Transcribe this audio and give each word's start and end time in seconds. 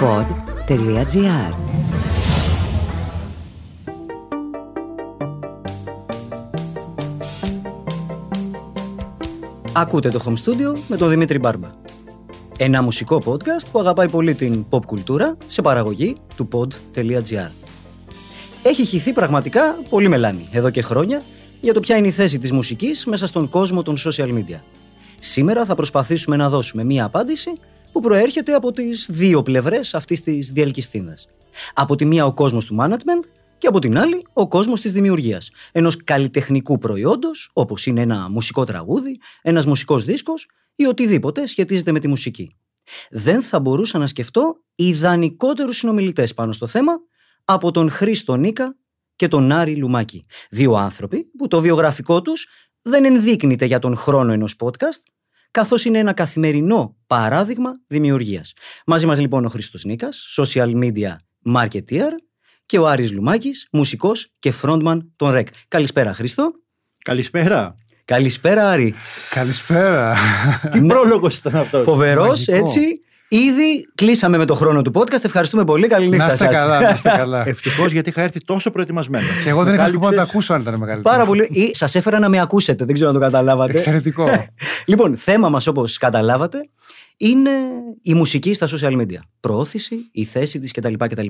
pod.gr 0.00 1.54
Ακούτε 9.72 10.08
το 10.08 10.20
Home 10.24 10.32
Studio 10.32 10.78
με 10.88 10.96
τον 10.96 11.08
Δημήτρη 11.08 11.38
Μπάρμπα. 11.38 11.68
Ένα 12.56 12.82
μουσικό 12.82 13.22
podcast 13.24 13.70
που 13.72 13.78
αγαπάει 13.78 14.10
πολύ 14.10 14.34
την 14.34 14.64
pop 14.70 14.84
κουλτούρα 14.86 15.36
σε 15.46 15.62
παραγωγή 15.62 16.16
του 16.36 16.48
pod.gr. 16.52 17.50
Έχει 18.62 18.84
χυθεί 18.84 19.12
πραγματικά 19.12 19.78
πολύ 19.90 20.08
μελάνη 20.08 20.48
εδώ 20.52 20.70
και 20.70 20.82
χρόνια 20.82 21.22
για 21.60 21.72
το 21.74 21.80
ποια 21.80 21.96
είναι 21.96 22.06
η 22.06 22.10
θέση 22.10 22.38
της 22.38 22.52
μουσικής 22.52 23.06
μέσα 23.06 23.26
στον 23.26 23.48
κόσμο 23.48 23.82
των 23.82 23.96
social 23.98 24.28
media. 24.28 24.60
Σήμερα 25.18 25.64
θα 25.64 25.74
προσπαθήσουμε 25.74 26.36
να 26.36 26.48
δώσουμε 26.48 26.84
μία 26.84 27.04
απάντηση 27.04 27.52
που 27.92 28.00
προέρχεται 28.00 28.54
από 28.54 28.72
τις 28.72 29.06
δύο 29.10 29.42
πλευρές 29.42 29.94
αυτής 29.94 30.20
της 30.22 30.52
διελκυστίνας. 30.52 31.28
Από 31.74 31.96
τη 31.96 32.04
μία 32.04 32.26
ο 32.26 32.34
κόσμος 32.34 32.64
του 32.64 32.76
management 32.80 33.28
και 33.58 33.66
από 33.66 33.78
την 33.78 33.98
άλλη 33.98 34.26
ο 34.32 34.48
κόσμος 34.48 34.80
της 34.80 34.92
δημιουργίας. 34.92 35.50
Ενός 35.72 36.04
καλλιτεχνικού 36.04 36.78
προϊόντος 36.78 37.50
όπως 37.52 37.86
είναι 37.86 38.00
ένα 38.00 38.28
μουσικό 38.30 38.64
τραγούδι, 38.64 39.20
ένας 39.42 39.66
μουσικός 39.66 40.04
δίσκος 40.04 40.48
ή 40.76 40.84
οτιδήποτε 40.84 41.46
σχετίζεται 41.46 41.92
με 41.92 42.00
τη 42.00 42.08
μουσική. 42.08 42.56
Δεν 43.10 43.42
θα 43.42 43.60
μπορούσα 43.60 43.98
να 43.98 44.06
σκεφτώ 44.06 44.56
ιδανικότερους 44.74 45.76
συνομιλητές 45.76 46.34
πάνω 46.34 46.52
στο 46.52 46.66
θέμα 46.66 46.92
από 47.44 47.70
τον 47.70 47.90
Χρήστο 47.90 48.36
Νίκα 48.36 48.76
και 49.16 49.28
τον 49.28 49.52
Άρη 49.52 49.76
Λουμάκη. 49.76 50.26
Δύο 50.50 50.72
άνθρωποι 50.72 51.24
που 51.24 51.48
το 51.48 51.60
βιογραφικό 51.60 52.22
τους 52.22 52.48
δεν 52.82 53.04
ενδείκνυται 53.04 53.64
για 53.64 53.78
τον 53.78 53.96
χρόνο 53.96 54.32
ενός 54.32 54.56
podcast, 54.58 55.02
καθώς 55.50 55.84
είναι 55.84 55.98
ένα 55.98 56.12
καθημερινό 56.12 56.96
παράδειγμα 57.06 57.72
δημιουργίας. 57.86 58.52
Μαζί 58.86 59.06
μας 59.06 59.20
λοιπόν 59.20 59.44
ο 59.44 59.48
Χρήστος 59.48 59.84
Νίκας, 59.84 60.34
social 60.36 60.74
media 60.74 61.16
marketeer 61.54 62.10
και 62.66 62.78
ο 62.78 62.86
Άρης 62.86 63.12
Λουμάκης, 63.12 63.68
μουσικός 63.72 64.32
και 64.38 64.52
frontman 64.62 64.98
των 65.16 65.34
REC. 65.34 65.44
Καλησπέρα 65.68 66.12
Χρήστο. 66.12 66.52
Καλησπέρα. 67.04 67.74
Καλησπέρα 68.04 68.68
Άρη. 68.68 68.94
Καλησπέρα. 69.30 70.16
Τι 70.70 70.80
πρόλογος 70.80 71.38
ήταν 71.38 71.56
αυτό. 71.56 71.82
Φοβερός, 71.82 72.48
έτσι. 72.48 73.00
Ήδη 73.28 73.88
κλείσαμε 73.94 74.36
με 74.36 74.44
το 74.44 74.54
χρόνο 74.54 74.82
του 74.82 74.90
podcast. 74.94 75.24
Ευχαριστούμε 75.24 75.64
πολύ. 75.64 75.86
Καλή 75.86 76.08
νύχτα 76.08 76.26
Να 76.26 76.32
είστε 76.32 76.44
σας. 76.44 76.54
καλά, 76.56 76.80
να 76.80 76.88
είστε 76.90 77.08
καλά. 77.16 77.46
Ευτυχώς 77.48 77.92
γιατί 77.92 78.08
είχα 78.08 78.22
έρθει 78.22 78.44
τόσο 78.44 78.70
προετοιμασμένο. 78.70 79.26
Και 79.44 79.48
εγώ 79.48 79.64
δεν 79.64 79.74
είχα 79.74 79.86
σκοπό 79.88 80.04
να 80.04 80.10
τα 80.10 80.14
Κάλυψες- 80.16 80.34
ακούσω 80.34 80.52
αν 80.54 80.60
ήταν 80.60 80.74
μεγαλύτερο. 80.78 81.14
Πάρα 81.14 81.26
πολύ. 81.28 81.48
Ή 81.52 81.74
σας 81.74 81.94
έφερα 81.94 82.18
να 82.18 82.28
με 82.28 82.40
ακούσετε. 82.40 82.84
Δεν 82.84 82.94
ξέρω 82.94 83.08
αν 83.10 83.14
το 83.16 83.20
καταλάβατε. 83.20 83.72
Εξαιρετικό. 83.72 84.28
Λοιπόν, 84.86 85.16
θέμα 85.16 85.48
μας 85.48 85.66
όπως 85.66 85.98
καταλάβατε 85.98 86.68
είναι 87.16 87.50
η 88.02 88.14
μουσική 88.14 88.54
στα 88.54 88.68
social 88.70 89.00
media. 89.00 89.18
Προώθηση, 89.40 90.08
η 90.12 90.24
θέση 90.24 90.58
της 90.58 90.72
κτλ. 90.72 90.94
κτλ. 90.98 91.26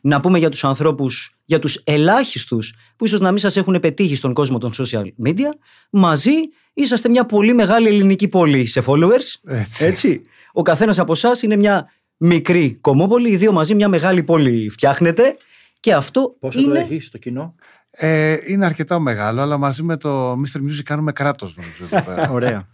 Να 0.00 0.20
πούμε 0.20 0.38
για 0.38 0.48
τους 0.50 0.64
ανθρώπους, 0.64 1.36
για 1.44 1.58
τους 1.58 1.80
ελάχιστους 1.84 2.74
που 2.96 3.04
ίσως 3.04 3.20
να 3.20 3.28
μην 3.30 3.38
σας 3.38 3.56
έχουν 3.56 3.78
πετύχει 3.80 4.14
στον 4.16 4.32
κόσμο 4.34 4.58
των 4.58 4.72
social 4.76 5.04
media, 5.26 5.50
μαζί 5.90 6.32
είσαστε 6.74 7.08
μια 7.08 7.24
πολύ 7.26 7.54
μεγάλη 7.54 7.88
ελληνική 7.88 8.28
πόλη 8.28 8.66
σε 8.66 8.82
followers. 8.86 9.50
Έτσι. 9.78 10.22
Ο 10.58 10.62
καθένας 10.62 10.98
από 10.98 11.12
εσάς 11.12 11.42
είναι 11.42 11.56
μια 11.56 11.90
μικρή 12.16 12.78
κομμόπολη, 12.80 13.30
οι 13.30 13.36
δύο 13.36 13.52
μαζί 13.52 13.74
μια 13.74 13.88
μεγάλη 13.88 14.22
πόλη 14.22 14.68
φτιάχνετε 14.68 15.36
και 15.80 15.94
αυτό 15.94 16.36
Πόσο 16.40 16.62
το 16.64 16.70
είναι... 16.70 16.78
έχεις 16.78 17.06
στο 17.06 17.18
κοινό; 17.18 17.54
Ε, 17.90 18.36
είναι 18.46 18.64
αρκετά 18.64 18.98
μεγάλο, 18.98 19.40
αλλά 19.40 19.58
μαζί 19.58 19.82
με 19.82 19.96
το 19.96 20.32
Mr. 20.32 20.56
Music 20.58 20.82
κάνουμε 20.84 21.12
κράτος 21.12 21.56
νομίζω 21.56 21.84
εδώ 21.84 22.02
πέρα. 22.14 22.30
Ωραία. 22.38 22.68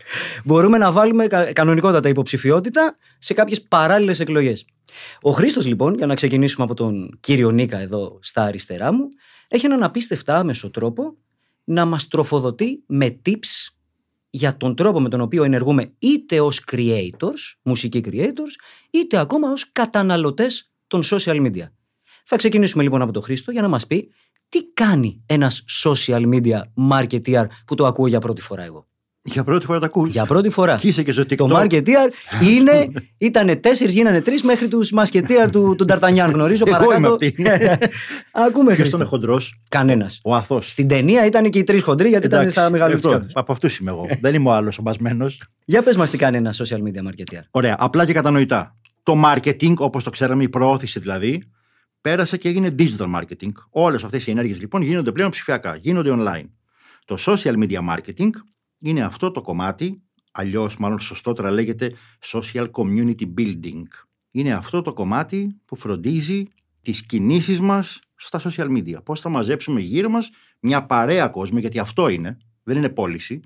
μπορούμε 0.44 0.78
να 0.78 0.92
βάλουμε 0.92 1.26
κα- 1.26 1.52
κανονικότατα 1.52 2.08
υποψηφιότητα 2.08 2.96
σε 3.18 3.34
κάποιες 3.34 3.62
παράλληλες 3.62 4.20
εκλογές. 4.20 4.64
Ο 5.20 5.30
Χρήστος 5.30 5.66
λοιπόν, 5.66 5.94
για 5.94 6.06
να 6.06 6.14
ξεκινήσουμε 6.14 6.64
από 6.64 6.74
τον 6.74 7.16
κύριο 7.20 7.50
Νίκα 7.50 7.78
εδώ 7.78 8.18
στα 8.22 8.42
αριστερά 8.42 8.92
μου, 8.92 9.08
έχει 9.48 9.66
έναν 9.66 9.82
απίστευτα 9.82 10.36
άμεσο 10.38 10.70
τρόπο 10.70 11.16
να 11.64 11.84
μας 11.84 12.08
τροφοδοτεί 12.08 12.82
με 12.86 13.20
tips 13.26 13.72
για 14.34 14.56
τον 14.56 14.74
τρόπο 14.74 15.00
με 15.00 15.08
τον 15.08 15.20
οποίο 15.20 15.44
ενεργούμε 15.44 15.92
είτε 15.98 16.40
ως 16.40 16.64
creators, 16.72 17.54
μουσικοί 17.62 18.00
creators, 18.04 18.54
είτε 18.90 19.18
ακόμα 19.18 19.50
ως 19.50 19.72
καταναλωτές 19.72 20.72
των 20.86 21.02
social 21.04 21.46
media. 21.46 21.68
Θα 22.24 22.36
ξεκινήσουμε 22.36 22.82
λοιπόν 22.82 23.02
από 23.02 23.12
τον 23.12 23.22
Χρήστο 23.22 23.50
για 23.50 23.62
να 23.62 23.68
μας 23.68 23.86
πει 23.86 24.12
τι 24.48 24.64
κάνει 24.64 25.22
ένας 25.26 25.64
social 25.84 26.32
media 26.32 26.60
marketeer 26.90 27.46
που 27.66 27.74
το 27.74 27.86
ακούω 27.86 28.06
για 28.06 28.20
πρώτη 28.20 28.40
φορά 28.40 28.62
εγώ. 28.62 28.86
Για 29.24 29.44
πρώτη 29.44 29.66
φορά 29.66 29.78
τα 29.78 29.86
ακούς. 29.86 30.10
Για 30.12 30.26
πρώτη 30.26 30.50
φορά. 30.50 30.76
Και 30.76 30.88
είσαι 30.88 31.02
και 31.02 31.12
στο 31.12 31.26
Το 31.26 31.46
TikTok. 31.50 31.62
marketeer 31.62 32.08
είναι, 32.50 32.88
ήταν 33.18 33.60
τέσσερις, 33.60 33.94
γίνανε 33.94 34.20
τρεις 34.20 34.42
μέχρι 34.42 34.68
τους 34.68 34.90
μασκετίαρ 34.92 35.50
του, 35.50 35.74
του 35.78 35.84
Νταρτανιάν. 35.84 36.30
Γνωρίζω 36.30 36.64
Εγώ 36.68 36.76
παρακάτω. 36.86 36.96
είμαι 36.96 37.08
αυτή. 37.08 37.34
Ακούμε 38.32 38.66
Ποιο 38.72 38.80
Χρήστο. 38.80 38.96
είναι 38.96 39.06
χοντρό. 39.06 39.40
Κανένας. 39.68 40.20
Ο 40.24 40.34
αθώο. 40.34 40.60
Στην 40.60 40.88
ταινία 40.88 41.26
ήταν 41.26 41.50
και 41.50 41.58
οι 41.58 41.64
τρεις 41.64 41.82
χοντροί 41.82 42.08
γιατί 42.08 42.26
ήταν 42.26 42.50
στα 42.50 42.70
μεγαλύτερα. 42.70 43.20
τους. 43.20 43.32
Από 43.34 43.52
αυτούς 43.52 43.78
είμαι 43.78 43.90
εγώ. 43.90 44.06
Δεν 44.20 44.34
είμαι 44.34 44.48
ο 44.48 44.52
άλλος 44.52 44.78
ομπασμένος. 44.78 45.42
Για 45.64 45.82
πες 45.82 45.96
μας 45.96 46.10
τι 46.10 46.16
κάνει 46.16 46.36
ένα 46.36 46.52
social 46.52 46.76
media 46.78 47.08
marketeer. 47.08 47.40
Ωραία. 47.50 47.76
Απλά 47.78 48.06
και 48.06 48.12
κατανοητά. 48.12 48.76
Το 49.02 49.22
marketing, 49.24 49.74
όπως 49.76 50.04
το 50.04 50.10
ξέραμε, 50.10 50.42
η 50.42 50.48
προώθηση 50.48 51.00
δηλαδή, 51.00 51.42
πέρασε 52.00 52.36
και 52.36 52.48
έγινε 52.48 52.74
digital 52.78 53.06
marketing. 53.20 53.50
Όλες 53.70 54.04
αυτές 54.04 54.26
οι 54.26 54.30
ενέργειες 54.30 54.60
λοιπόν 54.60 54.82
γίνονται 54.82 55.12
πλέον 55.12 55.30
ψηφιακά, 55.30 55.76
γίνονται 55.80 56.10
online. 56.18 56.48
Το 57.04 57.18
social 57.26 57.52
media 57.62 57.78
marketing 57.90 58.28
είναι 58.82 59.02
αυτό 59.02 59.30
το 59.30 59.40
κομμάτι, 59.40 60.02
αλλιώς 60.32 60.76
μάλλον 60.76 61.00
σωστότερα 61.00 61.50
λέγεται 61.50 61.94
social 62.24 62.70
community 62.70 63.34
building. 63.38 63.82
Είναι 64.30 64.52
αυτό 64.52 64.82
το 64.82 64.92
κομμάτι 64.92 65.60
που 65.64 65.76
φροντίζει 65.76 66.46
τις 66.82 67.06
κινήσεις 67.06 67.60
μας 67.60 68.00
στα 68.14 68.40
social 68.40 68.76
media. 68.76 69.04
Πώς 69.04 69.20
θα 69.20 69.28
μαζέψουμε 69.28 69.80
γύρω 69.80 70.08
μας 70.08 70.30
μια 70.60 70.86
παρέα 70.86 71.28
κόσμο, 71.28 71.58
γιατί 71.58 71.78
αυτό 71.78 72.08
είναι, 72.08 72.38
δεν 72.62 72.76
είναι 72.76 72.88
πώληση, 72.88 73.40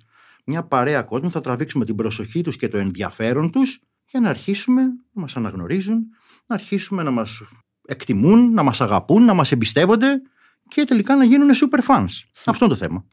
μια 0.44 0.64
παρέα 0.64 1.02
κόσμο, 1.02 1.30
θα 1.30 1.41
τραβήξουμε 1.41 1.84
την 1.84 1.97
προσοχή 1.97 2.41
τους 2.41 2.56
και 2.56 2.68
το 2.68 2.78
ενδιαφέρον 2.78 3.50
τους 3.50 3.80
για 4.10 4.20
να 4.20 4.28
αρχίσουμε 4.28 4.82
να 4.82 5.20
μας 5.20 5.36
αναγνωρίζουν, 5.36 6.06
να 6.47 6.54
αρχίσουμε 6.54 7.03
να 7.03 7.10
μας 7.10 7.42
εκτιμούν, 7.86 8.53
να 8.53 8.62
μας 8.62 8.80
αγαπούν, 8.80 9.24
να 9.24 9.34
μας 9.34 9.53
εμπιστεύονται 9.53 10.22
και 10.68 10.84
τελικά 10.84 11.16
να 11.16 11.24
γίνουν 11.24 11.50
super 11.54 11.80
fans. 11.88 12.08
Αυτό 12.44 12.64
είναι 12.64 12.74
το 12.74 12.80
θέμα. 12.80 13.04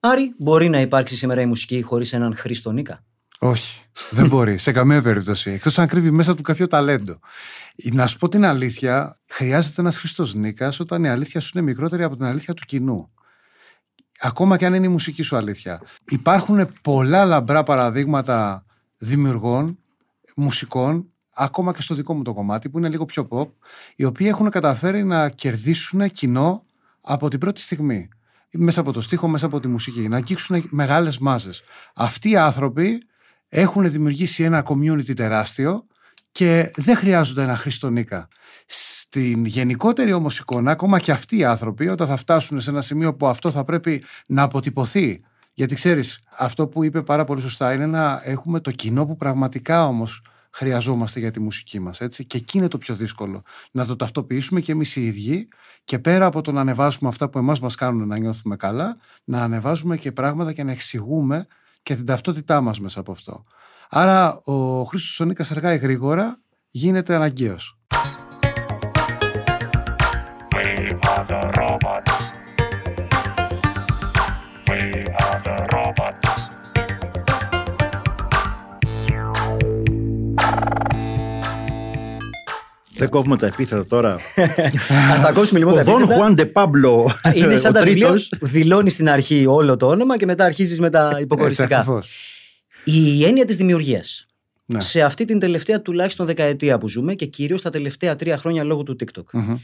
Άρη, 0.00 0.34
μπορεί 0.38 0.68
να 0.68 0.80
υπάρξει 0.80 1.16
σήμερα 1.16 1.40
η 1.40 1.46
μουσική 1.46 1.82
χωρίς 1.82 2.12
έναν 2.12 2.36
Χρήστο 2.36 2.72
Νίκα; 2.72 3.04
Όχι, 3.38 3.84
δεν 4.10 4.26
μπορεί 4.26 4.58
σε 4.58 4.72
καμία 4.72 5.02
περίπτωση. 5.02 5.50
Εκτός 5.50 5.78
αν 5.78 5.88
κρύβει 5.88 6.10
μέσα 6.10 6.34
του 6.34 6.42
κάποιο 6.42 6.66
ταλέντο. 6.66 7.18
Να 7.92 8.06
σου 8.06 8.18
πω 8.18 8.28
την 8.28 8.44
αλήθεια, 8.44 9.20
χρειάζεται 9.28 9.80
ένας 9.80 9.98
Χρήστος 9.98 10.34
Νίκας 10.34 10.80
όταν 10.80 11.04
η 11.04 11.08
αλήθεια 11.08 11.40
σου 11.40 11.50
είναι 11.54 11.64
μικρότερη 11.64 12.02
από 12.02 12.16
την 12.16 12.24
αλήθεια 12.24 12.54
του 12.54 12.62
κοινού. 12.66 13.10
Ακόμα 14.20 14.56
και 14.56 14.66
αν 14.66 14.74
είναι 14.74 14.86
η 14.86 14.88
μουσική 14.88 15.22
σου 15.22 15.36
αλήθεια. 15.36 15.82
Υπάρχουν 16.08 16.68
πολλά 16.82 17.24
λαμπρά 17.24 17.62
παραδείγματα 17.62 18.64
δημιουργών, 18.98 19.78
μουσικών, 20.36 21.12
ακόμα 21.34 21.72
και 21.72 21.82
στο 21.82 21.94
δικό 21.94 22.14
μου 22.14 22.22
το 22.22 22.34
κομμάτι, 22.34 22.68
που 22.68 22.78
είναι 22.78 22.88
λίγο 22.88 23.04
πιο 23.04 23.28
pop, 23.30 23.48
οι 23.96 24.04
οποίοι 24.04 24.26
έχουν 24.30 24.50
καταφέρει 24.50 25.04
να 25.04 25.28
κερδίσουν 25.28 26.10
κοινό 26.10 26.64
από 27.00 27.28
την 27.28 27.38
πρώτη 27.38 27.60
στιγμή. 27.60 28.08
Μέσα 28.50 28.80
από 28.80 28.92
το 28.92 29.00
στίχο, 29.00 29.28
μέσα 29.28 29.46
από 29.46 29.60
τη 29.60 29.68
μουσική, 29.68 30.08
να 30.08 30.16
αγγίξουν 30.16 30.68
μεγάλες 30.70 31.18
μάζες. 31.18 31.62
Αυτοί 31.94 32.30
οι 32.30 32.36
άνθρωποι 32.36 33.02
έχουν 33.48 33.90
δημιουργήσει 33.90 34.42
ένα 34.42 34.64
community 34.68 35.14
τεράστιο 35.14 35.86
και 36.32 36.70
δεν 36.76 36.96
χρειάζονται 36.96 37.42
ένα 37.42 37.56
Χριστονίκα. 37.56 38.28
Στην 38.66 39.44
γενικότερη 39.44 40.12
όμως 40.12 40.38
εικόνα, 40.38 40.70
ακόμα 40.70 40.98
και 40.98 41.12
αυτοί 41.12 41.36
οι 41.36 41.44
άνθρωποι, 41.44 41.88
όταν 41.88 42.06
θα 42.06 42.16
φτάσουν 42.16 42.60
σε 42.60 42.70
ένα 42.70 42.80
σημείο 42.80 43.14
που 43.14 43.26
αυτό 43.26 43.50
θα 43.50 43.64
πρέπει 43.64 44.04
να 44.26 44.42
αποτυπωθεί, 44.42 45.20
γιατί 45.52 45.74
ξέρεις, 45.74 46.22
αυτό 46.38 46.68
που 46.68 46.84
είπε 46.84 47.02
πάρα 47.02 47.24
πολύ 47.24 47.40
σωστά 47.40 47.72
είναι 47.72 47.86
να 47.86 48.20
έχουμε 48.24 48.60
το 48.60 48.70
κοινό 48.70 49.06
που 49.06 49.16
πραγματικά 49.16 49.86
όμως 49.86 50.22
χρειαζόμαστε 50.50 51.20
για 51.20 51.30
τη 51.30 51.40
μουσική 51.40 51.80
μας, 51.80 52.00
έτσι, 52.00 52.24
και 52.24 52.36
εκεί 52.36 52.58
είναι 52.58 52.68
το 52.68 52.78
πιο 52.78 52.94
δύσκολο, 52.94 53.42
να 53.70 53.86
το 53.86 53.96
ταυτοποιήσουμε 53.96 54.60
και 54.60 54.72
εμείς 54.72 54.96
οι 54.96 55.06
ίδιοι 55.06 55.48
και 55.84 55.98
πέρα 55.98 56.26
από 56.26 56.40
το 56.40 56.52
να 56.52 56.60
ανεβάσουμε 56.60 57.08
αυτά 57.08 57.28
που 57.28 57.38
εμάς 57.38 57.60
μας 57.60 57.74
κάνουν 57.74 58.08
να 58.08 58.18
νιώθουμε 58.18 58.56
καλά, 58.56 58.96
να 59.24 59.42
ανεβάζουμε 59.42 59.96
και 59.96 60.12
πράγματα 60.12 60.52
και 60.52 60.62
να 60.64 60.72
εξηγούμε 60.72 61.46
και 61.82 61.94
την 61.94 62.06
ταυτότητά 62.06 62.60
μας 62.60 62.80
μέσα 62.80 63.00
από 63.00 63.12
αυτό. 63.12 63.44
Άρα 63.90 64.40
ο 64.44 64.84
Χρήστος 64.84 65.12
Σονίκας 65.12 65.50
αργά 65.50 65.72
ή 65.72 65.76
γρήγορα 65.76 66.40
γίνεται 66.70 67.14
αναγκαίος. 67.14 67.78
We 74.70 75.04
are 75.22 75.42
the 75.44 75.56
robots. 75.72 76.27
Δεν 82.98 83.08
κόβουμε 83.08 83.36
τα 83.36 83.46
επίθετα 83.46 83.86
τώρα. 83.86 84.14
Α 85.12 85.20
τα 85.22 85.28
ακούσουμε 85.28 85.58
λοιπόν 85.58 85.74
Ο 85.74 85.76
τα 85.76 85.82
Δον 85.82 85.96
επίθετα. 86.02 86.14
Χουάν 86.20 86.52
Παμπλο. 86.52 87.10
Είναι 87.34 87.56
σαν 87.56 87.70
ο 87.70 87.74
τα 87.78 87.82
βιβλία 87.84 88.06
τρίτος. 88.06 88.32
που 88.38 88.46
δηλώνεις 88.46 88.92
στην 88.92 89.08
αρχή 89.08 89.46
όλο 89.46 89.76
το 89.76 89.86
όνομα 89.86 90.16
και 90.16 90.26
μετά 90.26 90.44
αρχίζεις 90.44 90.80
με 90.80 90.90
τα 90.90 91.08
Έτσι 91.10 91.22
υποκοριστικά. 91.22 91.78
ακριβώς. 91.78 92.08
Η 92.84 93.24
έννοια 93.24 93.44
της 93.44 93.56
δημιουργίας. 93.56 94.22
Ναι. 94.70 94.80
σε 94.80 95.02
αυτή 95.02 95.24
την 95.24 95.38
τελευταία 95.38 95.82
τουλάχιστον 95.82 96.26
δεκαετία 96.26 96.78
που 96.78 96.88
ζούμε 96.88 97.14
και 97.14 97.26
κυρίως 97.26 97.62
τα 97.62 97.70
τελευταία 97.70 98.16
τρία 98.16 98.36
χρόνια 98.36 98.64
λόγω 98.64 98.82
του 98.82 98.96
TikTok. 99.00 99.22
Μμμ. 99.32 99.56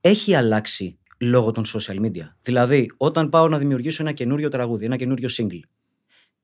Έχει 0.00 0.34
αλλάξει 0.34 0.98
λόγω 1.18 1.50
των 1.50 1.64
social 1.64 2.00
media. 2.00 2.28
Δηλαδή, 2.42 2.90
όταν 2.96 3.28
πάω 3.28 3.48
να 3.48 3.58
δημιουργήσω 3.58 4.02
ένα 4.02 4.12
καινούριο 4.12 4.48
τραγούδι, 4.48 4.84
ένα 4.84 4.96
καινούριο 4.96 5.28
single, 5.38 5.60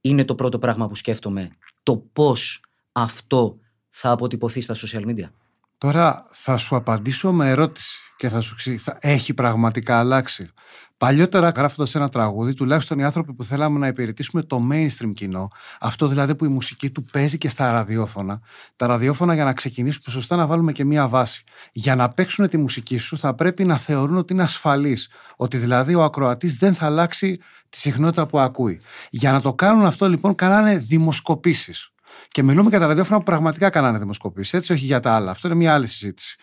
είναι 0.00 0.24
το 0.24 0.34
πρώτο 0.34 0.58
πράγμα 0.58 0.88
που 0.88 0.94
σκέφτομαι 0.94 1.48
το 1.82 1.96
πώς 2.12 2.62
αυτό 2.92 3.58
θα 3.88 4.10
αποτυπωθεί 4.10 4.60
στα 4.60 4.74
social 4.74 5.04
media. 5.06 5.30
Τώρα 5.78 6.26
θα 6.30 6.56
σου 6.56 6.76
απαντήσω 6.76 7.32
με 7.32 7.48
ερώτηση 7.48 7.98
και 8.16 8.28
θα 8.28 8.40
σου 8.40 8.56
ξύ... 8.56 8.78
θα 8.78 8.98
έχει 9.00 9.34
πραγματικά 9.34 9.98
αλλάξει. 9.98 10.50
Παλιότερα, 10.98 11.48
γράφοντας 11.48 11.94
ένα 11.94 12.08
τραγούδι, 12.08 12.54
τουλάχιστον 12.54 12.98
οι 12.98 13.04
άνθρωποι 13.04 13.32
που 13.32 13.44
θέλαμε 13.44 13.78
να 13.78 13.86
υπηρετήσουμε 13.86 14.42
το 14.42 14.68
mainstream 14.72 15.12
κοινό, 15.14 15.48
αυτό 15.80 16.06
δηλαδή 16.06 16.34
που 16.34 16.44
η 16.44 16.48
μουσική 16.48 16.90
του 16.90 17.04
παίζει 17.04 17.38
και 17.38 17.48
στα 17.48 17.72
ραδιόφωνα, 17.72 18.40
τα 18.76 18.86
ραδιόφωνα 18.86 19.34
για 19.34 19.44
να 19.44 19.52
ξεκινήσουμε 19.52 20.12
σωστά 20.12 20.36
να 20.36 20.46
βάλουμε 20.46 20.72
και 20.72 20.84
μία 20.84 21.08
βάση. 21.08 21.44
Για 21.72 21.94
να 21.94 22.08
παίξουν 22.10 22.48
τη 22.48 22.56
μουσική 22.56 22.98
σου, 22.98 23.18
θα 23.18 23.34
πρέπει 23.34 23.64
να 23.64 23.76
θεωρούν 23.76 24.16
ότι 24.16 24.32
είναι 24.32 24.42
ασφαλής. 24.42 25.10
Ότι 25.36 25.56
δηλαδή 25.56 25.94
ο 25.94 26.02
ακροατής 26.02 26.56
δεν 26.56 26.74
θα 26.74 26.86
αλλάξει 26.86 27.40
τη 27.68 27.76
συχνότητα 27.76 28.26
που 28.26 28.38
ακούει. 28.38 28.80
Για 29.10 29.32
να 29.32 29.40
το 29.40 29.54
κάνουν 29.54 29.84
αυτό, 29.84 30.08
λοιπόν, 30.08 30.34
κάνανε 30.34 30.78
δημοσκοπήσεις. 30.78 31.92
Και 32.28 32.42
μιλούμε 32.42 32.70
για 32.70 32.78
τα 32.78 32.86
ραδιόφωνα 32.86 33.18
που 33.18 33.24
πραγματικά 33.24 33.70
κάνανε 33.70 33.98
δημοσκοπήσεις, 33.98 34.52
έτσι, 34.54 34.72
όχι 34.72 34.84
για 34.84 35.00
τα 35.00 35.12
άλλα. 35.12 35.30
Αυτό 35.30 35.48
είναι 35.48 35.56
μια 35.56 35.74
άλλη 35.74 35.86
συζήτηση. 35.86 36.36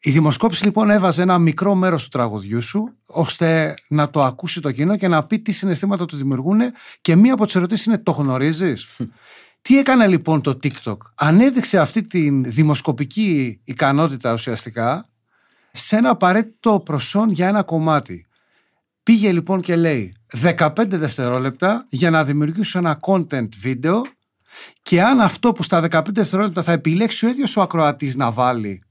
Η 0.00 0.10
δημοσκόπηση 0.10 0.64
λοιπόν 0.64 0.90
έβαζε 0.90 1.22
ένα 1.22 1.38
μικρό 1.38 1.74
μέρος 1.74 2.02
του 2.02 2.08
τραγουδιού 2.08 2.62
σου 2.62 2.96
ώστε 3.06 3.74
να 3.88 4.10
το 4.10 4.22
ακούσει 4.22 4.60
το 4.60 4.72
κοινό 4.72 4.96
και 4.96 5.08
να 5.08 5.24
πει 5.24 5.38
τι 5.38 5.52
συναισθήματα 5.52 6.04
του 6.04 6.16
δημιουργούν 6.16 6.60
και 7.00 7.16
μία 7.16 7.32
από 7.32 7.44
τις 7.44 7.54
ερωτήσεις 7.54 7.86
είναι 7.86 7.98
το 7.98 8.10
γνωρίζεις; 8.10 9.00
τι 9.62 9.78
έκανε 9.78 10.06
λοιπόν 10.06 10.40
το 10.40 10.58
TikTok; 10.62 10.96
Ανέδειξε 11.14 11.78
αυτή 11.78 12.06
τη 12.06 12.30
δημοσκοπική 12.30 13.60
ικανότητα 13.64 14.32
ουσιαστικά 14.32 15.08
σε 15.72 15.96
ένα 15.96 16.10
απαραίτητο 16.10 16.80
προσόν 16.80 17.30
για 17.30 17.48
ένα 17.48 17.62
κομμάτι. 17.62 18.26
Πήγε 19.02 19.32
λοιπόν 19.32 19.60
και 19.60 19.76
λέει 19.76 20.16
15 20.42 20.70
δευτερόλεπτα 20.88 21.86
για 21.88 22.10
να 22.10 22.24
δημιουργήσω 22.24 22.78
ένα 22.78 23.00
content 23.06 23.48
βίντεο 23.60 24.02
και 24.82 25.02
αν 25.02 25.20
αυτό 25.20 25.52
που 25.52 25.62
στα 25.62 25.86
15 25.90 26.02
δευτερόλεπτα 26.08 26.62
θα 26.62 26.72
επιλέξει 26.72 27.26
ο 27.26 27.28
ίδιος 27.28 27.56
ο 27.56 27.60
ακροατής 27.60 28.16
να 28.16 28.30
βάλει 28.30 28.82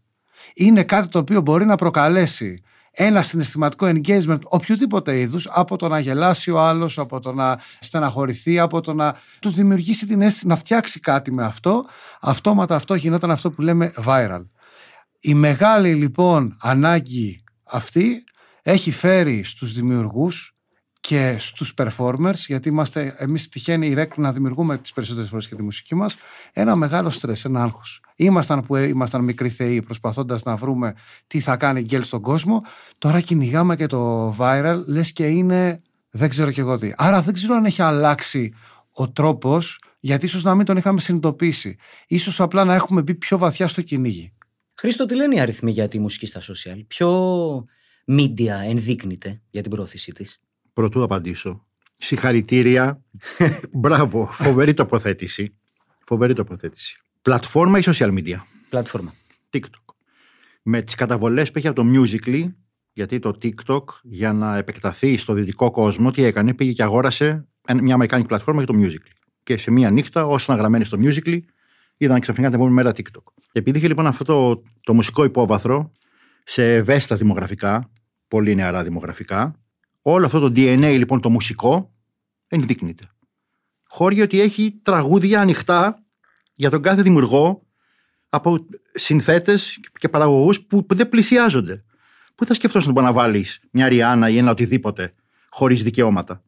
είναι 0.54 0.84
κάτι 0.84 1.08
το 1.08 1.20
οποίο 1.20 1.42
μπορεί 1.42 1.66
να 1.66 1.76
προκαλέσει 1.76 2.62
ένα 2.92 3.22
συναισθηματικό 3.22 3.92
engagement 3.94 4.40
οποιοδήποτε 4.44 5.20
είδους 5.20 5.48
από 5.52 5.76
το 5.76 5.88
να 5.88 6.00
γελάσει 6.00 6.52
ο 6.52 6.60
άλλος, 6.60 6.98
από 7.00 7.20
το 7.20 7.34
να 7.34 7.60
στεναχωρηθεί, 7.80 8.60
από 8.60 8.82
το 8.82 8.94
να 8.94 9.20
του 9.40 9.52
δημιουργήσει 9.52 10.06
την 10.06 10.22
αίσθηση 10.22 10.48
να 10.48 10.56
φτιάξει 10.56 11.00
κάτι 11.00 11.32
με 11.32 11.46
αυτό, 11.46 11.86
αυτόματα 12.22 12.76
αυτό 12.76 12.96
γινόταν 12.96 13.32
αυτό 13.32 13.52
που 13.52 13.62
λέμε 13.62 13.94
viral. 14.06 14.48
Η 15.20 15.34
μεγάλη 15.34 15.94
λοιπόν 15.94 16.58
ανάγκη 16.62 17.44
αυτή 17.64 18.24
έχει 18.62 18.92
φέρει 18.92 19.44
στους 19.44 19.74
δημιουργούς 19.74 20.57
και 21.08 21.36
στους 21.40 21.74
performers, 21.78 22.36
γιατί 22.48 22.70
είμαστε 22.70 23.16
εμείς 23.18 23.50
τυχαίνει 23.50 23.88
η 23.88 23.96
REC 23.98 24.08
να 24.16 24.32
δημιουργούμε 24.32 24.78
τις 24.78 24.94
περισσότερες 24.94 25.30
φορές 25.30 25.48
και 25.48 25.56
τη 25.56 25.64
μουσική 25.64 25.96
μας, 25.96 26.16
ένα 26.54 26.76
μεγάλο 26.76 27.10
στρες, 27.10 27.46
ένα 27.46 27.64
άγχος. 27.64 28.02
Ήμασταν 28.16 28.64
που 28.64 28.76
ήμασταν 28.76 29.24
μικροί 29.24 29.50
θεοί 29.50 29.82
προσπαθώντας 29.82 30.44
να 30.44 30.56
βρούμε 30.56 30.94
τι 31.28 31.40
θα 31.40 31.58
κάνει 31.58 31.82
γκέλ 31.82 32.04
στον 32.04 32.22
κόσμο, 32.22 32.62
τώρα 32.98 33.22
κυνηγάμε 33.22 33.76
και 33.76 33.88
το 33.88 34.30
viral, 34.40 34.82
λες 34.86 35.12
και 35.12 35.28
είναι 35.28 35.82
δεν 36.10 36.30
ξέρω 36.30 36.52
και 36.52 36.62
εγώ 36.62 36.78
τι. 36.78 36.92
Άρα 36.98 37.22
δεν 37.22 37.34
ξέρω 37.34 37.56
αν 37.56 37.66
έχει 37.66 37.82
αλλάξει 37.82 38.54
ο 38.92 39.12
τρόπος, 39.12 39.82
γιατί 40.00 40.26
ίσως 40.26 40.44
να 40.44 40.56
μην 40.56 40.66
τον 40.66 40.78
είχαμε 40.78 41.00
συνειδητοποιήσει. 41.00 41.78
Ίσως 42.08 42.42
απλά 42.42 42.64
να 42.64 42.74
έχουμε 42.74 43.02
μπει 43.02 43.16
πιο 43.16 43.38
βαθιά 43.38 43.68
στο 43.68 43.82
κυνήγι. 43.82 44.34
Χρήστο, 44.74 45.06
τι 45.06 45.16
λένε 45.16 45.36
οι 45.36 45.40
αριθμοί 45.40 45.72
για 45.72 45.88
τη 45.88 46.00
μουσική 46.00 46.26
στα 46.26 46.42
social; 46.42 46.86
Ποιο 46.88 47.66
media 48.08 48.66
ενδείκνυται 48.68 49.42
για 49.50 49.62
την 49.62 49.72
πρόθεσή 49.72 50.12
της; 50.12 50.42
Πρωτού 50.78 51.04
απαντήσω. 51.04 51.66
Συγχαρητήρια. 51.94 53.04
Μπράβο. 53.72 54.30
Φοβερή 54.32 54.74
τοποθέτηση. 54.74 55.58
Φοβερή 56.06 56.34
τοποθέτηση. 56.34 57.02
Πλατφόρμα 57.22 57.80
ή 57.80 57.82
social 57.86 58.18
media; 58.18 58.36
Πλατφόρμα. 58.70 59.14
TikTok. 59.52 59.94
Με 60.64 60.82
τις 60.82 60.96
καταβολές 60.96 61.52
που 61.52 61.58
έχει 61.58 61.68
από 61.68 61.82
το 61.84 61.88
Musical.ly, 61.94 62.46
γιατί 62.94 63.20
το 63.20 63.38
TikTok 63.42 63.84
για 64.04 64.34
να 64.34 64.58
επεκταθεί 64.58 65.18
στο 65.18 65.34
δυτικό 65.34 65.72
κόσμο, 65.72 66.12
τι 66.12 66.24
έκανε, 66.24 66.54
πήγε 66.54 66.72
και 66.72 66.84
αγόρασε 66.84 67.48
ένα- 67.68 67.82
μια 67.82 67.94
αμερικάνικη 67.94 68.28
πλατφόρμα 68.28 68.64
για 68.64 68.74
το 68.74 68.80
Musical.ly. 68.82 69.12
Και 69.44 69.58
σε 69.58 69.72
μία 69.72 69.90
νύχτα, 69.92 70.26
όσοι 70.26 70.44
ήταν 70.46 70.58
γραμμένοι 70.58 70.84
στο 70.86 70.98
Musical.ly, 71.02 71.40
είδαν 71.98 72.20
ξαφνικά 72.20 72.48
την 72.48 72.56
επόμενη 72.56 72.76
μέρα 72.76 72.92
TikTok. 72.92 73.24
Και 73.52 73.60
επειδή 73.60 73.78
είχε 73.78 73.88
λοιπόν 73.88 74.08
αυτό 74.08 74.24
το, 74.24 74.64
το 74.82 74.94
μουσικό 74.94 75.24
υπόβαθρο 75.24 75.92
σε 76.44 76.76
ευαίσθητα 76.76 77.16
δημογραφικά, 77.16 77.92
πολύ 78.28 78.56
νεαρά 78.56 78.84
δημογραφικά, 78.84 79.60
όλο 80.12 80.26
αυτό 80.26 80.40
το 80.40 80.46
DNA 80.56 80.96
λοιπόν 80.98 81.22
το 81.22 81.30
μουσικό 81.30 81.94
ενδείκνυται. 82.48 83.10
Χώρια 83.88 84.24
ότι 84.24 84.42
έχει 84.42 84.80
τραγούδια 84.82 85.42
ανοιχτά 85.42 86.04
για 86.54 86.70
τον 86.70 86.82
κάθε 86.82 87.02
δημιουργό 87.02 87.66
από 88.30 88.66
συνθέτες 88.94 89.80
και 90.00 90.10
παραγωγούς 90.10 90.62
που, 90.62 90.86
που 90.86 90.96
δεν 90.96 91.10
πλησιάζονται. 91.10 91.84
Πού 92.36 92.46
θα 92.46 92.54
σκεφτόσουν 92.54 92.94
να 92.94 93.14
βάλεις 93.14 93.60
μια 93.72 93.88
Ριάννα 93.88 94.30
ή 94.30 94.38
ένα 94.38 94.52
οτιδήποτε 94.52 95.14
χωρίς 95.50 95.84
δικαιώματα; 95.84 96.44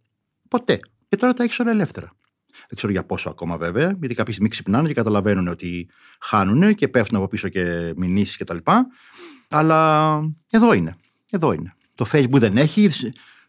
Ποτέ. 0.48 0.80
Και 1.10 1.16
τώρα 1.16 1.34
τα 1.34 1.44
έχεις 1.44 1.60
όλα 1.60 1.72
ελεύθερα. 1.72 2.12
Δεν 2.52 2.78
ξέρω 2.78 2.92
για 2.92 3.06
πόσο 3.06 3.30
ακόμα 3.30 3.58
βέβαια, 3.58 3.96
γιατί 4.00 4.16
κάποιοι 4.16 4.34
στιγμή 4.34 4.50
ξυπνάνε 4.50 4.88
και 4.88 4.94
καταλαβαίνουν 4.94 5.48
ότι 5.48 5.90
χάνουν 6.20 6.76
και 6.76 6.88
πέφτουν 6.88 7.18
από 7.18 7.28
πίσω 7.28 7.50
και 7.50 7.94
μηνύσεις 7.96 8.38
κτλ. 8.38 8.58
Αλλά 9.50 10.22
εδώ 10.50 10.74
είναι. 10.74 10.96
Εδώ 11.30 11.52
είναι. 11.52 11.74
Το 11.96 12.06
Facebook 12.12 12.40
δεν 12.40 12.58
έχει, 12.58 12.90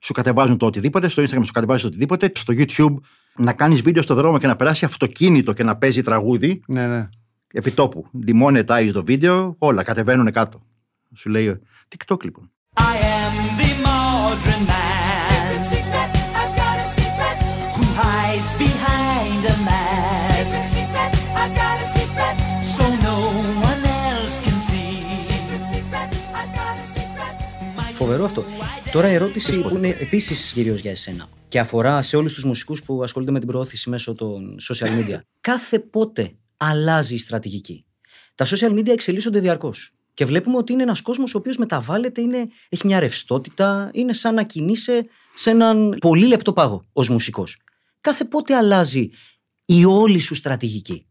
σου 0.00 0.12
κατεβάζουν 0.12 0.56
το 0.56 0.66
οτιδήποτε, 0.66 1.08
στο 1.08 1.22
Instagram 1.22 1.44
σου 1.44 1.52
κατεβάζεις 1.52 1.82
το 1.82 1.88
οτιδήποτε, 1.88 2.32
στο 2.34 2.52
YouTube 2.56 2.94
να 3.36 3.52
κάνεις 3.52 3.80
βίντεο 3.82 4.02
στο 4.02 4.14
δρόμο 4.14 4.38
και 4.38 4.46
να 4.46 4.56
περάσει 4.56 4.84
αυτοκίνητο 4.84 5.52
και 5.52 5.62
να 5.62 5.76
παίζει 5.76 6.02
τραγούδι 6.02 6.62
Ναι, 6.66 6.86
ναι. 6.86 7.08
επιτόπου. 7.52 8.06
Demonetize 8.26 8.90
το 8.92 9.04
βίντεο, 9.04 9.54
όλα 9.58 9.82
κατεβαίνουν 9.82 10.30
κάτω. 10.32 10.60
Σου 11.14 11.30
λέει 11.30 11.60
TikTok 11.88 12.24
λοιπόν. 12.24 12.50
I 12.78 12.82
am 12.82 13.34
the 13.60 13.70
modern 13.86 14.62
man 14.72 15.48
I've 16.40 16.54
got 16.60 16.76
a 16.84 16.86
secret. 16.98 17.36
who 17.76 17.84
hides 18.02 18.52
behind 18.66 19.42
a 19.52 19.56
mask 19.68 20.52
Secret. 20.76 21.12
I've 21.42 21.54
got 21.62 21.76
a 21.84 21.86
secret. 21.96 22.34
so 22.76 22.84
no 23.08 23.16
one 23.68 23.82
else 24.08 24.36
can 24.46 24.58
see. 24.68 24.92
Secret. 25.28 26.10
I've 26.40 26.52
got 26.58 26.74
a 26.82 26.84
secret. 26.94 27.34
Φοβερό 27.94 28.24
αυτό. 28.24 28.44
Τώρα 28.92 29.10
η 29.10 29.14
ερώτηση 29.14 29.60
που 29.60 29.68
είναι 29.68 29.88
επίσης 29.88 30.52
κυρίως 30.52 30.80
για 30.80 30.90
εσένα 30.90 31.28
και 31.48 31.58
αφορά 31.58 32.02
σε 32.02 32.16
όλους 32.16 32.32
τους 32.34 32.44
μουσικούς 32.44 32.82
που 32.82 33.02
ασχολούνται 33.02 33.32
με 33.32 33.38
την 33.38 33.48
προώθηση 33.48 33.90
μέσω 33.90 34.14
των 34.14 34.56
social 34.68 34.86
media. 34.86 35.18
Κάθε 35.40 35.78
πότε 35.78 36.32
αλλάζει 36.56 37.14
η 37.14 37.18
στρατηγική. 37.18 37.84
Τα 38.34 38.46
social 38.46 38.72
media 38.72 38.88
εξελίσσονται 38.88 39.40
διαρκώς. 39.40 39.92
Και 40.14 40.24
βλέπουμε 40.24 40.56
ότι 40.56 40.72
είναι 40.72 40.82
ένας 40.82 41.00
κόσμος 41.00 41.34
ο 41.34 41.38
οποίος 41.38 41.56
μεταβάλλεται, 41.56 42.20
είναι, 42.20 42.48
έχει 42.68 42.86
μια 42.86 43.00
ρευστότητα, 43.00 43.90
είναι 43.92 44.12
σαν 44.12 44.34
να 44.34 44.42
κινείσαι 44.42 45.06
σε 45.34 45.50
έναν 45.50 45.96
πολύ 46.00 46.26
λεπτό 46.26 46.52
πάγο 46.52 46.84
ως 46.92 47.08
μουσικός. 47.08 47.56
Κάθε 48.00 48.24
πότε 48.24 48.56
αλλάζει 48.56 49.10
η 49.64 49.84
όλη 49.84 50.18
σου 50.18 50.34
στρατηγική. 50.34 51.06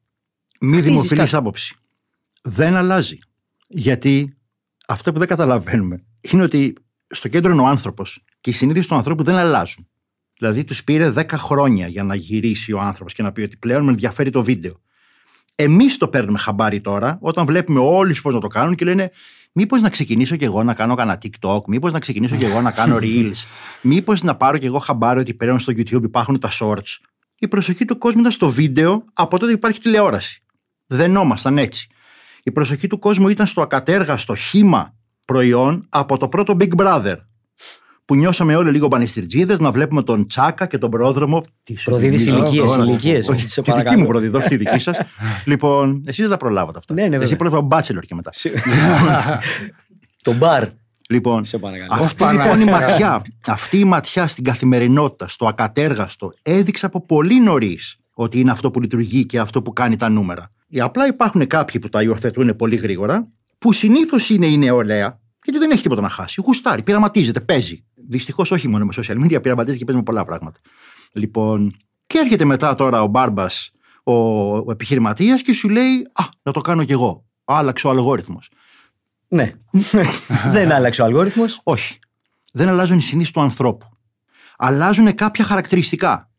Μη 0.60 0.72
Χτίζεις 0.72 0.92
δημοφιλή 0.92 1.20
κάτι. 1.20 1.36
άποψη. 1.36 1.76
Δεν 2.42 2.76
αλλάζει. 2.76 3.20
Γιατί 3.68 4.38
αυτό 4.88 5.12
που 5.12 5.20
δεν 5.20 5.28
καταλαβαίνουμε 5.28 6.04
είναι 6.32 6.44
ότι 6.44 6.74
στο 7.10 7.28
κέντρο 7.28 7.52
είναι 7.52 7.62
ο 7.62 7.66
άνθρωπος 7.66 8.24
και 8.42 8.50
οι 8.50 8.54
συνήθειες 8.54 8.88
του 8.88 8.96
ανθρώπου 8.96 9.24
δεν 9.24 9.36
αλλάζουν. 9.36 9.88
Δηλαδή, 10.38 10.64
τους 10.64 10.84
πήρε 10.84 11.14
10 11.16 11.26
χρόνια 11.30 11.88
για 11.88 12.04
να 12.04 12.16
γυρίσει 12.16 12.74
ο 12.74 12.80
άνθρωπος 12.80 13.14
και 13.14 13.24
να 13.24 13.32
πει 13.32 13.42
ότι 13.42 13.58
πλέον 13.58 13.84
με 13.84 13.92
ενδιαφέρει 13.92 14.30
το 14.30 14.44
βίντεο. 14.44 14.82
Εμείς 15.56 15.98
το 15.98 16.08
παίρνουμε 16.08 16.40
χαμπάρι 16.40 16.82
τώρα, 16.82 17.18
όταν 17.22 17.46
βλέπουμε 17.46 17.80
όλου 17.80 18.14
πώς 18.22 18.34
να 18.34 18.40
το 18.40 18.48
κάνουν 18.48 18.76
και 18.76 18.86
λένε 18.86 19.12
Μήπως 19.52 19.82
να 19.82 19.90
ξεκινήσω 19.90 20.36
κι 20.36 20.44
εγώ 20.44 20.64
να 20.64 20.74
κάνω 20.74 20.96
κανένα 20.96 21.22
TikTok, 21.22 21.62
μήπως 21.68 21.92
να 21.92 22.00
ξεκινήσω 22.00 22.36
κι 22.36 22.46
εγώ 22.46 22.62
να 22.62 22.72
κάνω 22.72 22.98
Reels, 23.02 23.46
μήπως 23.82 24.22
να 24.22 24.36
πάρω 24.36 24.58
κι 24.58 24.66
εγώ 24.66 24.80
χαμπάρι 24.80 25.20
ότι 25.20 25.34
πλέον 25.34 25.60
στο 25.60 25.74
YouTube 25.76 26.04
υπάρχουν 26.04 26.40
τα 26.40 26.50
shorts. 26.60 26.98
Η 27.40 27.48
προσοχή 27.48 27.86
του 27.86 27.98
κόσμου 27.98 28.20
ήταν 28.20 28.32
στο 28.32 28.50
βίντεο 28.50 29.04
από 29.14 29.40
τότε 29.40 29.52
που 29.52 29.58
υπάρχει 29.58 29.80
τηλεόραση. 29.80 30.44
Δεν 30.86 31.16
ήμασταν 31.16 31.58
έτσι. 31.58 31.88
Η 32.44 32.52
προσοχή 32.52 32.88
του 32.88 33.00
κόσμου 33.00 33.30
ήταν 33.30 33.48
στο 33.48 33.62
ακατέργαστο 33.62 34.36
χήμα 34.36 34.96
προϊόν 35.34 35.86
από 35.90 36.18
το 36.18 36.28
πρώτο 36.28 36.58
Big 36.60 36.76
Brother. 36.76 37.16
Που 38.06 38.16
νιώσαμε 38.16 38.56
όλοι 38.56 38.72
λίγο 38.72 38.88
πανιστηρτζίδε 38.88 39.56
να 39.60 39.72
βλέπουμε 39.72 40.04
τον 40.04 40.28
Τσάκα 40.28 40.66
και 40.68 40.78
τον 40.78 40.90
πρόδρομο. 40.90 41.44
Τι 41.64 41.78
σου 41.78 41.90
Προδίδεις 41.90 42.24
θυμίζω 42.24 42.42
ηλικίες, 42.42 42.72
τώρα. 42.72 42.84
ηλικίες, 42.84 43.28
Όχι, 43.28 43.42
σε 43.42 43.48
τη 43.48 43.56
δική 43.62 43.72
παρακαλώ. 43.72 44.00
μου 44.00 44.08
προδίδω, 44.08 44.38
όχι 44.38 44.48
τη 44.48 44.56
δική 44.58 44.80
σας. 44.80 44.98
λοιπόν, 45.52 46.02
εσείς 46.06 46.22
δεν 46.22 46.30
τα 46.30 46.38
προλάβατε 46.38 46.78
αυτά. 46.80 46.94
Ναι, 46.94 47.02
ναι, 47.02 47.10
βέβαια. 47.10 47.26
Εσύ 47.26 47.36
πρόλαβα 47.36 47.68
Bachelor 47.72 48.02
και 48.06 48.16
μετά. 48.16 48.32
Το 50.24 50.34
μπαρ. 50.34 50.64
Λοιπόν, 51.10 51.44
Σε 51.44 51.58
παρακαλώ. 51.58 52.04
αυτή 52.04 52.24
Ω, 52.24 52.32
λοιπόν 52.32 52.60
η 52.62 52.66
Παναγία. 52.66 52.88
ματιά, 52.88 53.22
αυτή 53.48 53.78
η 53.78 53.84
ματιά 53.84 54.28
στην 54.28 54.44
καθημερινότητα, 54.44 55.28
στο 55.28 55.46
ακατέργαστο, 55.48 56.32
έδειξε 56.42 56.86
από 56.86 57.06
πολύ 57.06 57.40
νωρίς 57.42 57.98
ότι 58.14 58.40
είναι 58.40 58.52
αυτό 58.52 58.72
που 58.72 58.82
λειτουργεί 58.82 59.26
και 59.26 59.40
αυτό 59.40 59.62
που 59.62 59.74
κάνει 59.74 59.96
τα 59.96 60.10
νούμερα. 60.10 60.52
Ή 60.68 60.80
απλά 60.80 61.08
υπάρχουν 61.08 61.48
κάποιοι 61.48 61.80
που 61.82 61.90
τα 61.90 62.02
υιοθετούν 62.02 62.56
πολύ 62.56 62.76
γρήγορα, 62.76 63.28
που 63.60 63.74
συνήθως 63.74 64.30
είναι 64.30 64.46
η 64.46 64.58
νεολαία, 64.58 65.20
γιατί 65.44 65.60
δεν 65.60 65.72
έχει 65.72 65.82
τίποτα 65.82 66.02
να 66.02 66.10
χάσει. 66.10 66.42
Γουστάρει, 66.46 66.84
πειραματίζεται, 66.84 67.40
παίζει. 67.40 67.86
Δυστυχώς 68.10 68.52
όχι 68.52 68.68
μόνο 68.68 68.86
με 68.86 68.94
social 68.96 69.24
media, 69.24 69.42
πειραματίζεται 69.42 69.78
και 69.78 69.86
παίζει 69.86 70.00
με 70.00 70.04
πολλά 70.04 70.26
πράγματα. 70.26 70.60
Λοιπόν, 71.12 71.76
και 72.08 72.18
έρχεται 72.18 72.46
μετά 72.46 72.76
τώρα 72.76 73.02
ο 73.02 73.08
μπάρμπας, 73.08 73.72
ο, 74.04 74.14
ο 74.58 74.72
επιχειρηματίας 74.72 75.42
και 75.42 75.54
σου 75.54 75.70
λέει: 75.70 76.10
Α, 76.14 76.24
να 76.42 76.52
το 76.52 76.62
κάνω 76.62 76.84
κι 76.84 76.92
εγώ. 76.92 77.26
Άλλαξε 77.44 77.88
ο 77.88 77.90
αλγόριθμος. 77.90 78.50
Ναι. 79.28 79.52
δεν 80.52 80.72
άλλαξε 80.72 81.02
ο 81.02 81.06
αλγόριθμος. 81.06 81.60
Όχι. 81.64 82.00
Δεν 82.54 82.70
αλλάζουν 82.70 82.98
οι 82.98 83.02
συνήθειε 83.02 83.32
του 83.34 83.42
ανθρώπου. 83.42 83.86
Αλλάζουν 84.58 85.16
κάποια 85.16 85.46
χαρακτηριστικά. 85.46 86.30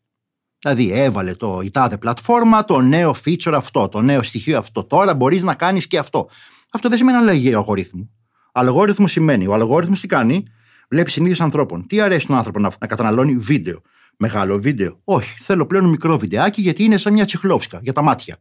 Δηλαδή, 0.59 0.91
έβαλε 0.91 1.33
το 1.33 1.59
η 1.63 1.71
τάδε 1.71 1.97
πλατφόρμα, 1.97 2.65
το 2.65 2.81
νέο 2.81 3.15
feature 3.25 3.53
αυτό, 3.55 3.87
το 3.87 4.01
νέο 4.01 4.23
στοιχείο 4.23 4.57
αυτό. 4.57 4.83
Τώρα 4.83 5.13
μπορείς 5.13 5.43
να 5.43 5.53
κάνεις 5.53 5.87
και 5.87 5.97
αυτό. 5.97 6.29
Αυτό 6.71 6.89
δεν 6.89 6.97
σημαίνει 6.97 7.17
αλλαγή 7.17 7.53
αλγορίθμου. 7.53 8.09
Αλγόριθμος 8.51 9.11
σημαίνει, 9.11 9.47
ο 9.47 9.53
αλγόριθμος 9.53 9.99
τι 9.99 10.07
κάνει, 10.07 10.43
βλέπει 10.89 11.11
συνήθειε 11.11 11.43
ανθρώπων. 11.43 11.87
Τι 11.87 12.01
αρέσει 12.01 12.27
τον 12.27 12.35
άνθρωπο 12.35 12.59
να, 12.59 12.71
να 12.79 12.87
καταναλώνει 12.87 13.35
βίντεο; 13.35 13.81
Μεγάλο 14.17 14.59
βίντεο; 14.61 14.99
Όχι, 15.03 15.37
θέλω 15.41 15.65
πλέον 15.65 15.89
μικρό 15.89 16.17
βιντεάκι 16.17 16.61
γιατί 16.61 16.83
είναι 16.83 16.97
σαν 16.97 17.13
μια 17.13 17.25
τσιχλόφσκα 17.25 17.79
για 17.83 17.93
τα 17.93 18.01
μάτια. 18.01 18.37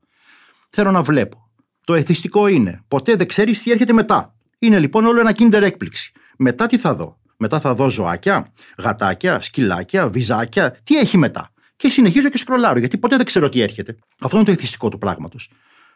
Θέλω 0.70 0.90
να 0.90 1.02
βλέπω. 1.02 1.50
Το 1.84 1.94
εθιστικό 1.94 2.46
είναι. 2.46 2.84
Ποτέ 2.88 3.16
δεν 3.16 3.26
ξέρεις 3.26 3.62
τι 3.62 3.70
έρχεται 3.70 3.92
μετά. 3.92 4.34
Είναι 4.58 4.78
λοιπόν 4.78 5.06
όλο 5.06 5.20
ένα 5.20 5.32
kinder 5.38 5.62
έκπληξη. 5.62 6.12
Μετά 6.38 6.66
τι 6.66 6.78
θα 6.78 6.94
δω; 6.94 7.18
Μετά 7.36 7.60
θα 7.60 7.74
δω 7.74 7.90
ζωάκια, 7.90 8.52
γατάκια, 8.78 9.40
σκυλάκια, 9.40 10.08
βυζάκια. 10.08 10.76
Τι 10.82 10.96
έχει 10.96 11.16
μετά; 11.16 11.52
Και 11.76 11.88
συνεχίζω 11.88 12.28
και 12.28 12.38
σκρολάρω 12.38 12.78
γιατί 12.78 12.98
ποτέ 12.98 13.16
δεν 13.16 13.26
ξέρω 13.26 13.48
τι 13.48 13.60
έρχεται. 13.60 13.96
Αυτό 14.20 14.36
είναι 14.36 14.46
το 14.46 14.52
εθιστικό 14.52 14.88
του 14.88 14.98
πράγματος. 14.98 15.50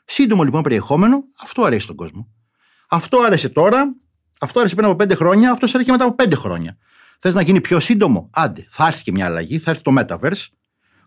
Σύντομο 0.05 0.43
λοιπόν 0.43 0.63
περιεχόμενο, 0.63 1.25
αυτό 1.43 1.63
αρέσει 1.63 1.83
στον 1.83 1.97
κόσμο. 1.97 2.29
Αυτό 2.89 3.21
άρεσε 3.21 3.49
τώρα, 3.49 3.95
αυτό 4.41 4.61
άρεσε 4.61 4.75
πριν 4.75 4.87
από 4.87 4.97
πέντε 4.97 5.15
χρόνια, 5.15 5.51
αυτός 5.51 5.71
άρεσε 5.71 5.85
και 5.85 5.93
μετά 5.93 6.05
από 6.05 6.15
πέντε 6.15 6.35
χρόνια. 6.35 6.77
Θες 7.19 7.35
να 7.35 7.43
γίνει 7.43 7.61
πιο 7.61 7.81
σύντομο, 7.81 8.31
άντε, 8.33 8.67
θα 8.71 8.87
έρθει 8.87 9.03
και 9.03 9.13
μια 9.13 9.25
αλλαγή, 9.25 9.59
θα 9.59 9.71
έρθει 9.71 9.83
το 9.83 9.95
Metaverse, 9.99 10.47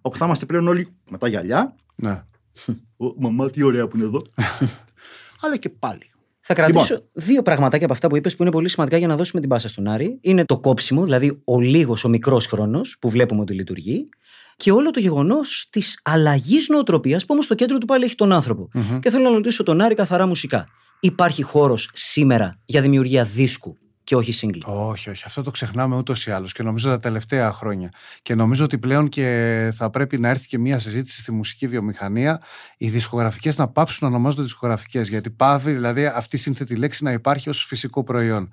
όπου 0.01 0.17
θα 0.17 0.25
είμαστε 0.25 0.45
πλέον 0.45 0.67
όλοι 0.67 0.87
με 1.09 1.17
τα 1.17 1.27
γυαλιά. 1.27 1.75
Ναι. 1.95 2.23
Ο, 2.97 3.13
μαμά, 3.19 3.49
τι 3.49 3.63
ωραία 3.63 3.87
που 3.87 3.97
είναι 3.97 4.05
εδώ. 4.05 4.21
Αλλά 5.41 5.57
και 5.57 5.69
πάλι. 5.69 6.11
Θα 6.39 6.53
κρατήσω 6.53 6.93
Λοιπόν. 6.93 7.09
δύο 7.13 7.41
πραγματάκια 7.41 7.85
από 7.85 7.93
αυτά 7.93 8.07
που 8.07 8.15
είπες 8.15 8.35
που 8.35 8.41
είναι 8.41 8.51
πολύ 8.51 8.69
σημαντικά 8.69 8.97
για 8.97 9.07
να 9.07 9.15
δώσουμε 9.15 9.41
την 9.41 9.49
πάσα 9.49 9.67
στον 9.67 9.87
Άρη. 9.87 10.17
Είναι 10.21 10.45
το 10.45 10.59
κόψιμο, 10.59 11.03
δηλαδή 11.03 11.41
ο 11.43 11.59
λίγος, 11.59 12.03
ο 12.03 12.09
μικρός 12.09 12.45
χρόνος 12.45 12.97
που 12.99 13.09
βλέπουμε 13.09 13.41
ότι 13.41 13.53
λειτουργεί. 13.53 14.09
Και 14.57 14.71
όλο 14.71 14.91
το 14.91 14.99
γεγονός 14.99 15.67
της 15.69 15.99
αλλαγής 16.03 16.69
νοοτροπίας 16.69 17.21
που 17.21 17.27
όμως 17.31 17.45
στο 17.45 17.55
κέντρο 17.55 17.77
του 17.77 17.85
πάλι 17.85 18.05
έχει 18.05 18.15
τον 18.15 18.31
άνθρωπο. 18.31 18.69
Μμμ. 18.73 18.99
Και 18.99 19.09
θέλω 19.09 19.23
να 19.23 19.35
ρωτήσω 19.35 19.63
τον 19.63 19.81
Άρη 19.81 19.95
καθαρά 19.95 20.25
μουσικά. 20.25 20.67
Υπάρχει 20.99 21.43
χώρος 21.43 21.89
σήμερα 21.93 22.59
για 22.65 22.81
δημιουργία 22.81 23.23
δίσκου 23.23 23.77
και 24.03 24.15
όχι 24.15 24.33
single; 24.41 24.61
Όχι, 24.65 25.09
όχι. 25.09 25.23
Αυτό 25.25 25.41
το 25.41 25.51
ξεχνάμε 25.51 25.95
ούτως 25.95 26.25
ή 26.25 26.31
άλλως 26.31 26.53
και 26.53 26.63
νομίζω 26.63 26.89
τα 26.89 26.99
τελευταία 26.99 27.51
χρόνια. 27.51 27.91
Και 28.21 28.35
νομίζω 28.35 28.63
ότι 28.63 28.77
πλέον 28.77 29.09
και 29.09 29.69
θα 29.73 29.89
πρέπει 29.89 30.17
να 30.17 30.29
έρθει 30.29 30.47
και 30.47 30.57
μια 30.57 30.79
συζήτηση 30.79 31.19
στη 31.19 31.31
μουσική 31.31 31.67
βιομηχανία 31.67 32.41
οι 32.77 32.89
δισκογραφικές 32.89 33.57
να 33.57 33.67
πάψουν 33.67 34.07
να 34.07 34.15
ονομάζονται 34.15 34.43
δισκογραφικές. 34.43 35.09
Γιατί 35.09 35.29
πάβει 35.29 35.71
δηλαδή 35.71 36.05
αυτή 36.05 36.35
η 36.35 36.39
σύνθετη 36.39 36.75
λέξη 36.75 37.03
να 37.03 37.11
υπάρχει 37.11 37.49
ως 37.49 37.65
φυσικό 37.65 38.03
προϊόν. 38.03 38.49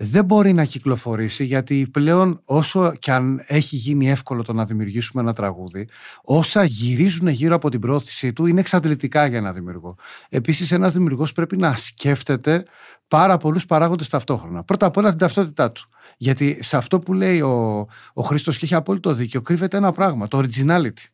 Δεν 0.00 0.24
μπορεί 0.24 0.52
να 0.52 0.64
κυκλοφορήσει 0.64 1.44
γιατί 1.44 1.88
πλέον 1.92 2.40
όσο 2.44 2.92
και 2.98 3.12
αν 3.12 3.44
έχει 3.46 3.76
γίνει 3.76 4.10
εύκολο 4.10 4.42
το 4.42 4.52
να 4.52 4.64
δημιουργήσουμε 4.64 5.22
ένα 5.22 5.32
τραγούδι, 5.32 5.88
όσα 6.22 6.64
γυρίζουν 6.64 7.28
γύρω 7.28 7.54
από 7.54 7.70
την 7.70 7.80
πρόθεσή 7.80 8.32
του 8.32 8.46
είναι 8.46 8.60
εξαντλητικά 8.60 9.26
για 9.26 9.38
ένα 9.38 9.52
δημιουργό. 9.52 9.94
Επίσης, 10.28 10.72
ένας 10.72 10.92
δημιουργός 10.92 11.32
πρέπει 11.32 11.56
να 11.56 11.76
σκέφτεται 11.76 12.64
πάρα 13.08 13.36
πολλούς 13.36 13.66
παράγοντες 13.66 14.08
ταυτόχρονα. 14.08 14.64
Πρώτα 14.64 14.86
απ' 14.86 14.96
όλα 14.96 15.08
την 15.08 15.18
ταυτότητά 15.18 15.72
του. 15.72 15.88
Γιατί 16.16 16.58
σε 16.62 16.76
αυτό 16.76 16.98
που 16.98 17.14
λέει 17.14 17.40
ο, 17.40 17.86
ο 18.12 18.22
Χρήστος 18.22 18.58
και 18.58 18.64
έχει 18.64 18.74
απόλυτο 18.74 19.12
δίκιο, 19.12 19.40
κρύβεται 19.40 19.76
ένα 19.76 19.92
πράγμα, 19.92 20.28
το 20.28 20.38
originality. 20.38 21.04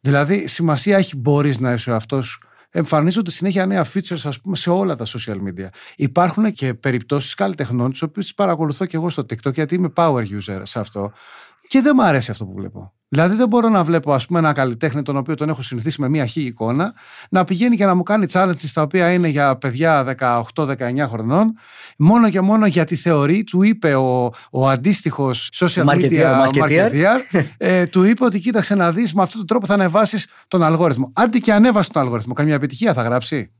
Δηλαδή, 0.00 0.46
σημασία 0.46 0.96
έχει 0.96 1.16
μπορείς 1.16 1.58
να 1.58 1.72
είσαι 1.72 1.90
ο 1.90 1.92
εαυτό 1.92 2.22
σου. 2.22 2.47
Εμφανίζονται 2.70 3.30
συνέχεια 3.30 3.66
νέα 3.66 3.86
features, 3.94 4.20
ας 4.24 4.40
πούμε, 4.40 4.56
σε 4.56 4.70
όλα 4.70 4.94
τα 4.94 5.06
social 5.06 5.36
media. 5.36 5.68
Υπάρχουν 5.96 6.52
και 6.52 6.74
περιπτώσεις 6.74 7.34
καλλιτεχνών, 7.34 7.90
τις 7.90 8.02
οποίες 8.02 8.34
παρακολουθώ 8.34 8.86
και 8.86 8.96
εγώ 8.96 9.10
στο 9.10 9.22
TikTok, 9.22 9.54
γιατί 9.54 9.74
είμαι 9.74 9.92
power 9.94 10.22
user 10.22 10.60
σε 10.62 10.80
αυτό. 10.80 11.12
Και 11.68 11.80
δεν 11.80 11.92
μου 11.96 12.02
αρέσει 12.02 12.30
αυτό 12.30 12.44
που 12.44 12.52
βλέπω. 12.52 12.97
Δηλαδή, 13.10 13.36
δεν 13.36 13.48
μπορώ 13.48 13.68
να 13.68 13.84
βλέπω, 13.84 14.12
ας 14.12 14.26
πούμε, 14.26 14.38
ένα 14.38 14.52
καλλιτέχνη, 14.52 15.02
τον 15.02 15.16
οποίο 15.16 15.34
τον 15.34 15.48
έχω 15.48 15.62
συνηθίσει 15.62 16.00
με 16.00 16.08
μία 16.08 16.26
χή 16.26 16.40
εικόνα, 16.40 16.94
να 17.30 17.44
πηγαίνει 17.44 17.76
και 17.76 17.84
να 17.84 17.94
μου 17.94 18.02
κάνει 18.02 18.26
challenges 18.32 18.70
τα 18.72 18.82
οποία 18.82 19.12
είναι 19.12 19.28
για 19.28 19.56
παιδιά 19.56 20.16
18-19 20.54 20.74
χρονών, 21.08 21.54
μόνο 21.98 22.30
και 22.30 22.40
μόνο 22.40 22.66
γιατί 22.66 22.96
θεωρεί, 22.96 23.44
του 23.44 23.62
είπε 23.62 23.94
ο, 23.94 24.32
ο 24.50 24.68
αντίστοιχος 24.68 25.50
social 25.54 25.84
Marketeer, 25.84 26.10
media 26.10 26.46
marketeer. 26.46 26.90
marketeer, 26.90 27.42
ε, 27.56 27.86
του 27.86 28.02
είπε 28.02 28.24
ότι 28.24 28.38
κοίταξε 28.40 28.74
να 28.74 28.92
δεις, 28.92 29.14
με 29.14 29.22
αυτόν 29.22 29.38
τον 29.38 29.46
τρόπο 29.46 29.66
θα 29.66 29.74
ανεβάσεις 29.74 30.26
τον 30.48 30.62
αλγόριθμο. 30.62 31.12
Άντε 31.14 31.38
και 31.38 31.52
ανέβασε 31.52 31.90
τον 31.92 32.02
αλγόριθμο, 32.02 32.34
καμία 32.34 32.54
επιτυχία 32.54 32.92
θα 32.92 33.02
γράψει. 33.02 33.52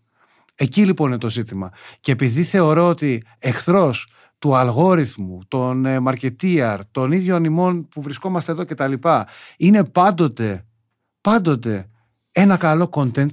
Εκεί 0.54 0.84
λοιπόν 0.84 1.08
είναι 1.08 1.18
το 1.18 1.30
ζήτημα. 1.30 1.70
Και 2.00 2.12
επειδή 2.12 2.42
θεωρώ 2.42 2.88
ότι 2.88 3.22
εχθρός 3.38 4.12
του 4.38 4.56
αλγόριθμου, 4.56 5.38
των 5.48 5.86
ε, 5.86 5.98
marketeer, 6.06 6.78
των 6.90 7.12
ίδιων 7.12 7.44
ημών 7.44 7.88
που 7.88 8.02
βρισκόμαστε 8.02 8.52
εδώ 8.52 8.64
κτλ. 8.64 8.92
είναι 9.56 9.84
πάντοτε, 9.84 10.66
πάντοτε 11.20 11.90
ένα 12.30 12.56
καλό 12.56 12.88
content, 12.92 13.30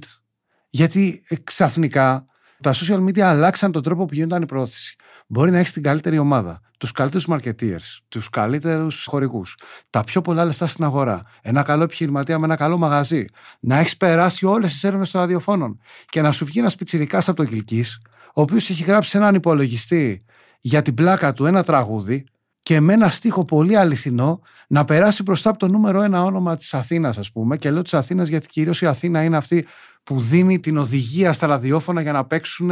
γιατί 0.68 1.22
ε, 1.28 1.36
ξαφνικά 1.44 2.26
τα 2.60 2.74
social 2.74 3.04
media 3.04 3.20
αλλάξαν 3.20 3.72
τον 3.72 3.82
τρόπο 3.82 4.04
που 4.04 4.14
γινόταν 4.14 4.42
η 4.42 4.46
πρόθεση. 4.46 4.96
Μπορεί 5.26 5.50
να 5.50 5.58
έχεις 5.58 5.72
την 5.72 5.82
καλύτερη 5.82 6.18
ομάδα, 6.18 6.60
τους 6.78 6.92
καλύτερους 6.92 7.26
marketeers, 7.30 7.98
τους 8.08 8.30
καλύτερους 8.30 9.04
χορηγούς, 9.04 9.58
τα 9.90 10.04
πιο 10.04 10.20
πολλά 10.20 10.44
λεφτά 10.44 10.66
στην 10.66 10.84
αγορά, 10.84 11.22
ένα 11.42 11.62
καλό 11.62 11.82
επιχειρηματία 11.82 12.38
με 12.38 12.44
ένα 12.44 12.56
καλό 12.56 12.78
μαγαζί, 12.78 13.24
να 13.60 13.78
έχεις 13.78 13.96
περάσει 13.96 14.46
όλες 14.46 14.72
τις 14.72 14.84
έρευνες 14.84 15.10
των 15.10 15.20
ραδιοφώνων 15.20 15.80
και 16.06 16.22
να 16.22 16.32
σου 16.32 16.44
βγει 16.44 16.58
ένας 16.58 16.74
πιτσιρικάς 16.74 17.28
από 17.28 17.36
το 17.36 17.44
Κυλκής, 17.44 18.00
ο 18.34 18.40
οποίος 18.40 18.70
έχει 18.70 18.82
γράψει 18.82 19.10
σε 19.10 19.16
έναν 19.16 19.34
υπολογιστή 19.34 20.24
για 20.66 20.82
την 20.82 20.94
πλάκα 20.94 21.32
του 21.32 21.46
ένα 21.46 21.64
τραγούδι 21.64 22.26
και 22.62 22.80
με 22.80 22.92
ένα 22.92 23.08
στίχο 23.08 23.44
πολύ 23.44 23.76
αληθινό 23.76 24.40
να 24.68 24.84
περάσει 24.84 25.22
μπροστά 25.22 25.50
από 25.50 25.58
το 25.58 25.68
νούμερο 25.68 26.02
ένα 26.02 26.22
όνομα 26.22 26.56
της 26.56 26.74
Αθήνας, 26.74 27.18
ας 27.18 27.32
πούμε. 27.32 27.56
Και 27.56 27.70
λέω 27.70 27.82
της 27.82 27.94
Αθήνας 27.94 28.28
γιατί 28.28 28.48
κυρίως 28.48 28.82
η 28.82 28.86
Αθήνα 28.86 29.22
είναι 29.22 29.36
αυτή 29.36 29.66
που 30.02 30.20
δίνει 30.20 30.60
την 30.60 30.76
οδηγία 30.76 31.32
στα 31.32 31.46
ραδιόφωνα 31.46 32.00
για 32.00 32.12
να 32.12 32.24
παίξουν 32.24 32.70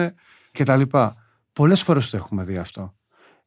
κτλ. 0.53 0.81
Πολλές 1.53 1.83
φορές 1.83 2.11
το 2.11 2.17
έχουμε 2.17 2.45
δει 2.45 2.57
αυτό. 2.57 2.95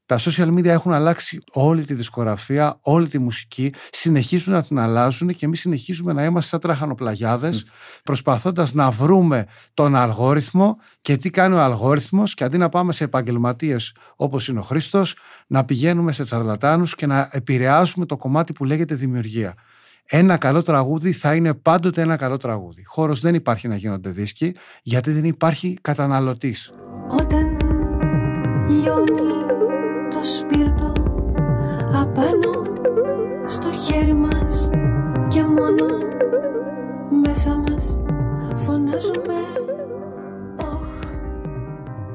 Τα 0.07 0.19
social 0.19 0.47
media 0.47 0.65
έχουν 0.65 0.93
αλλάξει 0.93 1.41
όλη 1.51 1.85
τη 1.85 1.93
δισκογραφία, 1.93 2.77
όλη 2.81 3.07
τη 3.07 3.19
μουσική, 3.19 3.73
συνεχίζουν 3.91 4.53
να 4.53 4.63
την 4.63 4.79
αλλάζουν 4.79 5.27
και 5.27 5.45
εμείς 5.45 5.59
συνεχίζουμε 5.59 6.13
να 6.13 6.23
είμαστε 6.23 6.49
σαν 6.49 6.59
τραχανοπλαγιάδες, 6.59 7.65
προσπαθώντας 8.03 8.73
να 8.73 8.91
βρούμε 8.91 9.45
τον 9.73 9.95
αλγόριθμο 9.95 10.77
και 11.01 11.17
τι 11.17 11.29
κάνει 11.29 11.55
ο 11.55 11.61
αλγόριθμος, 11.61 12.33
και 12.33 12.43
αντί 12.43 12.57
να 12.57 12.69
πάμε 12.69 12.93
σε 12.93 13.03
επαγγελματίες 13.03 13.95
όπως 14.15 14.47
είναι 14.47 14.59
ο 14.59 14.61
Χρήστος, 14.61 15.15
να 15.47 15.65
πηγαίνουμε 15.65 16.11
σε 16.11 16.23
τσαρλατάνους 16.23 16.95
και 16.95 17.05
να 17.05 17.29
επηρεάζουμε 17.31 18.05
το 18.05 18.15
κομμάτι 18.15 18.53
που 18.53 18.65
λέγεται 18.65 18.95
δημιουργία. 18.95 19.53
Ένα 20.05 20.37
καλό 20.37 20.63
τραγούδι 20.63 21.11
θα 21.11 21.35
είναι 21.35 21.53
πάντοτε 21.53 22.01
ένα 22.01 22.15
καλό 22.15 22.37
τραγούδι. 22.37 22.83
Χώρος 22.85 23.19
δεν 23.19 23.35
υπάρχει 23.35 23.67
να 23.67 23.75
γίνονται 23.75 24.09
δίσκοι, 24.09 24.55
γιατί 24.83 25.11
δεν 25.11 25.23
υπάρχει 25.23 25.77
καταναλωτής. 25.81 26.71
Όταν 27.09 27.57
λιώνει 28.69 29.66
το 30.17 30.23
σπίρτο 30.23 30.93
απάνω 31.93 32.63
στο 33.45 33.71
χέρι 33.71 34.13
μας 34.13 34.69
και 35.27 35.43
μόνο 35.43 35.85
μέσα 37.23 37.55
μας 37.55 38.01
φωνάζουμε 38.55 39.33
«Ωχ». 40.57 41.03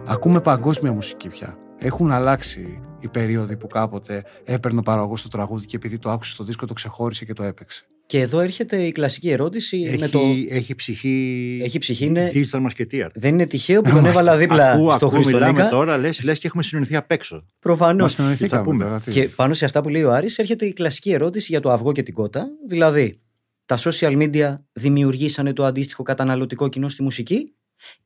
Ακούμε 0.06 0.40
παγκόσμια 0.40 0.92
μουσική 0.92 1.28
πια. 1.28 1.56
Έχουν 1.78 2.10
αλλάξει 2.10 2.82
οι 2.98 3.08
περίοδοι 3.08 3.56
που 3.56 3.66
κάποτε 3.66 4.24
έπαιρνε 4.44 4.78
ο 4.78 4.82
παραγωγός 4.82 5.22
το 5.22 5.28
τραγούδι 5.28 5.66
και 5.66 5.76
επειδή 5.76 5.98
το 5.98 6.10
άκουσε 6.10 6.32
στο 6.32 6.44
δίσκο 6.44 6.66
το 6.66 6.72
ξεχώρισε 6.72 7.24
και 7.24 7.32
το 7.32 7.42
έπαιξε. 7.42 7.86
Και 8.12 8.20
εδώ 8.20 8.40
έρχεται 8.40 8.82
η 8.82 8.92
κλασική 8.92 9.30
ερώτηση 9.30 9.82
Έχει, 9.86 9.98
με 9.98 10.08
το. 10.08 10.20
έχει 10.48 10.74
ψυχή. 10.74 11.60
Έχει 11.64 11.78
ψυχή, 11.78 12.04
είναι- 12.04 12.30
Digital 12.34 12.66
marketeer. 12.66 13.08
Δεν 13.14 13.32
είναι 13.32 13.46
τυχαίο 13.46 13.80
που 13.82 13.90
τον 13.90 14.04
έβαλα 14.04 14.36
δίπλα 14.36 14.70
Ακούω, 14.70 14.92
στο 14.92 15.06
ακούω, 15.06 15.18
μιλάμε 15.18 15.44
Χριστονίκα. 15.44 15.68
τώρα, 15.68 15.98
λες, 15.98 16.22
λες 16.22 16.38
και 16.38 16.46
έχουμε 16.46 16.62
συνεννοηθεί 16.62 16.96
απ' 16.96 17.10
έξω. 17.10 17.46
Προφανώς. 17.58 18.02
Μας 18.02 18.12
συνεννοηθήκαμε 18.12 18.62
πούμε. 18.62 18.84
τώρα, 18.84 19.00
τι. 19.00 19.10
Και 19.10 19.22
πάνω 19.28 19.54
σε 19.54 19.64
αυτά 19.64 19.82
που 19.82 19.88
λέει 19.88 20.02
ο 20.02 20.12
Άρης 20.12 20.38
έρχεται 20.38 20.66
η 20.66 20.72
κλασική 20.72 21.10
ερώτηση 21.12 21.46
για 21.50 21.60
το 21.60 21.70
αυγό 21.70 21.92
και 21.92 22.02
την 22.02 22.14
κότα. 22.14 22.48
Δηλαδή, 22.68 23.20
τα 23.66 23.78
social 23.78 24.22
media 24.22 24.54
δημιουργήσανε 24.72 25.52
το 25.52 25.64
αντίστοιχο 25.64 26.02
καταναλωτικό 26.02 26.68
κοινό 26.68 26.88
στη 26.88 27.02
μουσική 27.02 27.54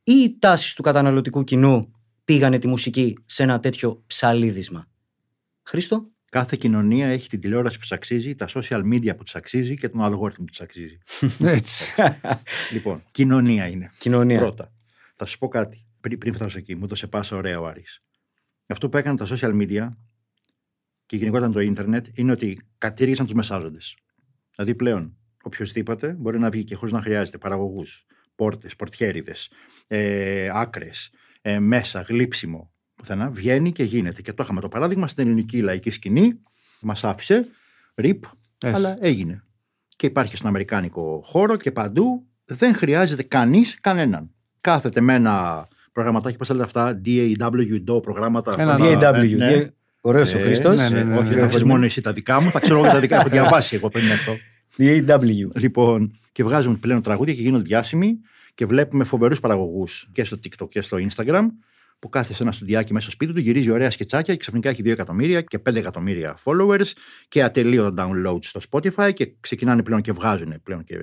ή 0.03 0.11
οι 0.13 0.37
τάσεις 0.39 0.73
του 0.73 0.81
καταναλωτικού 0.81 1.43
κοινού 1.43 1.91
πήγανε 2.25 2.59
τη 2.59 2.67
μουσική 2.67 3.17
σε 3.25 3.43
ένα 3.43 3.59
τέτοιο 3.59 4.03
ψαλίδισμα; 4.07 4.87
Χρήστο; 5.63 6.07
Κάθε 6.29 6.55
κοινωνία 6.59 7.07
έχει 7.07 7.29
την 7.29 7.41
τηλεόραση 7.41 7.75
που 7.75 7.81
της 7.81 7.91
αξίζει, 7.91 8.35
τα 8.35 8.47
social 8.49 8.81
media 8.93 9.17
που 9.17 9.23
της 9.23 9.35
αξίζει 9.35 9.77
και 9.77 9.89
τον 9.89 10.03
αλγόριθμο 10.03 10.45
που 10.45 10.51
της 10.51 10.61
αξίζει. 10.61 10.97
Έτσι. 11.57 12.01
λοιπόν, 12.73 13.03
κοινωνία 13.11 13.67
είναι. 13.67 13.91
Κοινωνία. 13.97 14.37
Πρώτα. 14.37 14.71
Θα 15.15 15.25
σου 15.25 15.37
πω 15.37 15.47
κάτι. 15.47 15.85
Πριν, 16.01 16.17
πριν 16.17 16.33
φτάσω 16.33 16.57
εκεί, 16.57 16.75
μου 16.75 16.83
έδωσε 16.83 17.07
πάσα 17.07 17.35
ωραία 17.35 17.59
ο 17.59 17.65
Άρης. 17.65 18.03
Αυτό 18.67 18.89
που 18.89 18.97
έκαναν 18.97 19.17
τα 19.17 19.27
social 19.29 19.61
media 19.61 19.87
και 21.05 21.15
γενικότερα 21.15 21.51
το 21.51 21.59
ίντερνετ 21.59 22.05
είναι 22.13 22.31
ότι 22.31 22.61
κατήργησαν 22.77 23.25
τους 23.25 23.33
μεσάζοντες. 23.33 23.97
Δηλαδή 24.55 24.75
πλέον 24.75 25.17
οποιοδήποτε 25.43 26.13
μπορεί 26.13 26.39
να 26.39 26.49
βγει 26.49 26.63
και 26.63 26.75
χωρίς 26.75 26.93
να 26.93 27.01
χρειάζεται 27.01 27.37
παραγωγούς, 27.37 28.05
πόρτες, 28.35 28.75
πορτιέριδες, 28.75 29.51
ε, 29.87 30.49
άκρες, 30.53 31.13
ε, 31.41 31.59
μέσα, 31.59 32.01
γλύψιμο. 32.01 32.71
Πουθενά 32.97 33.29
βγαίνει 33.29 33.71
και 33.71 33.83
γίνεται. 33.83 34.21
Και 34.21 34.33
το 34.33 34.43
είχαμε 34.43 34.61
το 34.61 34.67
παράδειγμα 34.67 35.07
στην 35.07 35.25
ελληνική 35.25 35.61
λαϊκή 35.61 35.91
σκηνή. 35.91 36.39
Μας 36.79 37.03
άφησε, 37.03 37.47
ρίπ, 37.95 38.23
Έτσι. 38.61 38.75
αλλά 38.75 38.97
έγινε. 38.99 39.43
Και 39.95 40.05
υπάρχει 40.05 40.35
στον 40.35 40.47
Αμερικάνικο 40.49 41.21
χώρο 41.23 41.55
και 41.55 41.71
παντού 41.71 42.25
δεν 42.45 42.75
χρειάζεται 42.75 43.23
κανείς 43.23 43.77
κανέναν. 43.81 44.29
Κάθεται 44.61 45.01
με 45.01 45.13
ένα 45.13 45.67
προγραμματάκι, 45.91 46.37
πώς 46.37 46.49
λέγεται 46.49 46.65
αυτά, 46.65 47.01
DAW, 47.05 47.81
DO 47.87 48.01
προγράμματα. 48.01 48.55
Ένα 48.57 48.73
αυτά, 48.73 49.13
DAW. 49.13 49.31
ε, 49.31 49.35
ναι. 49.35 49.67
Ωραίος 50.01 50.33
ο 50.33 50.37
Ε, 50.37 50.41
Χρήστος. 50.41 50.79
ναι, 50.79 50.89
ναι, 50.89 51.03
ναι, 51.03 51.17
όχι, 51.17 51.29
ναι. 51.29 51.35
δεν 51.35 51.49
θα 51.49 51.65
μόνο 51.65 51.85
εσύ 51.85 52.01
τα 52.01 52.13
δικά 52.13 52.41
μου, 52.41 52.51
θα 52.51 52.59
ξέρω 52.59 52.79
εγώ 52.83 52.87
τα 52.93 52.99
δικά. 52.99 53.15
Έχω 53.19 53.29
διαβάσει 53.29 53.75
εγώ 53.75 53.89
πριν 53.89 54.07
έρθω. 54.09 54.37
DAW. 54.77 55.55
Λοιπόν, 55.55 56.13
και 56.31 56.43
βγάζουν 56.43 56.79
πλέον 56.79 57.01
τραγούδια 57.01 57.33
και 57.33 57.41
γίνονται 57.41 57.63
διάσημοι 57.63 58.19
και 58.55 58.65
βλέπουμε 58.65 59.03
φοβερούς 59.03 59.39
παραγωγούς 59.39 60.09
και 60.11 60.23
στο 60.23 60.39
TikTok 60.43 60.69
και 60.69 60.81
στο 60.81 60.97
Instagram 61.09 61.45
που 61.99 62.09
κάθεται 62.09 62.33
σε 62.33 62.43
ένα 62.43 62.51
στουδιάκι 62.51 62.93
μέσα 62.93 63.05
στο 63.05 63.13
σπίτι 63.13 63.33
του, 63.33 63.39
γυρίζει 63.39 63.69
ωραία 63.69 63.91
σκετσάκια 63.91 64.33
και 64.33 64.39
ξαφνικά 64.39 64.69
έχει 64.69 64.81
2 64.85 64.87
εκατομμύρια 64.87 65.41
και 65.41 65.59
5 65.69 65.75
εκατομμύρια 65.75 66.37
followers 66.43 66.91
και 67.27 67.43
ατελείωτα 67.43 68.07
downloads 68.07 68.43
στο 68.43 68.61
Spotify 68.69 69.13
και 69.13 69.33
ξεκινάνε 69.39 69.83
πλέον 69.83 70.01
και 70.01 70.11
βγάζουν 70.11 70.61
πλέον 70.63 70.83
και, 70.83 70.95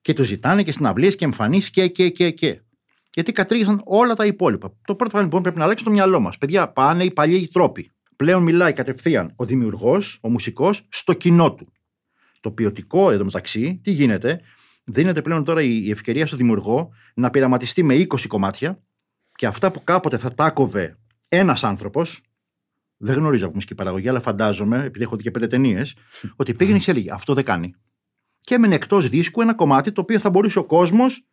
και 0.00 0.12
τους 0.12 0.26
ζητάνε 0.26 0.62
και 0.62 0.72
συναυλίες 0.72 1.14
και 1.14 1.24
εμφανίσεις 1.24 1.70
και, 1.70 1.88
και, 1.88 2.08
και, 2.08 2.30
και. 2.30 2.60
Γιατί 3.14 3.32
κατήργησαν 3.32 3.82
όλα 3.84 4.14
τα 4.14 4.26
υπόλοιπα. 4.26 4.68
Το 4.68 4.94
πρώτο 4.94 5.04
πράγμα 5.04 5.22
λοιπόν 5.22 5.42
πρέπει 5.42 5.58
να 5.58 5.64
αλλάξει 5.64 5.84
το 5.84 5.90
μυαλό 5.90 6.20
μας. 6.20 6.38
Παιδιά, 6.38 6.68
πάνε 6.68 7.04
οι 7.04 7.10
παλιοί 7.10 7.48
τρόποι. 7.48 7.90
Πλέον 8.16 8.42
μιλάει 8.42 8.72
κατευθείαν 8.72 9.32
ο 9.36 9.44
δημιουργός, 9.44 10.18
ο 10.22 10.28
μουσικός, 10.28 10.86
στο 10.88 11.12
κοινό 11.12 11.54
του. 11.54 11.72
Το 12.40 12.50
ποιοτικό 12.50 13.10
εντωμεταξύ, 13.10 13.80
τι 13.82 13.90
γίνεται, 13.90 14.40
δίνεται 14.84 15.22
πλέον 15.22 15.44
τώρα 15.44 15.62
η 15.62 15.80
η 15.82 15.90
ευκαιρία 15.90 16.26
στο 16.26 16.36
δημιουργό 16.36 16.90
να 17.14 17.30
πειραματιστεί 17.30 17.82
με 17.82 17.94
20 17.94 18.26
κομμάτια 18.28 18.82
και 19.40 19.46
αυτά 19.46 19.70
που 19.70 19.84
κάποτε 19.84 20.18
θα 20.18 20.34
τάκοβε 20.34 20.96
ένας 21.28 21.64
άνθρωπος, 21.64 22.20
δεν 22.96 23.14
γνωρίζω 23.14 23.44
από 23.44 23.54
μουσική 23.54 23.74
παραγωγή, 23.74 24.08
αλλά 24.08 24.20
φαντάζομαι, 24.20 24.84
επειδή 24.84 25.04
έχω 25.04 25.16
δει 25.16 25.22
και 25.22 25.30
πέντε 25.30 25.46
ταινίες, 25.46 25.94
ότι 26.36 26.54
πήγαινε 26.54 26.78
και 26.78 26.90
έλεγε 26.90 27.12
Αυτό 27.12 27.34
δεν 27.34 27.44
κάνει. 27.44 27.74
Και 28.40 28.54
έμενε 28.54 28.74
εκτός 28.74 29.08
δίσκου 29.08 29.40
ένα 29.40 29.54
κομμάτι 29.54 29.92
το 29.92 30.00
οποίο 30.00 30.18
θα 30.18 30.30
μπορούσε 30.30 30.58
ο 30.58 30.64
κόσμος 30.64 31.26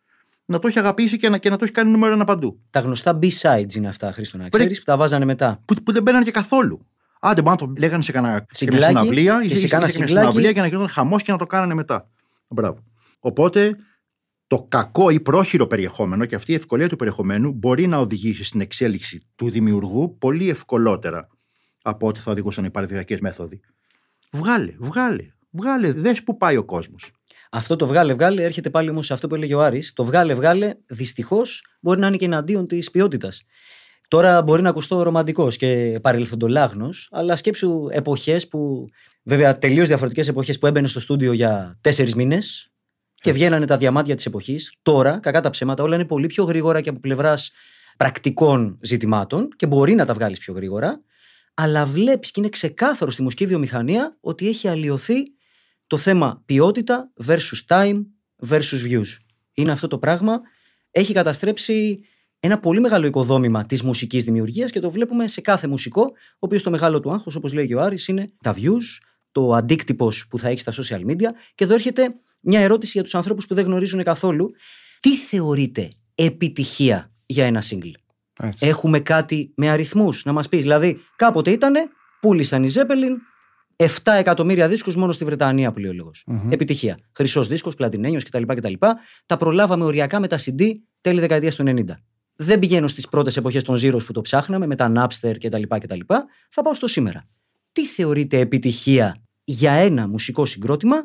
να 0.44 0.58
το 0.58 0.68
έχει 0.68 0.78
αγαπήσει 0.78 1.16
και 1.16 1.28
να, 1.28 1.38
και 1.38 1.50
να 1.50 1.56
το 1.56 1.64
έχει 1.64 1.72
κάνει 1.72 1.90
νούμερο 1.90 2.12
ένα 2.12 2.24
παντού. 2.24 2.60
Τα 2.70 2.80
γνωστά 2.80 3.18
B-sides 3.22 3.74
είναι 3.74 3.88
αυτά, 3.88 4.12
Χρήστο, 4.12 4.36
να 4.36 4.42
Πριν- 4.48 4.58
ξέρεις, 4.60 4.78
που 4.78 4.84
τα 4.84 4.96
βάζανε 4.96 5.24
μετά. 5.24 5.62
Που, 5.64 5.74
που 5.74 5.92
δεν 5.92 6.02
μπαίνανε 6.02 6.24
και 6.24 6.30
καθόλου. 6.30 6.86
Άντε, 7.20 7.42
μπορεί 7.42 7.56
να 7.60 7.66
το 7.66 7.72
λέγανε 7.78 8.02
σε 8.02 8.12
κανένα 8.12 8.46
Συγκλάκι 8.50 8.82
σε 8.84 8.90
μια 8.90 9.00
συναυλία 9.00 9.46
και 9.46 9.52
ή 9.52 9.56
σε 9.56 9.66
κάνα 9.68 9.84
μια 9.84 9.92
συγκλάκι. 9.92 10.12
συναυλία 10.12 10.52
και 10.52 10.60
να 10.60 10.66
γινόταν 10.66 10.88
χαμός 10.88 11.22
και 11.22 11.32
να 11.32 11.38
το 11.38 11.46
κάνανε 11.46 11.74
μετά. 11.74 12.08
Μπράβο. 12.48 12.78
Οπότε 13.18 13.76
το 14.48 14.66
κακό 14.68 15.10
ή 15.10 15.20
πρόχειρο 15.20 15.66
περιεχόμενο 15.66 16.24
και 16.24 16.34
αυτή 16.34 16.52
η 16.52 16.54
ευκολία 16.54 16.88
του 16.88 16.96
περιεχομένου 16.96 17.52
μπορεί 17.52 17.86
να 17.86 17.98
οδηγήσει 17.98 18.44
στην 18.44 18.60
εξέλιξη 18.60 19.26
του 19.36 19.50
δημιουργού 19.50 20.18
πολύ 20.18 20.50
ευκολότερα 20.50 21.28
από 21.82 22.06
ό,τι 22.06 22.20
θα 22.20 22.30
οδηγούσαν 22.30 22.64
οι 22.64 22.70
παραδοσιακές 22.70 23.20
μέθοδοι. 23.20 23.60
Βγάλε, 24.30 24.74
βγάλε, 24.78 25.32
βγάλε, 25.50 25.92
δες 25.92 26.22
που 26.22 26.36
πάει 26.36 26.56
ο 26.56 26.64
κόσμος. 26.64 27.12
Αυτό 27.50 27.76
το 27.76 27.86
βγάλε 27.86 28.14
βγάλε 28.14 28.42
έρχεται 28.42 28.70
πάλι 28.70 28.90
όμως 28.90 29.06
σε 29.06 29.12
αυτό 29.12 29.26
που 29.26 29.34
έλεγε 29.34 29.54
ο 29.54 29.60
Άρης. 29.60 29.92
Το 29.92 30.04
βγάλε 30.04 30.34
βγάλε 30.34 30.74
δυστυχώς 30.86 31.64
μπορεί 31.80 32.00
να 32.00 32.06
είναι 32.06 32.16
και 32.16 32.24
εναντίον 32.24 32.66
της 32.66 32.90
ποιότητας. 32.90 33.42
Τώρα 34.08 34.42
μπορεί 34.42 34.62
να 34.62 34.68
ακουστώ 34.68 35.02
ρομαντικός 35.02 35.56
και 35.56 35.98
παρελθοντολάγνος, 36.02 37.08
αλλά 37.10 37.36
σκέψου 37.36 37.88
εποχές 37.90 38.48
που. 38.48 38.88
Βέβαια, 39.22 39.58
τελείως 39.58 39.86
διαφορετικές 39.86 40.28
εποχές 40.28 40.58
που 40.58 40.66
έμπαινε 40.66 40.86
στο 40.86 41.00
στούντιο 41.00 41.32
για 41.32 41.78
τέσσερις 41.80 42.14
μήνες 42.14 42.67
και 43.20 43.32
βγαίνανε 43.32 43.66
τα 43.66 43.76
διαμάντια 43.76 44.14
της 44.14 44.26
εποχής. 44.26 44.74
Τώρα, 44.82 45.18
κακά 45.18 45.40
τα 45.40 45.50
ψέματα, 45.50 45.82
όλα 45.82 45.94
είναι 45.94 46.04
πολύ 46.04 46.26
πιο 46.26 46.44
γρήγορα 46.44 46.80
και 46.80 46.88
από 46.88 47.00
πλευράς 47.00 47.52
πρακτικών 47.96 48.78
ζητημάτων 48.82 49.48
και 49.56 49.66
μπορεί 49.66 49.94
να 49.94 50.06
τα 50.06 50.14
βγάλεις 50.14 50.38
πιο 50.38 50.54
γρήγορα. 50.54 51.02
Αλλά 51.54 51.86
βλέπεις 51.86 52.30
και 52.30 52.40
είναι 52.40 52.48
ξεκάθαρο 52.48 53.10
στη 53.10 53.22
μουσική 53.22 53.46
βιομηχανία 53.46 54.16
ότι 54.20 54.48
έχει 54.48 54.68
αλλοιωθεί 54.68 55.14
το 55.86 55.96
θέμα 55.96 56.42
ποιότητα 56.46 57.12
versus 57.26 57.66
time 57.66 58.02
versus 58.48 58.88
views. 58.88 59.16
Είναι 59.54 59.70
αυτό 59.70 59.86
το 59.86 59.98
πράγμα. 59.98 60.40
Έχει 60.90 61.12
καταστρέψει 61.12 62.00
ένα 62.40 62.58
πολύ 62.58 62.80
μεγάλο 62.80 63.06
οικοδόμημα 63.06 63.66
της 63.66 63.82
μουσικής 63.82 64.24
δημιουργίας 64.24 64.70
και 64.70 64.80
το 64.80 64.90
βλέπουμε 64.90 65.26
σε 65.26 65.40
κάθε 65.40 65.66
μουσικό, 65.66 66.02
ο 66.02 66.38
οποίος 66.38 66.62
το 66.62 66.70
μεγάλο 66.70 67.00
του 67.00 67.12
άγχος, 67.12 67.34
όπως 67.34 67.52
λέει 67.52 67.66
και 67.66 67.74
ο 67.74 67.80
Άρης, 67.80 68.08
είναι 68.08 68.32
τα 68.42 68.54
views, 68.56 68.98
το 69.32 69.52
αντίκτυπος 69.52 70.26
που 70.28 70.38
θα 70.38 70.48
έχει 70.48 70.60
στα 70.60 70.72
social 70.72 71.10
media. 71.10 71.28
Και 71.54 71.64
εδώ 71.64 71.74
έρχεται 71.74 72.14
μια 72.40 72.60
ερώτηση 72.60 72.92
για 72.94 73.02
τους 73.02 73.14
ανθρώπους 73.14 73.46
που 73.46 73.54
δεν 73.54 73.64
γνωρίζουν 73.64 74.02
καθόλου. 74.02 74.50
Τι 75.00 75.16
θεωρείτε 75.16 75.88
επιτυχία 76.14 77.12
για 77.26 77.44
ένα 77.46 77.62
single; 77.70 77.92
Έτσι. 78.42 78.66
Έχουμε 78.66 79.00
κάτι 79.00 79.52
με 79.56 79.68
αριθμούς 79.68 80.24
να 80.24 80.32
μας 80.32 80.48
πεις. 80.48 80.62
Δηλαδή, 80.62 81.00
κάποτε 81.16 81.50
ήταν, 81.50 81.74
πούλησαν 82.20 82.64
οι 82.64 82.70
Zeppelin 82.74 83.16
7 83.76 83.86
εκατομμύρια 84.04 84.68
δίσκους 84.68 84.96
μόνο 84.96 85.12
στη 85.12 85.24
Βρετανία 85.24 85.72
που 85.72 85.78
λέει 85.78 85.90
ο 85.90 85.94
λόγος. 85.94 86.22
Μμμ. 86.26 86.52
Επιτυχία. 86.52 86.98
Χρυσός 87.12 87.48
δίσκος, 87.48 87.74
πλατινένιο 87.74 88.20
κτλ, 88.20 88.42
κτλ. 88.42 88.72
Τα 89.26 89.36
προλάβαμε 89.36 89.84
οριακά 89.84 90.20
με 90.20 90.26
τα 90.26 90.38
CD 90.38 90.62
τέλη 91.00 91.20
δεκαετίας 91.20 91.56
του 91.56 91.62
90. 91.66 91.84
Δεν 92.36 92.58
πηγαίνω 92.58 92.88
στις 92.88 93.08
πρώτες 93.08 93.36
εποχές 93.36 93.64
των 93.64 93.78
Zeros 93.82 94.04
που 94.06 94.12
το 94.12 94.20
ψάχναμε, 94.20 94.66
με 94.66 94.74
τα 94.74 94.92
Napster 94.96 95.34
κτλ. 95.40 95.62
κτλ. 95.78 96.00
Θα 96.48 96.62
πάω 96.62 96.74
στο 96.74 96.86
σήμερα. 96.86 97.24
Τι 97.72 97.86
θεωρείτε 97.86 98.38
επιτυχία 98.38 99.22
για 99.44 99.72
ένα 99.72 100.08
μουσικό 100.08 100.44
συγκρότημα 100.44 100.96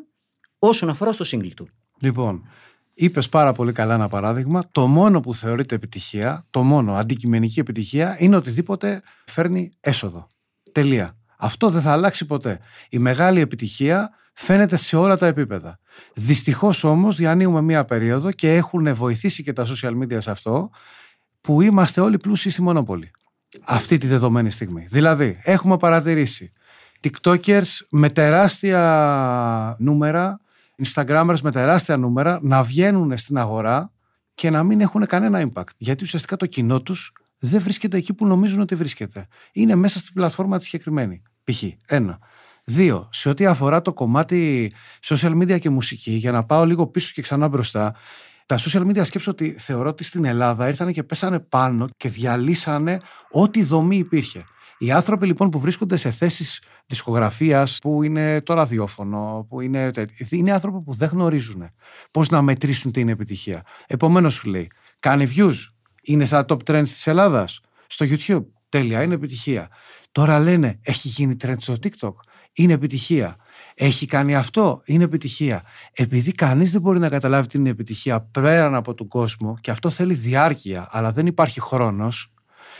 όσον 0.67 0.89
αφορά 0.89 1.11
στο 1.11 1.25
single 1.27 1.51
του. 1.55 1.69
Λοιπόν, 1.99 2.47
είπες 2.93 3.29
πάρα 3.29 3.53
πολύ 3.53 3.71
καλά 3.71 3.93
ένα 3.93 4.07
παράδειγμα. 4.07 4.63
Το 4.71 4.87
μόνο 4.87 5.19
που 5.19 5.35
θεωρείται 5.35 5.75
επιτυχία, 5.75 6.45
το 6.49 6.63
μόνο 6.63 6.95
αντικειμενική 6.95 7.59
επιτυχία, 7.59 8.15
είναι 8.19 8.35
οτιδήποτε 8.35 9.01
φέρνει 9.25 9.71
έσοδο. 9.79 10.27
Τελεία. 10.71 11.17
Αυτό 11.37 11.69
δεν 11.69 11.81
θα 11.81 11.91
αλλάξει 11.91 12.25
ποτέ. 12.25 12.59
Η 12.89 12.97
μεγάλη 12.97 13.39
επιτυχία 13.39 14.09
φαίνεται 14.33 14.75
σε 14.75 14.95
όλα 14.95 15.17
τα 15.17 15.27
επίπεδα. 15.27 15.79
Δυστυχώς 16.13 16.83
όμως 16.83 17.15
διανύουμε 17.15 17.61
μία 17.61 17.85
περίοδο 17.85 18.31
και 18.31 18.53
έχουν 18.53 18.95
βοηθήσει 18.95 19.43
και 19.43 19.53
τα 19.53 19.65
social 19.67 19.97
media 20.01 20.17
σε 20.21 20.31
αυτό, 20.31 20.69
που 21.41 21.61
είμαστε 21.61 22.01
όλοι 22.01 22.17
πλούσιοι 22.17 22.49
στη 22.49 22.61
μονόπολη. 22.61 23.11
Αυτή 23.63 23.97
τη 23.97 24.07
δεδομένη 24.07 24.49
στιγμή. 24.49 24.85
Δηλαδή, 24.89 25.39
έχουμε 25.43 25.77
παρατηρήσει 25.77 26.53
TikTokers 27.03 27.69
με 27.89 28.09
τεράστια 28.09 29.75
νούμερα, 29.79 30.41
Instagrammers 30.83 31.39
με 31.43 31.51
τεράστια 31.51 31.97
νούμερα 31.97 32.39
να 32.41 32.63
βγαίνουν 32.63 33.17
στην 33.17 33.37
αγορά 33.37 33.91
και 34.35 34.49
να 34.49 34.63
μην 34.63 34.81
έχουν 34.81 35.05
κανένα 35.05 35.51
impact. 35.51 35.69
Γιατί 35.77 36.03
ουσιαστικά 36.03 36.35
το 36.35 36.45
κοινό 36.45 36.81
τους 36.81 37.11
δεν 37.39 37.61
βρίσκεται 37.61 37.97
εκεί 37.97 38.13
που 38.13 38.27
νομίζουν 38.27 38.59
ότι 38.59 38.75
βρίσκεται. 38.75 39.27
Είναι 39.51 39.75
μέσα 39.75 39.99
στην 39.99 40.13
πλατφόρμα 40.13 40.57
της 40.57 40.65
συγκεκριμένη. 40.65 41.21
Π.χ. 41.43 41.63
Ένα. 41.85 42.19
Δύο, 42.65 43.09
σε 43.11 43.29
ό,τι 43.29 43.45
αφορά 43.45 43.81
το 43.81 43.93
κομμάτι 43.93 44.73
social 45.03 45.41
media 45.41 45.59
και 45.59 45.69
μουσική, 45.69 46.11
για 46.11 46.31
να 46.31 46.43
πάω 46.43 46.65
λίγο 46.65 46.87
πίσω 46.87 47.11
και 47.13 47.21
ξανά 47.21 47.47
μπροστά, 47.47 47.95
τα 48.45 48.59
social 48.59 48.81
media 48.81 49.05
σκέψω 49.05 49.31
ότι 49.31 49.55
θεωρώ 49.59 49.89
ότι 49.89 50.03
στην 50.03 50.25
Ελλάδα 50.25 50.67
ήρθαν 50.67 50.93
και 50.93 51.03
πέσανε 51.03 51.39
πάνω 51.39 51.87
και 51.97 52.09
διαλύσανε 52.09 52.99
ό,τι 53.31 53.63
δομή 53.63 53.97
υπήρχε. 53.97 54.43
Οι 54.77 54.91
άνθρωποι 54.91 55.25
λοιπόν 55.25 55.49
που 55.49 55.59
βρίσκονται 55.59 55.95
σε 55.95 56.11
θέσεις 56.11 56.61
δισκογραφίας 56.93 57.77
που 57.81 58.03
είναι 58.03 58.41
το 58.41 58.53
ραδιόφωνο, 58.53 59.45
που 59.49 59.61
είναι, 59.61 59.91
τέτοι, 59.91 60.27
είναι 60.29 60.51
άνθρωποι 60.51 60.81
που 60.81 60.93
δεν 60.93 61.09
γνωρίζουν 61.09 61.69
πώς 62.11 62.29
να 62.29 62.41
μετρήσουν 62.41 62.91
την 62.91 63.09
επιτυχία. 63.09 63.61
Επομένως 63.87 64.33
σου 64.33 64.49
λέει, 64.49 64.71
κάνει 64.99 65.33
views, 65.35 65.55
είναι 66.03 66.25
στα 66.25 66.45
top 66.47 66.57
trends 66.65 66.83
της 66.83 67.07
Ελλάδας, 67.07 67.59
στο 67.87 68.05
YouTube, 68.09 68.45
τέλεια, 68.69 69.03
είναι 69.03 69.13
επιτυχία. 69.13 69.67
Τώρα 70.11 70.39
λένε, 70.39 70.79
έχει 70.81 71.07
γίνει 71.07 71.35
trend 71.43 71.55
στο 71.57 71.73
TikTok, 71.73 72.13
είναι 72.53 72.73
επιτυχία. 72.73 73.35
Έχει 73.75 74.05
κάνει 74.05 74.35
αυτό, 74.35 74.81
είναι 74.85 75.03
επιτυχία. 75.03 75.61
Επειδή 75.93 76.31
κανείς 76.31 76.71
δεν 76.71 76.81
μπορεί 76.81 76.99
να 76.99 77.09
καταλάβει 77.09 77.47
την 77.47 77.65
επιτυχία 77.65 78.21
πέραν 78.21 78.75
από 78.75 78.93
τον 78.93 79.07
κόσμο 79.07 79.57
και 79.61 79.71
αυτό 79.71 79.89
θέλει 79.89 80.13
διάρκεια, 80.13 80.87
αλλά 80.91 81.11
δεν 81.11 81.25
υπάρχει 81.25 81.59
χρόνος, 81.61 82.33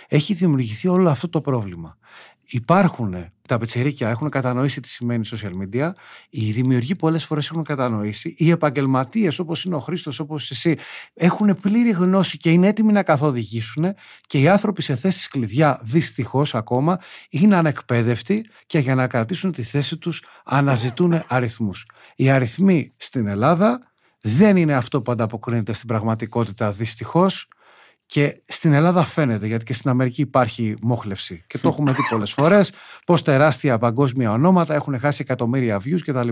έχει 0.08 0.34
δημιουργηθεί 0.34 0.88
όλο 0.88 1.10
αυτό 1.10 1.30
το 1.30 1.42
πρόβλημα. 1.42 1.98
Υπάρχουν 2.46 3.32
τα 3.48 3.58
πετσερίκια 3.58 4.10
έχουν 4.10 4.30
κατανοήσει 4.30 4.80
τι 4.80 4.88
σημαίνει 4.90 5.30
social 5.32 5.52
media. 5.52 5.92
Οι 6.30 6.52
δημιουργοί 6.52 6.96
πολλές 6.96 7.26
φορές 7.26 7.50
έχουν 7.50 7.64
κατανοήσει. 7.64 8.36
Οι 8.38 8.50
επαγγελματίες, 8.50 9.40
όπως 9.40 9.66
είναι 9.66 9.76
ο 9.76 9.80
Χρήστος, 9.80 10.20
όπως 10.20 10.52
εσύ, 10.52 10.78
έχουν 11.14 11.58
πλήρη 11.62 11.90
γνώση 11.90 12.38
και 12.38 12.52
είναι 12.52 12.68
έτοιμοι 12.68 12.92
να 12.92 13.04
καθοδηγήσουν. 13.04 13.96
Και 14.28 14.40
οι 14.40 14.48
άνθρωποι 14.48 14.82
σε 14.82 14.96
θέσεις 14.96 15.28
κλειδιά, 15.28 15.80
δυστυχώς 15.84 16.56
ακόμα, 16.56 17.00
είναι 17.30 17.56
ανεκπαίδευτοι 17.56 18.46
και 18.66 18.80
για 18.80 18.96
να 18.96 19.08
κρατήσουν 19.08 19.52
τη 19.52 19.64
θέση 19.64 19.98
τους 19.98 20.24
αναζητούν 20.46 21.24
αριθμούς. 21.28 21.86
Οι 22.16 22.30
αριθμοί 22.30 22.94
στην 22.98 23.28
Ελλάδα 23.28 23.92
δεν 24.22 24.58
είναι 24.58 24.74
αυτό 24.74 25.02
που 25.02 25.12
ανταποκρίνεται 25.12 25.74
στην 25.74 25.88
πραγματικότητα, 25.88 26.72
δυστυχώς. 26.72 27.48
Και 28.14 28.42
στην 28.46 28.74
Ελλάδα 28.74 29.04
φαίνεται, 29.04 29.48
γιατί 29.48 29.66
και 29.66 29.74
στην 29.74 29.90
Αμερική 29.90 30.22
υπάρχει 30.22 30.76
μόχλευση. 30.82 31.44
Και 31.48 31.58
το 31.58 31.68
έχουμε 31.68 31.92
δει 31.92 32.02
πολλές 32.10 32.32
φορές, 32.32 32.72
πώς 33.06 33.22
τεράστια 33.22 33.78
παγκόσμια 33.78 34.32
ονόματα 34.32 34.74
έχουν 34.74 35.00
χάσει 35.00 35.22
εκατομμύρια 35.22 35.82
views 35.86 36.00
κτλ. 36.06 36.28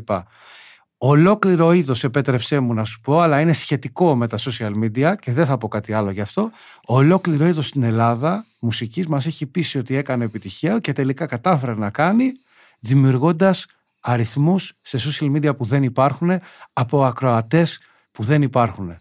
Ολόκληρο 0.97 1.71
είδος, 1.71 2.03
επέτρεψέ 2.03 2.59
μου 2.59 2.73
να 2.73 2.83
σου 2.83 3.01
πω, 3.01 3.19
αλλά 3.19 3.39
είναι 3.39 3.53
σχετικό 3.53 4.15
με 4.15 4.27
τα 4.27 4.37
social 4.37 4.71
media 4.83 5.13
και 5.19 5.31
δεν 5.31 5.45
θα 5.45 5.57
πω 5.57 5.67
κάτι 5.67 5.93
άλλο 5.93 6.11
γι' 6.11 6.21
αυτό. 6.21 6.51
Ολόκληρο 6.85 7.45
είδος 7.45 7.67
στην 7.67 7.83
Ελλάδα 7.83 8.45
μουσικής 8.59 9.07
μας 9.07 9.25
έχει 9.25 9.45
πείσει 9.45 9.77
ότι 9.77 9.95
έκανε 9.95 10.23
επιτυχία 10.23 10.79
και 10.79 10.93
τελικά 10.93 11.25
κατάφερε 11.25 11.73
να 11.73 11.89
κάνει 11.89 12.31
δημιουργώντας 12.79 13.65
αριθμούς 13.99 14.73
σε 14.81 14.97
social 15.01 15.35
media 15.35 15.57
που 15.57 15.63
δεν 15.63 15.83
υπάρχουν 15.83 16.39
από 16.73 17.05
ακροατές 17.05 17.79
που 18.11 18.23
δεν 18.23 18.41
υπάρχουν 18.41 18.97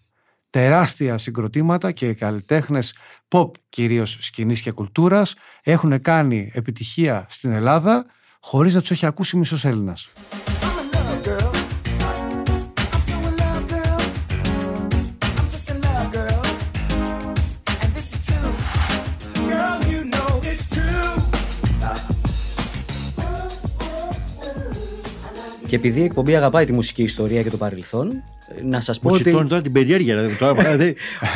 τεράστια 0.50 1.18
συγκροτήματα 1.18 1.92
και 1.92 2.12
καλλιτέχνες 2.12 2.94
pop 3.28 3.50
κυρίως 3.68 4.18
σκηνής 4.20 4.60
και 4.60 4.72
κουλτούρας 4.72 5.34
έχουν 5.62 6.00
κάνει 6.00 6.50
επιτυχία 6.54 7.26
στην 7.28 7.52
Ελλάδα 7.52 8.06
χωρίς 8.40 8.74
να 8.74 8.80
τους 8.80 8.90
έχει 8.90 9.06
ακούσει 9.06 9.36
μισός 9.36 9.64
Έλληνας. 9.64 10.12
I'm 10.62 10.78
a 10.78 10.96
love 10.96 11.22
girl. 11.28 11.50
I'm 12.98 13.08
so 13.08 13.16
in 13.28 13.34
love, 13.42 13.64
girl. 13.74 14.00
I'm 15.38 15.48
just 15.54 15.68
in 15.72 15.78
love, 15.86 16.08
girl. 16.16 16.42
And 17.82 17.90
this 17.96 18.08
is 18.14 18.20
true. 18.28 18.52
Girl, 19.52 19.78
you 19.92 20.00
know 20.14 20.30
it's 20.50 20.66
true. 20.76 21.20
Και 25.66 25.76
επειδή 25.76 26.00
η 26.00 26.04
εκπομπή 26.04 26.36
αγαπάει 26.36 26.64
τη 26.64 26.72
μουσική 26.72 27.02
ιστορία 27.02 27.42
και 27.42 27.50
το 27.50 27.56
παρελθόν, 27.56 28.22
να 28.64 28.80
σας 28.80 28.98
πω 29.00 29.08
Μου 29.08 29.14
ότι. 29.14 29.22
τσιτώνει 29.24 29.48
τώρα 29.48 29.62
την 29.62 29.72
περιέργεια. 29.72 30.16
δηλαδή, 30.16 30.34
Τώρα, 30.36 30.62
δεν, 30.76 30.76
δεν, 30.76 30.94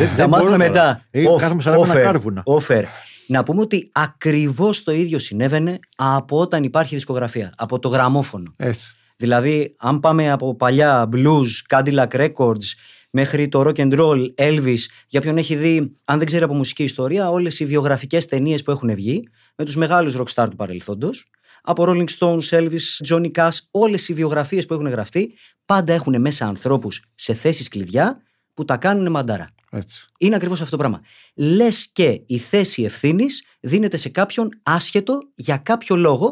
Θα 0.09 0.15
δεν 0.15 0.29
μάθουμε 0.29 0.57
μπορώ 0.57 0.57
τώρα. 0.57 0.57
μετά. 0.57 1.05
Ε, 1.11 1.25
Off, 1.35 1.39
Κάθομαι 1.41 1.63
σαν 1.63 1.73
να 1.73 1.79
offer, 1.79 1.85
ένα 1.91 2.01
κάρβουνα. 2.01 2.43
offer. 2.47 2.83
Να 3.27 3.43
πούμε 3.43 3.61
ότι 3.61 3.89
ακριβώς 3.93 4.83
το 4.83 4.93
ίδιο 4.93 5.19
συνέβαινε 5.19 5.79
από 5.97 6.39
όταν 6.39 6.63
υπάρχει 6.65 6.95
δισκογραφία. 6.95 7.53
Από 7.57 7.79
το 7.79 7.89
γραμμόφωνο. 7.89 8.53
Έτσι. 8.57 8.95
Δηλαδή, 9.17 9.75
αν 9.79 10.01
πάμε 10.01 10.31
από 10.31 10.55
παλιά 10.57 11.09
blues, 11.13 11.47
Cadillac 11.69 12.09
Records, 12.09 12.65
μέχρι 13.11 13.49
το 13.49 13.61
rock 13.67 13.77
and 13.77 13.99
roll, 13.99 14.19
Elvis, 14.39 14.79
για 15.09 15.21
ποιον 15.21 15.37
έχει 15.39 15.55
δει, 15.55 15.93
αν 16.05 16.19
δεν 16.19 16.27
ξέρει 16.27 16.43
από 16.45 16.55
μουσική 16.55 16.83
ιστορία, 16.83 17.31
όλες 17.31 17.61
οι 17.61 17.65
βιογραφικές 17.65 18.27
ταινίες 18.27 18.63
που 18.63 18.71
έχουν 18.71 18.95
βγει 18.95 19.29
με 19.57 19.65
τους 19.65 19.77
μεγάλους 19.77 20.17
rockstar 20.19 20.47
του 20.51 20.57
παρελθόντος. 20.57 21.31
Από 21.67 21.85
Rolling 21.89 22.09
Stones, 22.19 22.49
Elvis, 22.51 23.07
Johnny 23.09 23.31
Cash, 23.31 23.57
όλες 23.71 24.09
οι 24.09 24.15
βιογραφίες 24.15 24.67
που 24.67 24.75
έχουν 24.75 24.87
γραφτεί, 24.87 25.35
πάντα 25.65 25.93
έχουν 25.93 26.21
μέσα 26.21 26.47
ανθρώπους 26.47 27.05
σε 27.15 27.35
θέσεις 27.35 27.69
κλειδιά 27.69 28.23
που 28.55 28.65
τα 28.65 28.77
κάνουν 28.77 29.11
μαντάρα. 29.11 29.55
έτσι. 29.71 30.07
Είναι 30.19 30.35
ακριβώς 30.35 30.61
αυτό 30.61 30.71
το 30.71 30.77
πράγμα. 30.77 31.01
Λες 31.35 31.89
και 31.93 32.23
η 32.27 32.39
θέση 32.39 32.83
ευθύνης 32.83 33.45
δίνεται 33.61 33.97
σε 33.97 34.09
κάποιον 34.09 34.49
άσχετο 34.63 35.19
για 35.35 35.57
κάποιο 35.57 35.97
λόγο. 35.97 36.31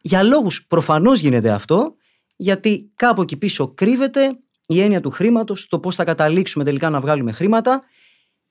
Για 0.00 0.22
λόγους 0.22 0.66
προφανώς 0.66 1.20
γίνεται 1.20 1.50
αυτό, 1.50 1.94
γιατί 2.36 2.92
κάπου 2.96 3.22
εκεί 3.22 3.36
πίσω 3.36 3.74
κρύβεται 3.74 4.38
η 4.66 4.80
έννοια 4.80 5.00
του 5.00 5.10
χρήματος, 5.10 5.66
το 5.68 5.78
πώς 5.78 5.94
θα 5.94 6.04
καταλήξουμε 6.04 6.64
τελικά 6.64 6.90
να 6.90 7.00
βγάλουμε 7.00 7.32
χρήματα 7.32 7.82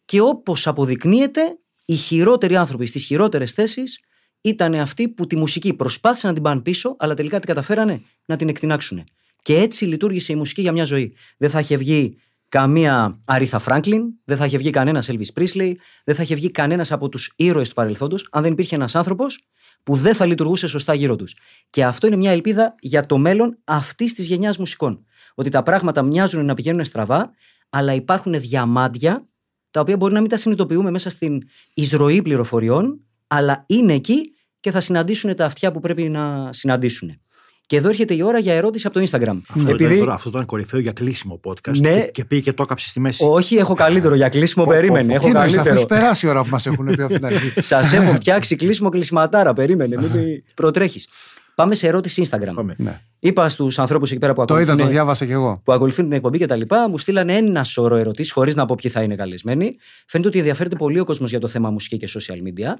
και 0.05 0.21
όπως 0.21 0.67
αποδεικνύεται, 0.67 1.59
οι 1.85 1.95
χειρότεροι 1.95 2.55
άνθρωποι 2.55 2.85
στις 2.85 3.05
χειρότερες 3.05 3.51
θέσεις 3.51 3.99
ήταν 4.41 4.73
αυτοί 4.73 5.07
που 5.07 5.27
τη 5.27 5.35
μουσική 5.35 5.73
προσπάθησαν 5.73 6.29
να 6.29 6.35
την 6.35 6.43
πάνε 6.43 6.61
πίσω, 6.61 6.95
αλλά 6.99 7.13
τελικά 7.13 7.37
την 7.37 7.47
καταφέρανε 7.47 8.01
να 8.25 8.35
την 8.35 8.49
εκτινάξουν. 8.49 9.03
Και 9.41 9.57
έτσι 9.57 9.85
λειτουργήσε 9.85 10.33
η 10.33 10.35
μουσική 10.35 10.61
για 10.61 10.71
μια 10.71 10.83
ζωή. 10.83 11.13
Δεν 11.37 11.49
θα 11.49 11.59
είχε 11.59 11.77
βγει 11.77 12.17
καμία 12.49 13.19
Αρίθα 13.25 13.59
Φράγκλιν, 13.59 14.03
δεν 14.25 14.37
θα 14.37 14.45
είχε 14.45 14.57
βγει 14.57 14.69
κανένας 14.69 15.09
Elvis 15.11 15.41
Presley, 15.41 15.73
δεν 16.03 16.15
θα 16.15 16.23
είχε 16.23 16.35
βγει 16.35 16.51
κανένας 16.51 16.91
από 16.91 17.09
τους 17.09 17.33
ήρωες 17.35 17.67
του 17.67 17.73
παρελθόντος, 17.73 18.27
αν 18.31 18.43
δεν 18.43 18.51
υπήρχε 18.51 18.75
ένας 18.75 18.95
άνθρωπος 18.95 19.39
που 19.83 19.95
δεν 19.95 20.15
θα 20.15 20.25
λειτουργούσε 20.25 20.67
σωστά 20.67 20.93
γύρω 20.93 21.15
τους. 21.15 21.35
Και 21.69 21.85
αυτό 21.85 22.07
είναι 22.07 22.15
μια 22.15 22.31
ελπίδα 22.31 22.75
για 22.79 23.05
το 23.05 23.17
μέλλον 23.17 23.57
αυτής 23.63 24.13
της 24.13 24.27
γενιάς 24.27 24.57
μουσικών. 24.57 25.05
Ότι 25.35 25.49
τα 25.49 25.63
πράγματα 25.63 26.01
μοιάζουν 26.01 26.45
να 26.45 26.53
πηγαίνουν 26.53 26.83
στραβά, 26.83 27.31
αλλά 27.69 27.93
υπάρχουν 27.93 28.39
διαμάντια 28.39 29.27
τα 29.71 29.79
οποία 29.79 29.97
μπορεί 29.97 30.13
να 30.13 30.19
μην 30.19 30.29
τα 30.29 30.37
συνειδητοποιούμε 30.37 30.91
μέσα 30.91 31.09
στην 31.09 31.41
εισρωή 31.73 32.21
πληροφοριών, 32.21 33.03
αλλά 33.31 33.63
είναι 33.67 33.93
εκεί 33.93 34.33
και 34.59 34.71
θα 34.71 34.79
συναντήσουν 34.81 35.35
τα 35.35 35.45
αυτιά 35.45 35.71
που 35.71 35.79
πρέπει 35.79 36.09
να 36.09 36.49
συναντήσουν. 36.53 37.21
Και 37.65 37.75
εδώ 37.75 37.89
έρχεται 37.89 38.13
η 38.13 38.21
ώρα 38.21 38.39
για 38.39 38.53
ερώτηση 38.53 38.87
από 38.87 38.99
το 38.99 39.05
Instagram. 39.09 39.39
Αυτό, 39.49 39.75
ήταν, 39.75 39.97
τώρα- 39.97 40.13
αυτό 40.13 40.29
ήταν 40.29 40.45
κορυφαίο 40.45 40.79
για 40.79 40.91
κλείσιμο 40.91 41.39
podcast. 41.43 41.77
Ναι. 41.79 41.99
Και, 42.01 42.09
και 42.11 42.25
πήγε 42.25 42.41
και 42.41 42.53
το 42.53 42.63
έκαψε 42.63 42.89
στη 42.89 42.99
μέση. 42.99 43.23
Όχι, 43.27 43.55
έχω 43.55 43.73
καλύτερο 43.73 44.15
για 44.15 44.29
κλείσιμο, 44.29 44.65
περίμενε. 44.65 45.07
Τι 45.07 45.13
Έχω 45.13 45.27
εννοείς, 45.27 45.43
αφού 45.45 45.53
καλύτερο. 45.55 45.75
έχει 45.77 45.85
περάσει 45.87 46.25
η 46.25 46.29
ώρα 46.29 46.43
που 46.43 46.49
μας 46.49 46.65
έχουν 46.65 46.85
πει 46.85 47.01
από 47.01 47.13
την 47.13 47.25
αρχή. 47.25 47.61
Σας 47.61 47.93
έχω 47.93 48.13
φτιάξει 48.13 48.55
κλείσιμο 48.55 48.89
κλεισματάρα. 48.89 49.53
Περίμενε, 49.53 49.97
μην 49.97 50.09
μη 50.11 50.43
προτρέχεις. 50.53 51.07
Πάμε 51.55 51.75
σε 51.75 51.87
ερώτηση 51.87 52.27
Instagram. 52.29 52.51
Πάμε. 52.55 52.75
ναι. 52.77 53.01
Είπα 53.19 53.49
στους 53.49 53.79
ανθρώπους 53.79 54.09
εκεί 54.11 54.19
πέρα 54.19 54.33
που 54.33 54.45
Το 54.45 54.53
είδα, 54.53 54.61
ακολουθούν, 54.63 54.85
το 54.85 54.91
διάβασα 54.91 55.25
κι 55.25 55.31
εγώ. 55.31 55.61
που 55.65 55.73
ακολουθούν 55.73 56.05
την 56.05 56.13
εκπομπή 56.13 56.37
και 56.37 56.45
τα 56.45 56.55
λοιπά, 56.55 56.89
μου 56.89 56.97
στείλανε 56.97 57.33
ένα 57.33 57.63
σώρο 57.63 57.95
ερωτήσεις, 57.95 58.31
χωρίς 58.31 58.55
να 58.55 58.65
πω 58.65 58.75
ποιοι 58.81 58.91
θα 58.91 59.01
είναι 59.01 59.15
καλεσμένοι. 59.15 59.75
Φαίνεται 60.07 60.29
ότι 60.29 60.37
ενδιαφέρεται 60.37 60.75
πολύ 60.75 60.99
ο 60.99 61.03
κόσμος 61.03 61.29
για 61.29 61.39
το 61.39 61.47
θέμα 61.47 61.69
μουσική 61.69 61.97
και 61.97 62.09
social 62.13 62.33
media. 62.35 62.73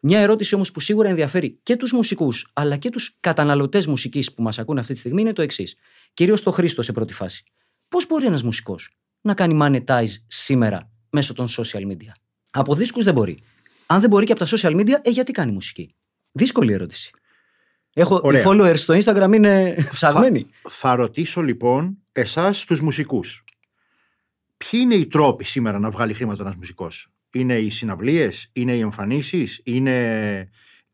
Μια 0.00 0.20
ερώτηση 0.20 0.54
όμως 0.54 0.72
που 0.72 0.80
σίγουρα 0.80 1.08
ενδιαφέρει 1.08 1.58
και 1.62 1.76
τους 1.76 1.92
μουσικούς, 1.92 2.50
αλλά 2.52 2.76
και 2.76 2.90
τους 2.90 3.16
καταναλωτές 3.20 3.86
μουσικής 3.86 4.34
που 4.34 4.42
μας 4.42 4.58
ακούν 4.58 4.78
αυτή 4.78 4.92
τη 4.92 4.98
στιγμή 4.98 5.20
είναι 5.20 5.32
το 5.32 5.42
εξής. 5.42 5.76
Κυρίως 6.14 6.42
το 6.42 6.50
Χρήστο 6.50 6.82
σε 6.82 6.92
πρώτη 6.92 7.12
φάση. 7.12 7.44
Πώς 7.88 8.06
μπορεί 8.06 8.26
ένας 8.26 8.42
μουσικός 8.42 8.90
να 9.20 9.34
κάνει 9.34 9.58
monetize 9.62 10.14
σήμερα 10.26 10.90
μέσω 11.10 11.32
των 11.32 11.48
social 11.48 11.90
media; 11.90 12.12
Από 12.50 12.74
δίσκους 12.74 13.04
δεν 13.04 13.14
μπορεί. 13.14 13.42
Αν 13.86 14.00
δεν 14.00 14.10
μπορεί 14.10 14.26
και 14.26 14.32
από 14.32 14.44
τα 14.44 14.56
social 14.56 14.80
media, 14.80 14.94
ε, 15.02 15.10
γιατί 15.10 15.32
κάνει 15.32 15.52
μουσική; 15.52 15.94
Δύσκολη 16.32 16.72
ερώτηση. 16.72 17.10
Έχω, 17.92 18.20
Ωραία. 18.22 18.40
οι 18.40 18.44
followers 18.46 18.78
στο 18.78 18.94
Instagram 18.94 19.32
είναι 19.34 19.76
ψαγμένοι. 19.92 20.46
Θα 20.68 20.94
ρωτήσω 20.94 21.40
λοιπόν 21.40 21.98
εσάς 22.12 22.64
τους 22.64 22.80
μουσικούς. 22.80 23.44
Ποιοι 24.56 24.80
είναι 24.82 24.94
οι 24.94 25.06
τρόποι 25.06 25.44
σήμερα 25.44 25.78
να 25.78 25.90
βγάλει 25.90 26.14
χρήματα 26.14 26.42
ένας 26.42 26.54
μουσικός, 26.54 27.10
Είναι 27.32 27.54
οι 27.54 27.70
συναυλίες, 27.70 28.48
είναι 28.52 28.72
οι 28.72 28.80
εμφανίσεις, 28.80 29.60
είναι 29.64 30.48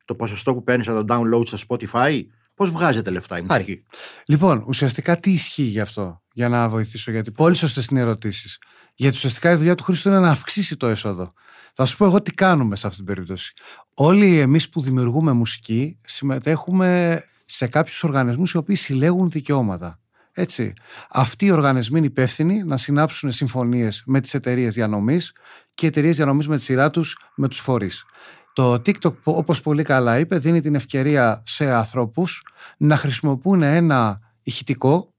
το 0.05 0.14
ποσοστό 0.14 0.55
που 0.55 0.62
παίρνεις 0.62 0.88
από 0.88 1.05
τα 1.05 1.18
download 1.18 1.46
στο 1.46 1.59
Spotify; 1.68 2.22
Πώς 2.55 2.70
βγάζετε 2.70 3.11
λεφτά 3.11 3.38
η 3.38 3.44
Χάρη. 3.49 3.62
μουσική. 3.62 3.83
Λοιπόν, 4.27 4.64
ουσιαστικά 4.66 5.20
τι 5.20 5.31
ισχύει 5.33 5.62
γι' 5.62 5.81
αυτό, 5.81 6.22
για 6.33 6.49
να 6.49 6.68
βοηθήσω, 6.68 7.11
γιατί 7.11 7.31
πολύ 7.33 7.57
σωστές 7.57 7.87
είναι 7.87 8.01
οι 8.01 8.03
ερωτήσεις. 8.03 8.59
Γιατί 8.94 9.16
ουσιαστικά 9.16 9.53
η 9.53 9.55
δουλειά 9.57 9.75
του 9.75 9.83
Χρήστο 9.83 10.09
είναι 10.09 10.18
να 10.18 10.31
αυξήσει 10.31 10.77
το 10.77 10.87
έσοδο. 10.87 11.33
Θα 11.75 11.85
σου 11.85 11.96
πω 11.96 12.05
εγώ 12.05 12.22
τι 12.22 12.31
κάνουμε 12.31 12.77
σε 12.77 12.87
αυτή 12.87 12.99
την 12.99 13.14
περίπτωση. 13.14 13.53
Όλοι 13.94 14.38
εμείς 14.38 14.68
που 14.68 14.81
δημιουργούμε 14.81 15.33
μουσική 15.33 15.99
συμμετέχουμε 16.05 17.22
σε 17.44 17.66
κάποιους 17.66 18.05
οργανισμούς 18.05 18.53
οι 18.53 18.57
οποίοι 18.57 18.77
συλλέγουν 18.77 19.31
δικαιώματα. 19.31 20.01
Έτσι. 20.33 20.72
Αυτοί 21.11 21.46
οι 21.46 21.51
οργανισμοί 21.51 21.99
είναι 21.99 22.07
υπεύθυνοι 22.07 22.62
να 22.62 22.77
συνάψουν 22.77 23.33
συμφωνίες 23.33 24.03
με 24.07 24.20
τις 24.20 24.35
εταιρείες 24.35 24.75
διανομής 24.75 25.33
και 25.76 25.86
οι 25.86 25.88
εταιρείε 25.88 26.12
διανομή 26.12 26.44
με 26.46 26.56
τη 26.56 26.62
σειρά 26.62 26.90
τους 26.90 27.18
με 27.34 27.48
τους 27.48 27.58
φορείς. 27.58 28.04
Το 28.52 28.72
TikTok, 28.72 29.14
όπως 29.22 29.60
πολύ 29.60 29.82
καλά 29.82 30.18
είπε, 30.18 30.38
δίνει 30.38 30.60
την 30.60 30.74
ευκαιρία 30.74 31.42
σε 31.46 31.70
ανθρώπους 31.70 32.42
να 32.78 32.96
χρησιμοποιούν 32.96 33.62
ένα 33.62 34.18
ηχητικό 34.42 35.14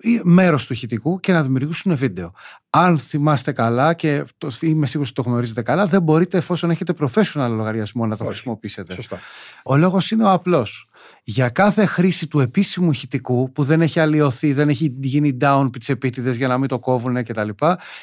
ή 0.00 0.20
μέρος 0.24 0.66
του 0.66 0.72
ηχητικού 0.72 1.20
και 1.20 1.32
να 1.32 1.42
δημιουργήσουν 1.42 1.96
βίντεο. 1.96 2.32
Αν 2.70 2.98
θυμάστε 2.98 3.52
καλά 3.52 3.94
και 3.94 4.24
το, 4.38 4.50
είμαι 4.60 4.86
σίγουρος 4.86 5.10
ότι 5.10 5.22
το 5.22 5.30
γνωρίζετε 5.30 5.62
καλά, 5.62 5.86
δεν 5.86 6.02
μπορείτε 6.02 6.36
εφόσον 6.36 6.70
έχετε 6.70 6.94
professional 7.00 7.48
λογαριασμό 7.50 8.06
να 8.06 8.16
το 8.16 8.22
Όχι. 8.22 8.32
χρησιμοποιήσετε. 8.32 8.94
Σωστά. 8.94 9.18
Ο 9.64 9.76
λόγος 9.76 10.10
είναι 10.10 10.24
ο 10.24 10.30
απλός. 10.30 10.88
Για 11.24 11.48
κάθε 11.48 11.86
χρήση 11.86 12.26
του 12.26 12.40
επίσημου 12.40 12.90
ηχητικού 12.90 13.52
που 13.52 13.62
δεν 13.62 13.80
έχει 13.80 14.00
αλλοιωθεί, 14.00 14.52
δεν 14.52 14.68
έχει 14.68 14.96
γίνει 15.00 15.36
down 15.40 15.68
πιτσεπίτιδες 15.72 16.36
για 16.36 16.48
να 16.48 16.58
μην 16.58 16.68
το 16.68 16.78
κόβουν 16.78 17.24
κτλ. 17.24 17.48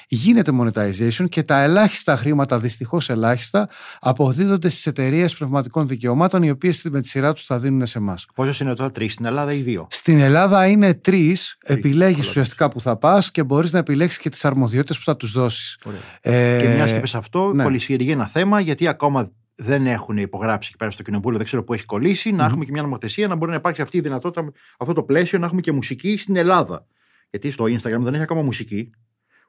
Γίνεται 0.07 0.51
monetization 0.61 1.29
και 1.29 1.43
τα 1.43 1.61
ελάχιστα 1.61 2.17
χρήματα, 2.17 2.59
δυστυχώς 2.59 3.09
ελάχιστα, 3.09 3.69
αποδίδονται 3.99 4.69
στις 4.69 4.85
εταιρείες 4.85 5.35
πνευματικών 5.35 5.87
δικαιωμάτων 5.87 6.43
οι 6.43 6.49
οποίες 6.49 6.87
με 6.91 7.01
τη 7.01 7.07
σειρά 7.07 7.33
τους 7.33 7.45
θα 7.45 7.59
δίνουν 7.59 7.85
σε 7.85 7.97
εμάς. 7.97 8.25
Πόσες 8.35 8.59
είναι 8.59 8.73
τώρα, 8.73 8.91
τρεις; 8.91 9.13
Στην 9.13 9.25
Ελλάδα 9.25 9.53
ή 9.53 9.61
δύο; 9.61 9.87
Στην 9.91 10.19
Ελλάδα 10.19 10.67
είναι 10.67 10.93
τρεις. 10.93 11.57
Επιλέγεις 11.63 12.15
καλά. 12.15 12.29
ουσιαστικά 12.29 12.69
που 12.69 12.81
θα 12.81 12.97
πας 12.97 13.31
και 13.31 13.43
μπορείς 13.43 13.71
να 13.71 13.79
επιλέξεις 13.79 14.21
και 14.21 14.29
τις 14.29 14.45
αρμοδιότητες 14.45 14.97
που 14.97 15.03
θα 15.03 15.17
τους 15.17 15.31
δώσεις. 15.31 15.77
Ωραία. 15.83 15.99
Ε, 16.21 16.57
και 16.59 16.67
μιας 16.67 16.89
και 16.89 16.95
είπε 16.95 17.17
αυτό, 17.17 17.53
ναι. 17.53 17.63
κολλησιεργεί 17.63 18.11
ένα 18.11 18.27
θέμα, 18.27 18.59
γιατί 18.59 18.87
ακόμα 18.87 19.31
δεν 19.55 19.87
έχουν 19.87 20.17
υπογράψει 20.17 20.67
εκεί 20.69 20.77
πέρα 20.77 20.91
στο 20.91 21.03
κοινοβούλιο, 21.03 21.37
δεν 21.37 21.45
ξέρω 21.45 21.63
που 21.63 21.73
έχει 21.73 21.85
κολλήσει, 21.85 22.31
να 22.31 22.45
έχουμε 22.45 22.65
και 22.65 22.71
μια 22.71 22.81
νομοθεσία, 22.81 23.27
να 23.27 23.35
μπορεί 23.35 23.51
να 23.51 23.57
υπάρξει 23.57 23.81
αυτή 23.81 23.97
η 23.97 24.01
δυνατότητα, 24.01 24.51
αυτό 24.77 24.93
το 24.93 25.03
πλαίσιο, 25.03 25.39
να 25.39 25.45
έχουμε 25.45 25.61
και 25.61 25.71
μουσική 25.71 26.17
στην 26.17 26.35
Ελλάδα. 26.35 26.87
Γιατί 27.29 27.51
στο 27.51 27.63
Instagram 27.63 27.99
δεν 27.99 28.13
έχει 28.13 28.23
ακόμα 28.23 28.41
μουσική, 28.41 28.89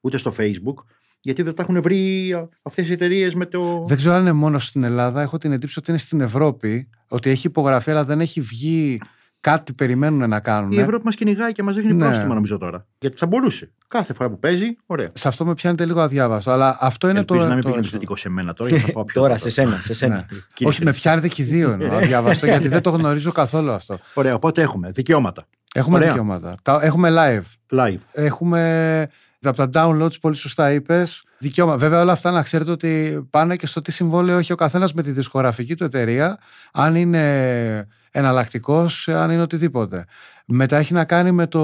ούτε 0.01 0.17
στο 0.17 0.35
Facebook, 0.39 0.85
γιατί 1.21 1.43
δεν 1.43 1.55
τα 1.55 1.63
έχουν 1.63 1.83
βρει 1.83 2.35
αυτές 2.63 2.89
οι 2.89 2.93
εταιρείες 2.93 3.35
με 3.35 3.47
το. 3.47 3.83
Δεν 3.87 3.97
ξέρω 3.97 4.15
αν 4.15 4.21
είναι 4.21 4.33
μόνο 4.33 4.59
στην 4.59 4.85
Ελλάδα. 4.85 5.23
Έχω 5.23 5.39
την 5.39 5.53
εντύπωση 5.53 5.79
ότι 5.79 5.91
είναι 5.91 6.01
στην 6.01 6.21
Ευρώπη. 6.21 6.89
Ότι 7.09 7.31
έχει 7.31 7.47
υπογραφεί, 7.47 7.91
αλλά 7.91 8.05
δεν 8.05 8.21
έχει 8.21 8.41
βγει 8.41 9.01
κάτι 9.41 9.73
περιμένουν 9.73 10.29
να 10.29 10.41
κάνουν. 10.41 10.73
Η 10.73 10.79
Ευρώπη 10.79 11.05
μας 11.05 11.15
κυνηγάει 11.15 11.53
και 11.53 11.63
μας 11.63 11.75
δείχνει 11.75 11.93
Ναι. 11.93 12.05
πρόστιμα, 12.05 12.35
νομίζω 12.35 12.59
τώρα. 12.59 12.87
Γιατί 12.99 13.17
θα 13.17 13.27
μπορούσε. 13.27 13.71
Κάθε 13.89 14.13
φορά 14.15 14.31
που 14.31 14.39
παίζει, 14.39 14.77
ωραία. 14.87 15.09
Σε 15.13 15.29
αυτό 15.29 15.45
με 15.45 15.55
πιάνεται 15.55 15.85
λίγο 15.87 16.01
αδιάβαστο. 16.01 16.51
Αλλά 16.51 16.77
αυτό 16.81 17.09
είναι 17.09 17.19
Ελπίζω 17.19 17.41
το. 17.41 17.47
να 17.47 17.53
μην 17.55 17.63
το 17.63 17.69
πήγαινε 17.69 17.81
έσοδο. 17.87 17.97
θετικό 17.99 18.17
σε 18.17 18.29
μένα 18.29 18.53
τώρα. 18.55 18.71
γιατί 18.71 18.85
θα 18.87 18.93
πάω 18.93 19.03
πιο 19.05 19.21
Τώρα 19.21 19.33
κάτω. 19.35 19.43
σε 19.43 19.51
σένα, 19.51 19.79
σε 19.81 19.95
σένα. 19.95 20.15
Ναι. 20.15 20.25
Κύριε 20.55 20.73
Όχι, 20.73 20.85
με 20.85 20.91
Χρήστο. 20.91 21.09
πιάνετε 21.09 21.29
και 21.29 21.43
οι 21.43 21.45
δύο 21.45 21.71
εννοώ. 21.71 21.97
Αδιάβαστο, 21.97 22.47
γιατί 22.53 22.69
δεν 22.69 22.83
το 22.83 22.91
γνωρίζω 22.91 23.33
καθόλου 23.33 23.71
αυτό. 23.71 23.99
Ωραία, 24.15 24.35
οπότε 24.35 24.63
έχουμε 24.63 24.91
δικαιώματα. 24.91 25.47
Έχουμε 25.75 25.97
Ωραία. 25.97 26.09
δικαιώματα. 26.09 26.55
Τα, 26.63 26.79
έχουμε 26.83 27.11
live. 27.13 27.77
Live. 27.79 27.99
Έχουμε 28.13 29.09
από 29.43 29.69
τα 29.69 29.69
downloads, 29.73 30.21
πολύ 30.21 30.37
σωστά 30.37 30.73
είπες. 30.73 31.25
Δικαίωμα. 31.39 31.77
Βέβαια, 31.77 32.01
όλα 32.01 32.13
αυτά 32.13 32.31
να 32.31 32.43
ξέρετε 32.43 32.71
ότι 32.71 33.21
πάνε 33.31 33.57
και 33.57 33.67
στο 33.67 33.83
τι 33.83 33.93
συμβόλαιο 33.93 34.39
έχει 34.39 34.53
ο 34.53 34.57
καθένας 34.57 34.93
με 34.95 35.03
τη 35.03 35.11
δισκογραφική 35.11 35.75
του 35.75 35.85
εταιρεία, 35.85 36.39
αν 36.73 36.95
είναι 36.95 37.89
εναλλακτικός, 38.11 39.09
αν 39.09 39.31
είναι 39.31 39.43
οτιδήποτε. 39.43 40.05
Μετά 40.47 40.77
έχει 40.77 40.93
να 40.93 41.05
κάνει 41.05 41.33
με 41.33 41.47
το 41.47 41.61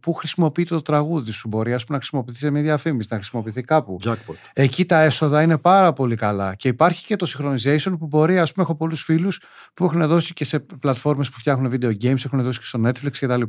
πού 0.00 0.12
χρησιμοποιείται 0.12 0.74
το 0.74 0.82
τραγούδι 0.82 1.30
σου. 1.30 1.48
Μπορεί 1.48 1.74
ας 1.74 1.84
πούμε, 1.84 1.96
να 1.96 2.02
χρησιμοποιηθεί 2.02 2.38
σε 2.38 2.50
μια 2.50 2.62
διαφήμιση, 2.62 3.08
να 3.10 3.16
χρησιμοποιηθεί 3.16 3.62
κάπου. 3.62 3.98
Jackpot. 4.04 4.34
Εκεί 4.52 4.84
τα 4.84 5.00
έσοδα 5.00 5.42
είναι 5.42 5.58
πάρα 5.58 5.92
πολύ 5.92 6.16
καλά. 6.16 6.54
Και 6.54 6.68
υπάρχει 6.68 7.04
και 7.04 7.16
το 7.16 7.26
synchronization 7.28 7.98
που 7.98 8.06
μπορεί, 8.06 8.38
ας 8.38 8.52
πούμε, 8.52 8.64
έχω 8.64 8.74
πολλούς 8.74 9.02
φίλους 9.02 9.40
που 9.74 9.84
έχουν 9.84 10.06
δώσει 10.06 10.32
και 10.32 10.44
σε 10.44 10.58
πλατφόρμες 10.58 11.30
που 11.30 11.38
φτιάχνουν 11.38 11.72
video 11.72 11.92
games, 12.02 12.24
έχουν 12.24 12.42
δώσει 12.42 12.58
και 12.58 12.64
στο 12.64 12.80
Netflix 12.84 13.10
κτλ. 13.20 13.42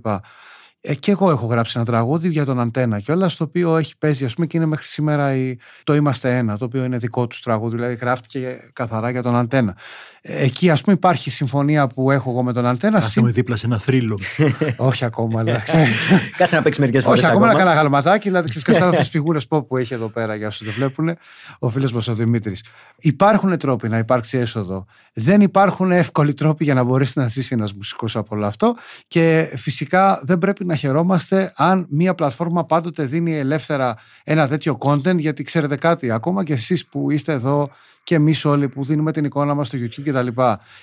Ε, 0.81 0.93
και 0.95 1.11
εγώ 1.11 1.29
έχω 1.31 1.45
γράψει 1.45 1.73
ένα 1.75 1.85
τραγούδι 1.85 2.29
για 2.29 2.45
τον 2.45 2.59
Αντένα 2.59 2.99
και 2.99 3.11
όλα, 3.11 3.27
το 3.27 3.43
οποίο 3.43 3.77
έχει 3.77 3.97
παίζει, 3.97 4.25
ας 4.25 4.33
πούμε, 4.33 4.45
και 4.47 4.57
είναι 4.57 4.65
μέχρι 4.65 4.85
σήμερα 4.87 5.35
η, 5.35 5.57
το 5.83 5.95
Είμαστε 5.95 6.37
Ένα, 6.37 6.57
το 6.57 6.65
οποίο 6.65 6.83
είναι 6.83 6.97
δικό 6.97 7.27
τους 7.27 7.41
τραγούδι, 7.41 7.75
δηλαδή 7.75 7.95
γράφτηκε 7.95 8.55
καθαρά 8.73 9.09
για 9.09 9.21
τον 9.21 9.35
Αντένα. 9.35 9.77
Ε, 10.21 10.43
εκεί, 10.43 10.69
ας 10.69 10.81
πούμε, 10.81 10.95
υπάρχει 10.95 11.29
συμφωνία 11.29 11.87
που 11.87 12.11
έχω 12.11 12.29
εγώ 12.29 12.43
με 12.43 12.53
τον 12.53 12.65
Αντένα. 12.65 12.97
συν- 13.01 13.07
Κάθομαι 13.13 13.31
δίπλα 13.31 13.55
σε 13.57 13.65
ένα 13.65 13.79
θρύλο. 13.79 14.19
Όχι 14.77 15.05
ακόμα, 15.05 15.39
αλλά 15.39 15.57
ξέρεις. 15.59 16.07
Κάτσε 16.37 16.55
να 16.55 16.61
παίξεις 16.61 16.79
μερικές 16.81 17.03
φορές. 17.03 17.19
Όχι, 17.19 17.29
ακόμα 17.29 17.47
να 17.47 17.53
κάνω 17.53 17.71
γαλματάκι, 17.71 18.27
δηλαδή 18.27 18.61
ξέρεις 18.61 18.81
αυτές 18.81 18.99
τις 18.99 19.09
φιγούρες 19.09 19.45
pop 19.49 19.67
που 19.67 19.77
έχει 19.77 19.93
εδώ 19.93 20.07
πέρα 20.09 20.35
για 20.35 20.47
όσους 20.47 20.65
δεν 20.65 20.73
βλέπουν, 20.73 21.17
ο 21.59 21.69
φίλος 21.69 21.91
μας 21.91 22.07
ο 22.07 22.13
Δημήτρης. 22.13 22.63
Υπάρχουν 22.97 23.57
τρόποι 23.57 23.87
να 23.89 23.97
υπάρξει 23.97 24.37
έσοδο. 24.37 24.85
Δεν 25.13 25.41
υπάρχουν 25.41 25.91
εύκολοι 25.91 26.33
τρόποι 26.33 26.63
για 26.63 26.73
να 26.73 26.83
μπορέσει 26.83 27.19
να 27.19 27.27
ζήσει 27.27 27.49
ένας 27.53 27.73
μουσικός 27.73 28.15
από 28.15 28.35
όλο 28.35 28.45
αυτό. 28.45 28.75
Και 29.07 29.53
φυσικά 29.57 30.21
δεν 30.23 30.37
πρέπει 30.37 30.65
να 30.69 30.75
χαιρόμαστε 30.75 31.53
αν 31.55 31.85
μια 31.89 32.15
πλατφόρμα 32.15 32.65
πάντοτε 32.65 33.03
δίνει 33.03 33.37
ελεύθερα 33.37 33.95
ένα 34.23 34.47
τέτοιο 34.47 34.77
content, 34.79 35.17
γιατί 35.17 35.43
ξέρετε 35.43 35.75
κάτι, 35.75 36.11
ακόμα 36.11 36.43
και 36.43 36.53
εσείς 36.53 36.85
που 36.85 37.11
είστε 37.11 37.33
εδώ 37.33 37.69
και 38.03 38.15
εμείς 38.15 38.45
όλοι 38.45 38.67
που 38.67 38.83
δίνουμε 38.83 39.11
την 39.11 39.25
εικόνα 39.25 39.53
μας 39.53 39.67
στο 39.67 39.77
YouTube 39.81 40.09
κτλ. 40.09 40.27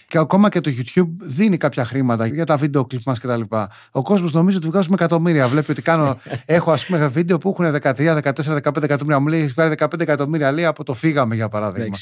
Και 0.08 0.18
ακόμα 0.18 0.48
και 0.48 0.60
το 0.60 0.70
YouTube 0.76 1.08
δίνει 1.20 1.56
κάποια 1.56 1.84
χρήματα 1.84 2.26
για 2.26 2.46
τα 2.46 2.56
βίντεο 2.56 2.84
κλιπ 2.84 3.00
μας 3.06 3.18
κτλ. 3.18 3.40
Ο 3.90 4.02
κόσμος 4.02 4.32
νομίζει 4.32 4.56
ότι 4.56 4.68
βγάζουμε 4.68 4.94
εκατομμύρια. 4.94 5.48
Βλέπει 5.48 5.70
ότι 5.70 5.82
κάνω, 5.82 6.18
έχω 6.46 6.70
ας 6.70 6.86
πούμε 6.86 7.06
βίντεο 7.06 7.38
που 7.38 7.56
έχουν 7.58 7.80
13, 7.82 8.20
14, 8.22 8.32
15 8.62 8.82
εκατομμύρια. 8.82 9.18
Μου 9.18 9.26
λέει 9.26 9.40
έχει 9.40 9.52
βγάλει 9.52 9.74
15 9.78 10.00
εκατομμύρια 10.00 10.52
λέει 10.52 10.64
από 10.64 10.84
το 10.84 10.94
φύγαμε 10.94 11.34
για 11.34 11.48
παράδειγμα. 11.48 11.96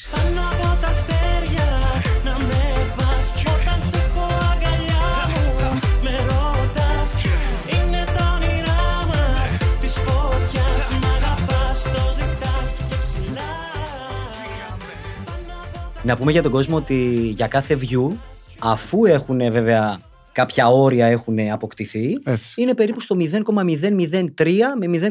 Να 16.05 16.17
πούμε 16.17 16.31
για 16.31 16.41
τον 16.41 16.51
κόσμο 16.51 16.75
ότι 16.75 16.95
για 17.35 17.47
κάθε 17.47 17.79
view, 17.81 18.11
αφού 18.59 19.05
έχουν 19.05 19.37
βέβαια 19.37 19.99
κάποια 20.31 20.67
όρια 20.67 21.05
έχουν 21.05 21.39
αποκτηθεί, 21.51 22.19
Έτσι. 22.23 22.61
είναι 22.61 22.73
περίπου 22.73 22.99
στο 22.99 23.15
0,003 23.19 24.51
με 24.79 25.09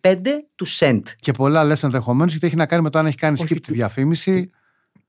0,005 0.00 0.16
του 0.54 0.66
cent. 0.78 1.02
Και 1.20 1.32
πολλά 1.32 1.64
λες 1.64 1.82
ενδεχομένως 1.82 2.30
γιατί 2.32 2.46
έχει 2.46 2.56
να 2.56 2.66
κάνει 2.66 2.82
με 2.82 2.90
το 2.90 2.98
αν 2.98 3.06
έχει 3.06 3.16
κάνει 3.16 3.38
Όχι, 3.40 3.54
skip 3.54 3.60
τη 3.62 3.72
διαφήμιση. 3.72 4.50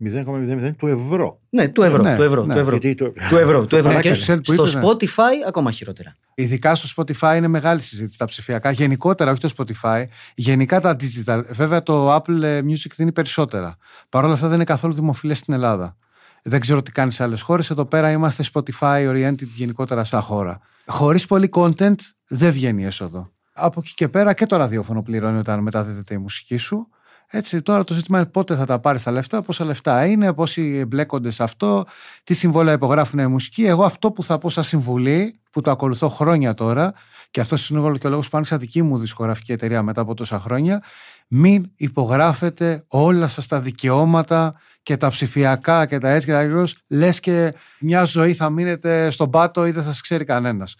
0,00 0.05 0.75
του 0.77 0.87
ευρώ. 0.87 1.39
Ναι, 1.49 1.67
του 1.67 1.81
ευρώ, 1.81 2.01
Ναι, 2.01 2.15
του 2.15 2.23
ευρώ, 2.23 2.45
ναι. 2.45 2.53
του 2.53 2.59
ευρώ. 2.59 2.71
Γιατί 2.71 2.95
το... 2.95 3.13
Του 3.29 3.37
ευρώ, 3.37 3.65
του 3.65 3.75
ευρώ. 3.75 3.91
Ναι, 3.91 3.99
Και 3.99 4.09
και 4.09 4.13
στο 4.13 4.33
cent 4.33 4.37
που 4.43 4.53
στο 4.53 4.63
είπε, 4.67 4.79
ναι. 4.79 4.85
Spotify 4.85 5.47
ακόμα 5.47 5.71
χειρότερα. 5.71 6.15
Ειδικά 6.35 6.75
στο 6.75 7.03
Spotify 7.03 7.33
είναι 7.37 7.47
μεγάλη 7.47 7.81
συζήτηση 7.81 8.17
τα 8.17 8.25
ψηφιακά. 8.25 8.71
Γενικότερα, 8.71 9.31
όχι 9.31 9.39
το 9.39 9.49
Spotify. 9.57 10.03
Γενικά 10.35 10.81
τα 10.81 10.95
digital. 10.99 11.41
Βέβαια 11.51 11.83
το 11.83 12.15
Apple 12.15 12.41
ε, 12.41 12.59
Music 12.59 12.91
δίνει 12.95 13.11
περισσότερα. 13.11 13.77
Παρ' 14.09 14.23
όλα 14.23 14.33
αυτά 14.33 14.45
δεν 14.45 14.55
είναι 14.55 14.63
καθόλου 14.63 14.93
δημοφιλές 14.93 15.37
στην 15.37 15.53
Ελλάδα. 15.53 15.97
Δεν 16.43 16.59
ξέρω 16.59 16.81
τι 16.81 16.91
κάνει 16.91 17.11
σε 17.11 17.23
άλλες 17.23 17.41
χώρες. 17.41 17.69
Εδώ 17.69 17.85
πέρα 17.85 18.11
είμαστε 18.11 18.43
Spotify 18.53 19.09
oriented 19.09 19.47
γενικότερα 19.55 20.03
σαν 20.03 20.21
χώρα. 20.21 20.59
Χωρίς 20.85 21.25
πολύ 21.25 21.49
content 21.53 21.95
δεν 22.27 22.51
βγαίνει 22.51 22.85
έσοδο. 22.85 23.31
Από 23.53 23.79
εκεί 23.83 23.93
και 23.93 24.07
πέρα 24.07 24.33
και 24.33 24.45
το 24.45 24.55
ραδιόφωνο 24.55 25.01
πληρώνει 25.01 25.37
όταν 25.37 25.59
μεταδίδεται 25.59 26.13
η 26.13 26.17
μουσική 26.17 26.57
σου. 26.57 26.87
Έτσι, 27.31 27.61
τώρα 27.61 27.83
το 27.83 27.93
ζήτημα 27.93 28.17
είναι 28.19 28.27
πότε 28.27 28.55
θα 28.55 28.65
τα 28.65 28.79
πάρει 28.79 29.01
τα 29.01 29.11
λεφτά, 29.11 29.41
πόσα 29.41 29.65
λεφτά 29.65 30.05
είναι, 30.05 30.33
πόσοι 30.33 30.77
εμπλέκονται 30.77 31.31
σε 31.31 31.43
αυτό, 31.43 31.85
τι 32.23 32.33
συμβόλαια 32.33 32.73
υπογράφουν 32.73 33.19
οι 33.19 33.27
μουσικοί. 33.27 33.65
Εγώ 33.65 33.83
αυτό 33.83 34.11
που 34.11 34.23
θα 34.23 34.37
πω 34.37 34.49
σαν 34.49 34.63
συμβουλή, 34.63 35.39
που 35.51 35.61
το 35.61 35.71
ακολουθώ 35.71 36.09
χρόνια 36.09 36.53
τώρα, 36.53 36.93
και 37.31 37.41
αυτός 37.41 37.69
είναι 37.69 37.97
και 37.97 38.07
ο 38.07 38.09
λόγος 38.09 38.29
που 38.29 38.37
άνοιξα 38.37 38.57
δική 38.57 38.81
μου 38.81 38.97
δισκογραφική 38.97 39.51
εταιρεία 39.51 39.83
μετά 39.83 40.01
από 40.01 40.13
τόσα 40.13 40.39
χρόνια, 40.39 40.83
μην 41.27 41.71
υπογράφετε 41.75 42.83
όλα 42.87 43.27
σας 43.27 43.47
τα 43.47 43.59
δικαιώματα 43.59 44.55
και 44.83 44.97
τα 44.97 45.09
ψηφιακά 45.09 45.85
και 45.85 45.97
τα 45.97 46.09
έτσι 46.09 46.25
και 46.25 46.31
τα 46.31 46.39
αλλιώς, 46.39 46.77
λες 46.87 47.19
και 47.19 47.53
μια 47.79 48.03
ζωή 48.03 48.33
θα 48.33 48.49
μείνετε 48.49 49.09
στον 49.09 49.29
πάτο 49.29 49.65
ή 49.65 49.71
δεν 49.71 49.83
θα 49.83 49.89
σας 49.89 50.01
ξέρει 50.01 50.23
κανένας. 50.23 50.75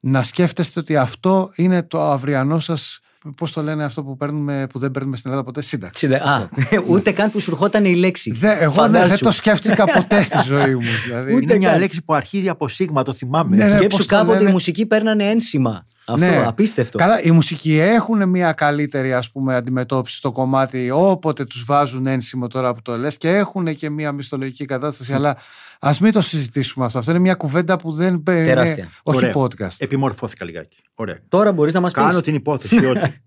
Να 0.00 0.22
σκέφτεστε 0.22 0.80
ότι 0.80 0.96
αυτό 0.96 1.50
είναι 1.54 1.82
το 1.82 2.02
αυριανό 2.02 2.58
σας. 2.58 2.98
Πώς 3.36 3.52
το 3.52 3.62
λένε 3.62 3.84
αυτό 3.84 4.02
που, 4.02 4.16
παίρνουμε, 4.16 4.66
που 4.72 4.78
δεν 4.78 4.90
παίρνουμε 4.90 5.16
στην 5.16 5.30
Ελλάδα 5.30 5.46
ποτέ, 5.46 5.62
σύνταξη. 5.62 5.92
Ξιδε- 5.94 6.22
Α, 6.26 6.48
ούτε 6.88 7.10
καν 7.12 7.30
που 7.30 7.40
σου 7.40 7.50
ερχόταν 7.50 7.84
η 7.84 7.94
λέξη. 7.96 8.30
Δε, 8.32 8.52
εγώ 8.52 8.58
ναι, 8.64 8.70
Φαντάσου. 8.70 9.08
δεν 9.08 9.18
το 9.18 9.30
σκέφτηκα 9.30 9.84
ποτέ 9.84 10.22
στη 10.22 10.38
ζωή 10.46 10.74
μου. 10.74 10.80
Δηλαδή. 11.06 11.32
Ούτε 11.34 11.42
Είναι 11.44 11.56
μια 11.56 11.70
καν. 11.70 11.78
λέξη 11.80 12.02
που 12.02 12.14
αρχίζει 12.14 12.48
από 12.48 12.68
σίγμα, 12.68 13.02
το 13.02 13.12
θυμάμαι. 13.12 13.56
Ναι, 13.56 13.64
ναι. 13.64 13.70
Σκέψου 13.70 13.96
πώς 13.96 14.06
το 14.06 14.14
κάποτε 14.16 14.36
λένε. 14.38 14.48
η 14.48 14.52
μουσική 14.52 14.86
παίρνανε 14.86 15.24
ένσημα. 15.24 15.86
Αυτό, 16.06 16.26
Ναι. 16.26 16.44
απίστευτο. 16.46 16.98
Καλά, 16.98 17.22
οι 17.22 17.30
μουσικοί 17.30 17.78
έχουν 17.78 18.28
μια 18.28 18.52
καλύτερη 18.52 19.12
ας 19.14 19.30
πούμε, 19.30 19.54
αντιμετώπιση 19.54 20.16
στο 20.16 20.32
κομμάτι 20.32 20.90
όποτε 20.90 21.44
τους 21.44 21.64
βάζουν 21.64 22.06
ένσημο 22.06 22.48
τώρα 22.48 22.74
που 22.74 22.82
το 22.82 22.96
λες 22.96 23.16
και 23.16 23.28
έχουν 23.30 23.74
και 23.76 23.90
μια 23.90 24.12
μισθολογική 24.12 24.64
κατάσταση 24.64 25.12
αλλά 25.12 25.36
ας 25.80 26.00
μην 26.00 26.12
το 26.12 26.20
συζητήσουμε 26.20 26.84
αυτό. 26.84 26.98
Αυτό 26.98 27.10
είναι 27.10 27.20
μια 27.20 27.34
κουβέντα 27.34 27.76
που 27.76 27.92
δεν 27.92 28.08
είναι 28.14 28.44
Τεράστια. 28.44 28.88
όχι 29.02 29.16
Ωραία. 29.18 29.32
podcast. 29.34 29.74
Επιμορφώθηκα 29.78 30.44
λιγάκι. 30.44 30.82
Ωραία. 30.94 31.18
Τώρα 31.28 31.52
μπορείς 31.52 31.72
να 31.72 31.80
μας 31.80 31.92
πεις. 31.92 32.02
Κάνω 32.02 32.20
την 32.20 32.34
υπόθεση 32.34 32.86
ότι 32.86 33.22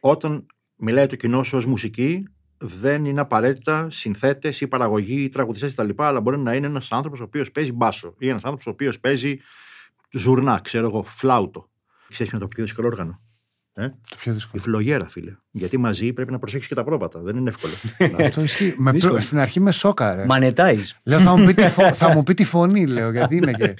όταν 0.00 0.46
μιλάει 0.76 1.06
το 1.06 1.16
κοινό 1.16 1.42
σου 1.42 1.56
ως 1.56 1.66
μουσική, 1.66 2.22
δεν 2.58 3.04
είναι 3.04 3.20
απαραίτητα 3.20 3.88
συνθέτες 3.90 4.60
ή 4.60 4.66
παραγωγοί 4.66 5.22
ή 5.22 5.28
τραγουδιστές 5.28 5.74
κτλ. 5.74 5.88
Αλλά 5.96 6.20
μπορεί 6.20 6.38
να 6.38 6.54
είναι 6.54 6.66
ένας 6.66 6.88
άνθρωπος 6.90 7.20
ο 7.20 7.22
οποίος 7.22 7.50
παίζει 7.50 7.72
μπάσο 7.72 8.14
ή 8.18 8.28
ένας 8.28 8.42
άνθρωπος 8.42 8.66
ο 8.66 8.70
οποίος 8.70 9.00
παίζει 9.00 9.38
ζουρνά, 10.12 10.60
ξέρω 10.64 10.86
εγώ, 10.86 11.02
φλάουτο. 11.02 11.70
Ξέρεις 12.12 12.32
ποιο 12.32 12.38
είναι 12.38 12.38
το 12.48 12.48
πιο 12.48 12.64
δύσκολο 12.64 12.86
όργανο. 12.88 13.20
Ε; 13.74 13.88
Το 13.88 14.16
πιο 14.18 14.32
δύσκολο. 14.32 14.62
Η 14.62 14.64
φλογέρα, 14.68 15.08
φίλε. 15.08 15.36
Γιατί 15.50 15.76
μαζί 15.78 16.12
πρέπει 16.12 16.32
να 16.32 16.38
προσέξεις 16.38 16.68
και 16.68 16.74
τα 16.74 16.84
πρόβατα. 16.84 17.20
Δεν 17.20 17.36
είναι 17.36 17.48
εύκολο. 17.50 17.72
Αυτό 18.26 18.42
ισχύει. 18.42 18.74
Με, 18.78 18.90
Δύσκολο. 18.92 19.20
στην 19.20 19.38
αρχή 19.38 19.60
με 19.60 19.72
σόκαρε. 19.72 20.26
Monetize. 20.30 20.80
Λέω 21.04 21.18
θα 21.20 21.36
μου, 21.36 21.44
πει 21.46 21.54
τη 21.54 21.66
φω- 21.68 21.94
θα 22.02 22.08
μου 22.12 22.22
πει 22.22 22.34
τη 22.34 22.44
φωνή, 22.44 22.86
λέω, 22.86 23.10
γιατί 23.10 23.36
είναι 23.36 23.52
και. 23.52 23.74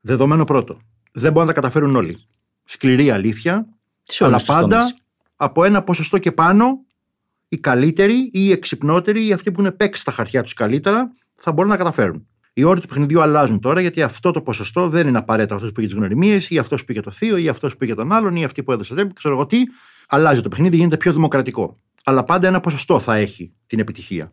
Δεδομένο 0.00 0.44
πρώτο. 0.44 0.80
Δεν 1.12 1.32
μπορούν 1.32 1.48
να 1.48 1.54
τα 1.54 1.60
καταφέρουν 1.60 1.96
όλοι. 1.96 2.18
Σκληρή 2.64 3.10
αλήθεια, 3.10 3.66
Σε 4.02 4.24
αλλά 4.24 4.32
όλους 4.34 4.46
τους 4.46 4.54
πάντα 4.54 4.78
τομείς. 4.78 4.94
από 5.36 5.64
ένα 5.64 5.82
ποσοστό 5.82 6.18
και 6.18 6.32
πάνω 6.32 6.84
οι 7.48 7.58
καλύτεροι 7.58 8.14
ή 8.14 8.30
οι 8.32 8.50
εξυπνότεροι 8.52 9.26
ή 9.26 9.32
αυτοί 9.32 9.52
που 9.52 9.60
είναι 9.60 9.70
παίξει 9.70 10.00
στα 10.00 10.12
χαρτιά 10.12 10.42
τους 10.42 10.54
καλύτερα 10.54 11.12
θα 11.34 11.52
μπορούν 11.52 11.70
να 11.70 11.76
καταφέρουν. 11.76 12.26
Οι 12.52 12.62
όροι 12.62 12.80
του 12.80 12.86
παιχνιδιού 12.86 13.20
αλλάζουν 13.22 13.60
τώρα 13.60 13.80
γιατί 13.80 14.02
αυτό 14.02 14.30
το 14.30 14.42
ποσοστό 14.42 14.88
δεν 14.88 15.08
είναι 15.08 15.18
απαραίτητα 15.18 15.54
αυτός 15.54 15.68
που 15.68 15.74
πήγε 15.74 15.86
τις 15.86 15.96
γνωριμίες 15.96 16.50
ή 16.50 16.58
αυτός 16.58 16.80
που 16.80 16.86
πήγε 16.86 17.00
το 17.00 17.10
θείο 17.10 17.36
ή 17.36 17.48
αυτός 17.48 17.72
που 17.72 17.78
πήγε 17.78 17.94
τον 17.94 18.12
άλλον 18.12 18.36
ή 18.36 18.44
αυτή 18.44 18.62
που 18.62 18.72
έδωσε 18.72 18.94
τέμπη, 18.94 19.12
ξέρω 19.12 19.34
εγώ 19.34 19.46
τι. 19.46 19.62
Αλλάζει 20.08 20.40
το 20.40 20.48
παιχνίδι, 20.48 20.76
γίνεται 20.76 20.96
πιο 20.96 21.12
δημοκρατικό. 21.12 21.80
Αλλά 22.04 22.24
πάντα 22.24 22.48
ένα 22.48 22.60
ποσοστό 22.60 23.00
θα 23.00 23.14
έχει 23.14 23.52
την 23.66 23.78
επιτυχία. 23.78 24.32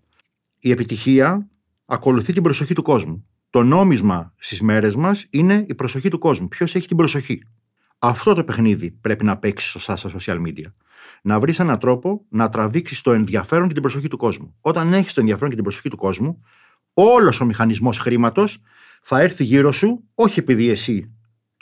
Η 0.59 0.71
επιτυχία 0.71 1.49
ακολουθεί 1.85 2.33
την 2.33 2.43
προσοχή 2.43 2.73
του 2.73 2.81
κόσμου. 2.81 3.25
Το 3.49 3.63
νόμισμα 3.63 4.33
στις 4.37 4.61
μέρες 4.61 4.95
μας 4.95 5.25
είναι 5.29 5.65
η 5.67 5.75
προσοχή 5.75 6.09
του 6.09 6.19
κόσμου. 6.19 6.47
Ποιος 6.47 6.75
έχει 6.75 6.87
την 6.87 6.97
προσοχή. 6.97 7.43
Αυτό 7.99 8.33
το 8.33 8.43
παιχνίδι 8.43 8.91
πρέπει 8.91 9.25
να 9.25 9.37
παίξει 9.37 9.67
σωστά 9.67 9.95
στα 9.95 10.11
social 10.19 10.37
media. 10.47 10.71
να 11.21 11.39
βρεις 11.39 11.59
έναν 11.59 11.79
τρόπο 11.79 12.25
να 12.29 12.49
τραβήξεις 12.49 13.01
το 13.01 13.11
ενδιαφέρον 13.11 13.67
και 13.67 13.73
την 13.73 13.81
προσοχή 13.81 14.07
του 14.07 14.17
κόσμου. 14.17 14.55
Όταν 14.61 14.93
έχεις 14.93 15.13
το 15.13 15.19
ενδιαφέρον 15.19 15.49
και 15.49 15.55
την 15.55 15.63
προσοχή 15.63 15.89
του 15.89 15.97
κόσμου, 15.97 16.43
όλος 17.01 17.41
ο 17.41 17.45
μηχανισμός 17.45 17.97
χρήματος 17.97 18.61
θα 19.01 19.19
έρθει 19.19 19.43
γύρω 19.43 19.71
σου, 19.71 20.03
όχι 20.13 20.39
επειδή 20.39 20.69
εσύ 20.69 21.13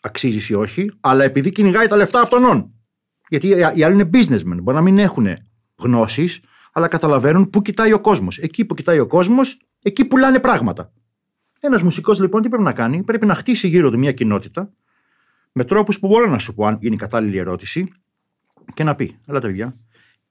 αξίζεις 0.01 0.49
ή 0.49 0.53
όχι, 0.53 0.91
αλλά 0.99 1.23
επειδή 1.23 1.51
κυνηγάει 1.51 1.87
τα 1.87 1.95
λεφτά 1.95 2.21
αυτών. 2.21 2.71
Γιατί 3.29 3.47
οι 3.47 3.83
άλλοι 3.83 3.93
είναι 3.93 4.09
businessmen. 4.13 4.57
Μπορεί 4.61 4.77
να 4.77 4.81
μην 4.81 4.99
έχουν 4.99 5.27
γνώσεις, 5.75 6.39
αλλά 6.71 6.87
καταλαβαίνουν 6.87 7.49
πού 7.49 7.61
κοιτάει 7.61 7.93
ο 7.93 7.99
κόσμος. 7.99 8.37
Εκεί 8.37 8.65
που 8.65 8.73
κοιτάει 8.73 8.99
ο 8.99 9.07
κόσμος, 9.07 9.61
εκεί 9.81 10.05
πουλάνε 10.05 10.39
πράγματα. 10.39 10.91
Ένας 11.59 11.81
μουσικός 11.81 12.19
λοιπόν 12.19 12.41
τι 12.41 12.49
πρέπει 12.49 12.63
να 12.63 12.73
κάνει, 12.73 13.03
πρέπει 13.03 13.25
να 13.25 13.35
χτίσει 13.35 13.67
γύρω 13.67 13.89
του 13.89 13.97
μια 13.97 14.11
κοινότητα 14.11 14.71
με 15.51 15.63
τρόπους 15.63 15.99
που 15.99 16.07
μπορώ 16.07 16.29
να 16.29 16.39
σου 16.39 16.53
πω, 16.53 16.65
αν 16.65 16.77
γίνει 16.81 16.95
η 16.95 16.97
κατάλληλη 16.97 17.37
ερώτηση, 17.37 17.91
και 18.73 18.83
να 18.83 18.95
πει: 18.95 19.17
Ελά, 19.27 19.39
παιδιά, 19.39 19.75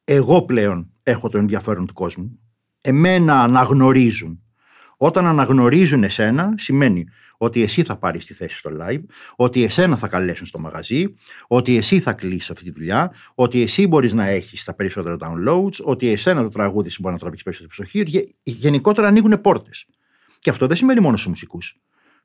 εγώ 0.04 0.42
πλέον 0.42 0.92
έχω 1.02 1.28
το 1.28 1.38
ενδιαφέρον 1.38 1.86
του 1.86 1.94
κόσμου. 1.94 2.38
Εμένα 2.80 3.42
αναγνωρίζουν. 3.42 4.40
Όταν 4.96 5.26
αναγνωρίζουν 5.26 6.02
εσένα, 6.04 6.54
σημαίνει 6.56 7.04
ότι 7.38 7.62
εσύ 7.62 7.82
θα 7.82 7.96
πάρεις 7.96 8.24
τη 8.24 8.34
θέση 8.34 8.56
στο 8.56 8.70
live, 8.80 9.00
ότι 9.36 9.64
εσένα 9.64 9.96
θα 9.96 10.08
καλέσουν 10.08 10.46
στο 10.46 10.58
μαγαζί, 10.58 11.14
ότι 11.46 11.76
εσύ 11.76 12.00
θα 12.00 12.12
κλείσεις 12.12 12.50
αυτή 12.50 12.64
τη 12.64 12.70
δουλειά, 12.70 13.12
ότι 13.34 13.62
εσύ 13.62 13.86
μπορείς 13.86 14.12
να 14.12 14.26
έχεις 14.26 14.64
τα 14.64 14.74
περισσότερα 14.74 15.16
downloads, 15.20 15.80
ότι 15.82 16.08
εσένα 16.08 16.42
το 16.42 16.48
τραγούδι 16.48 16.90
σου 16.90 16.98
μπορεί 17.00 17.14
να 17.14 17.20
τραβήξει 17.20 17.44
περισσότερη 17.44 17.74
προσοχή. 17.76 18.02
Γε- 18.06 18.28
Γενικότερα 18.42 19.06
ανοίγουν 19.06 19.40
πόρτες. 19.40 19.86
Και 20.38 20.50
αυτό 20.50 20.66
δεν 20.66 20.76
σημαίνει 20.76 21.00
μόνο 21.00 21.16
στους 21.16 21.28
μουσικούς. 21.28 21.80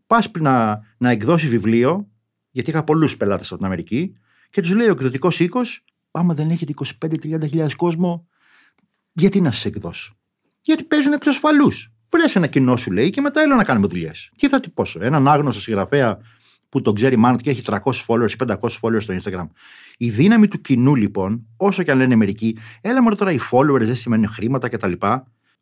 Πας 0.07 0.31
να, 0.39 0.79
να 0.97 1.10
εκδώσεις 1.10 1.49
βιβλίο, 1.49 2.07
γιατί 2.51 2.69
είχα 2.69 2.84
πολλούς 2.84 3.17
πελάτες 3.17 3.47
από 3.47 3.55
την 3.57 3.65
Αμερική, 3.65 4.13
και 4.49 4.62
τους 4.62 4.71
λέει 4.75 4.88
ο 4.88 4.91
εκδοτικός 4.91 5.39
οίκος, 5.39 5.84
άμα 6.12 6.34
δεν 6.34 6.49
έχετε 6.49 6.71
25-30 6.71 7.75
κόσμο, 7.75 8.27
γιατί 9.12 9.41
να 9.41 9.51
σας 9.51 9.65
εκδώσω; 9.65 10.15
Γιατί 10.62 10.84
παίζουν 10.84 11.13
εκτό 11.13 11.29
ασφαλούς. 11.29 11.91
Βρες 12.12 12.36
ένα 12.36 12.47
κοινό 12.47 12.78
σου 12.78 12.91
λέει 12.91 13.10
και 13.10 13.21
μετά 13.21 13.41
έλα 13.41 13.56
να 13.56 13.63
κάνουμε 13.63 13.88
δουλειές. 13.88 14.32
Τι 14.36 14.47
θα 14.47 14.60
τυπώσω, 14.60 15.00
έναν 15.04 15.28
άγνωστο 15.28 15.62
συγγραφέα 15.62 16.17
που 16.69 16.82
τον 16.82 16.95
ξέρει 16.95 17.15
μάλλον 17.15 17.38
και 17.38 17.50
έχει 17.50 17.62
300 17.65 17.78
followers 18.08 18.32
ή 18.32 18.36
500 18.47 18.56
followers 18.82 19.02
στο 19.02 19.13
Instagram. 19.21 19.47
Η 19.97 20.10
δύναμη 20.10 20.47
του 20.47 20.62
κοινού 20.62 20.95
λοιπόν, 20.95 21.45
όσο 21.58 21.84
και 21.84 21.91
αν 21.91 21.97
λένε 21.97 22.15
μερικοί, 22.15 22.58
έλα 22.82 23.02
μόνο 23.02 23.15
τώρα 23.15 23.32
οι 23.32 23.39
followers 23.52 23.82
δεν 23.82 23.95
σημαίνουν 23.95 24.28
χρήματα 24.28 24.69
κτλ. 24.69 24.91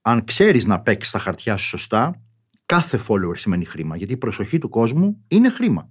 Αν 0.02 0.24
ξέρεις 0.24 0.66
να 0.66 0.80
παίξεις 0.80 1.12
τα 1.12 1.20
χαρτιά 1.20 1.58
σου 1.58 1.66
σωστά, 1.68 2.22
κάθε 2.66 3.00
follower 3.08 3.38
σημαίνει 3.38 3.66
χρήμα. 3.66 3.98
Γιατί 3.98 4.14
η 4.14 4.18
προσοχή 4.18 4.58
του 4.58 4.70
κόσμου 4.70 5.24
είναι 5.28 5.50
χρήμα. 5.50 5.90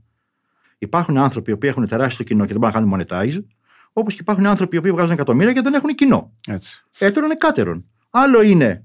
Υπάρχουν 0.78 1.16
άνθρωποι 1.18 1.50
οι 1.50 1.54
οποίοι 1.54 1.70
έχουν 1.72 1.86
τεράστιο 1.86 2.24
κοινό 2.24 2.46
και 2.46 2.52
δεν 2.52 2.60
μπορούν 2.60 2.88
να 2.88 2.96
κάνουν 2.96 3.06
monetize, 3.06 3.44
όπως 3.92 4.14
και 4.14 4.20
υπάρχουν 4.20 4.46
άνθρωποι 4.46 4.76
οι 4.76 4.78
οποίοι 4.78 4.90
βγάζουν 4.90 5.12
εκατομμύρια 5.12 5.52
και 5.52 5.60
δεν 5.60 5.74
έχουν 5.74 5.94
κοινό. 5.94 6.32
Έτσι. 6.46 6.84
Έτερον 6.98 7.30
εκάτερον. 7.30 7.84
Άλλο 8.10 8.42
είναι 8.42 8.84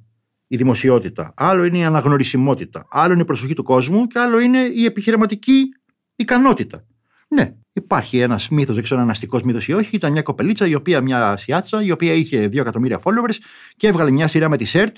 η 0.54 0.58
δημοσιότητα, 0.58 1.34
άλλο 1.36 1.64
είναι 1.64 1.78
η 1.78 1.84
αναγνωρισιμότητα, 1.84 2.88
άλλο 2.90 3.14
είναι 3.14 3.22
η 3.22 3.26
προσοχή 3.26 3.54
του 3.54 3.64
κόσμου 3.64 4.08
και 4.08 4.20
άλλο 4.20 4.40
είναι 4.40 4.58
η 4.58 4.86
επιχειρηματική 4.86 5.64
ικανότητα. 6.16 6.86
Ναι, 7.28 7.54
υπάρχει 7.74 8.20
ένας 8.20 8.50
μύθος, 8.50 8.76
δεν 8.76 8.84
ξέρω 8.84 9.00
αν 9.00 9.06
είναι 9.06 9.16
αστικός 9.16 9.42
μύθος 9.42 9.68
ή 9.68 9.74
όχι. 9.74 9.96
Ήταν 9.96 10.12
μια 10.12 10.22
κοπελίτσα, 10.22 10.68
η 10.68 10.74
οποία, 10.76 11.02
μια 11.02 11.32
Ασιάτσα, 11.32 11.84
η 11.84 11.92
οποία 11.92 12.14
είχε 12.14 12.48
2 12.48 12.58
εκατομμύρια 12.58 13.00
followers 13.04 13.36
και 13.78 13.88
έβγαλε 13.88 14.12
μια 14.12 14.28
σειρά 14.28 14.50
με 14.50 14.58
τη 14.58 14.66
ΣΕΡΤ 14.66 14.98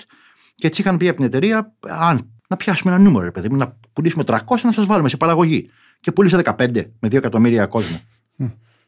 και 0.54 0.66
έτσι 0.66 0.80
είχαν 0.80 0.96
πει 0.96 1.08
από 1.08 1.16
την 1.16 1.26
εταιρεία, 1.26 1.74
αν 1.80 2.30
να 2.48 2.56
πιάσουμε 2.56 2.94
ένα 2.94 3.02
νούμερο, 3.02 3.24
ρε 3.24 3.30
παιδί 3.30 3.48
μου, 3.48 3.56
να 3.56 3.76
πουλήσουμε 3.92 4.24
300 4.26 4.38
να 4.62 4.72
σας 4.72 4.86
βάλουμε 4.86 5.08
σε 5.08 5.16
παραγωγή. 5.16 5.70
Και 6.00 6.12
πούλησε 6.12 6.36
15 6.36 6.90
με 7.00 7.08
2 7.08 7.14
εκατομμύρια 7.14 7.66
κόσμο. 7.66 8.00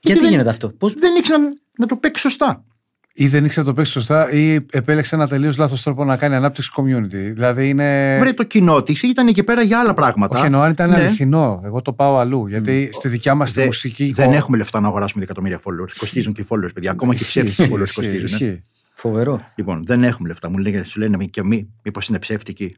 Γιατί 0.01 0.21
δεν- 0.21 0.31
γίνεται 0.31 0.51
αυτό; 0.51 0.69
Πώς... 0.69 0.95
Δεν 0.95 1.17
ήξεραν 1.17 1.61
να 1.79 1.87
το 1.87 1.97
παίξει 1.97 2.23
σωστά. 2.23 2.65
Ή 3.13 3.29
δεν 3.29 3.45
ήξερε 3.45 3.61
να 3.61 3.73
το 3.73 3.75
παίξει 3.77 3.93
σωστά, 3.93 4.31
ή 4.33 4.55
επέλεξε 4.71 5.15
ένα 5.15 5.29
τελείως 5.29 5.57
λάθος 5.57 5.83
τρόπο 5.83 6.05
να 6.05 6.17
κάνει 6.17 6.35
ανάπτυξη 6.35 6.71
community. 6.77 7.09
Δηλαδή 7.35 7.69
είναι. 7.69 8.19
Βρε 8.21 8.33
το 8.33 8.45
κοινό 8.45 8.83
της, 8.83 9.03
ήταν 9.03 9.27
εκεί 9.27 9.43
πέρα 9.43 9.63
για 9.63 9.81
άλλα 9.81 9.95
πράγματα. 9.95 10.37
Όχι, 10.37 10.45
εννοώ 10.47 10.61
αν 10.61 10.71
ήταν 10.71 10.91
Ναι. 10.91 10.97
αληθινό. 10.97 11.61
Εγώ 11.65 11.83
το 11.83 11.93
πάω 11.93 12.19
αλλού. 12.19 12.47
Γιατί 12.47 12.91
στη 12.93 13.09
δικιά 13.09 13.35
μας 13.35 13.53
τη 13.53 13.61
Δε- 13.61 13.67
μουσική. 13.67 14.05
Δεν 14.05 14.25
εικόνα- 14.25 14.37
έχουμε 14.37 14.57
λεφτά 14.57 14.81
να 14.81 14.89
αγοράσουμε 14.89 15.21
δεκατομμύρια 15.23 15.59
followers. 15.59 15.93
Κοστίζουν 15.99 16.33
και 16.33 16.41
οι 16.41 16.47
followers, 16.49 16.71
παιδιά. 16.75 16.91
Ακόμα 16.91 17.15
και 17.15 17.23
οι 17.23 17.25
Ισχύει, 17.27 17.41
ψεύτικοι 17.43 17.63
ισχύει, 17.63 17.75
followers 17.75 17.83
ισχύει, 17.83 17.95
κοστίζουν. 18.01 18.21
ε. 18.41 18.45
ισχύει. 18.47 18.65
Φοβερό. 18.95 19.41
Λοιπόν, 19.55 19.85
δεν 19.87 20.05
έχουμε 20.05 20.29
λεφτά. 20.29 20.51
Μου 20.51 20.59
λένε, 20.59 20.83
σου 20.83 20.99
λένε 21.01 21.25
και 21.25 21.45
μη, 21.45 21.69
μήπως 21.83 22.09
είναι 22.09 22.19
ψεύτικοι. 22.19 22.77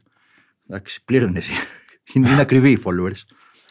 Εντάξει, 0.69 1.01
πλήρωνες 1.05 1.41
εσύ. 1.47 1.51
Είναι, 2.13 2.29
είναι 2.29 2.41
ακριβοί 2.41 2.69
οι 2.71 2.79
followers. 2.85 3.21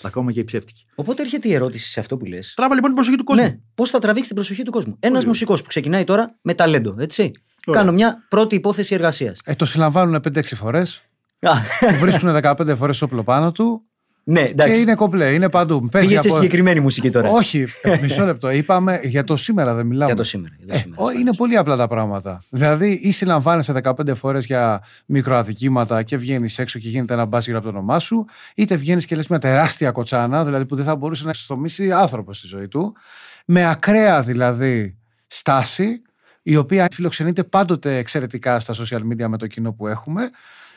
Ακόμα 0.02 0.32
και 0.32 0.40
οι 0.40 0.44
ψεύτικοι. 0.44 0.84
Οπότε 0.94 1.22
έρχεται 1.22 1.48
η 1.48 1.54
ερώτηση 1.54 1.90
σε 1.90 2.00
αυτό 2.00 2.16
που 2.16 2.24
λες. 2.24 2.54
Τράβα 2.56 2.74
λοιπόν 2.74 2.88
την 2.88 2.96
προσοχή 2.96 3.16
του 3.16 3.24
κόσμου. 3.24 3.42
Ναι, 3.44 3.58
πώς 3.74 3.90
θα 3.90 3.98
τραβήξει 3.98 4.28
την 4.28 4.36
προσοχή 4.36 4.62
του 4.62 4.70
κόσμου. 4.70 4.96
Ένας 5.00 5.16
Πολύ 5.16 5.26
μουσικός 5.26 5.62
που 5.62 5.68
ξεκινάει 5.68 6.04
τώρα 6.04 6.36
με 6.42 6.54
ταλέντο, 6.54 6.94
έτσι. 6.98 7.32
Ωραία. 7.66 7.80
Κάνω 7.80 7.92
μια 7.92 8.26
πρώτη 8.28 8.54
υπόθεση 8.54 8.94
εργασίας. 8.94 9.38
Ε, 9.44 9.54
το 9.54 9.64
συλλαμβάνουν 9.64 10.14
5-6 10.14 10.42
φορές. 10.42 11.02
Του 11.38 11.96
βρίσκουν 12.00 12.40
15 12.42 12.76
φορές 12.76 13.02
όπλο 13.02 13.24
πάνω 13.24 13.52
του. 13.52 13.84
Ναι, 14.24 14.42
Και 14.42 14.50
εντάξει. 14.50 14.80
είναι 14.80 14.94
κομπλέ, 14.94 15.32
είναι 15.32 15.48
παντού. 15.50 15.88
Παίζει 15.90 16.08
Πήγε 16.08 16.20
σε 16.20 16.26
από- 16.28 16.36
συγκεκριμένη 16.36 16.80
μουσική 16.80 17.10
τώρα. 17.10 17.28
Όχι, 17.30 17.66
ε, 17.82 17.98
μισό 18.02 18.24
λεπτό. 18.24 18.50
Είπαμε 18.50 19.00
για 19.02 19.24
το 19.24 19.36
σήμερα, 19.36 19.74
δεν 19.74 19.86
μιλάμε. 19.86 20.06
Για 20.06 20.16
το 20.16 20.22
σήμερα. 20.24 20.54
Για 20.58 20.66
το 20.66 20.72
Ε, 20.74 20.78
σήμερα 20.78 21.02
ο- 21.02 21.06
της 21.06 21.14
είναι 21.14 21.20
παρέας. 21.22 21.36
πολύ 21.36 21.56
απλά 21.56 21.76
τα 21.76 21.88
πράγματα. 21.88 22.44
Δηλαδή, 22.48 22.90
ή 23.02 23.12
συλλαμβάνεσαι 23.12 23.72
15 23.72 24.14
φορές 24.14 24.44
για 24.46 24.82
μικροαδικήματα 25.06 26.02
και 26.02 26.16
βγαίνεις 26.16 26.58
έξω 26.58 26.78
και 26.78 26.88
γίνεται 26.88 27.12
ένα 27.14 27.24
μπάσκετ 27.24 27.54
από 27.54 27.64
το 27.64 27.70
όνομά 27.70 27.98
σου, 27.98 28.24
είτε 28.54 28.76
βγαίνεις 28.76 29.06
και 29.06 29.16
λες 29.16 29.26
μια 29.26 29.38
τεράστια 29.38 29.90
κοτσάνα, 29.90 30.44
δηλαδή 30.44 30.66
που 30.66 30.76
δεν 30.76 30.84
θα 30.84 30.96
μπορούσε 30.96 31.24
να 31.24 31.30
εξιστομήσει 31.30 31.92
άνθρωπος 31.92 32.38
στη 32.38 32.46
ζωή 32.46 32.68
του, 32.68 32.96
με 33.44 33.68
ακραία 33.68 34.22
δηλαδή 34.22 34.96
στάση, 35.26 36.02
η 36.42 36.56
οποία 36.56 36.86
φιλοξενείται 36.92 37.44
πάντοτε 37.44 37.96
εξαιρετικά 37.96 38.60
στα 38.60 38.74
social 38.74 38.98
media 39.12 39.26
με 39.28 39.36
το 39.36 39.46
κοινό 39.46 39.72
που 39.72 39.86
έχουμε. 39.86 40.30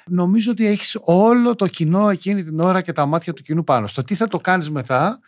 Νομίζω 0.07 0.51
ότι 0.51 0.65
έχεις 0.65 0.97
όλο 1.01 1.55
το 1.55 1.67
κοινό 1.67 2.09
εκείνη 2.09 2.43
την 2.43 2.59
ώρα 2.59 2.81
και 2.81 2.91
τα 2.91 3.05
μάτια 3.05 3.33
του 3.33 3.43
κοινού 3.43 3.63
πάνω. 3.63 3.87
Στο 3.87 4.03
τι 4.03 4.15
θα 4.15 4.27
το 4.27 4.37
κάνεις 4.37 4.69
μετά 4.69 5.19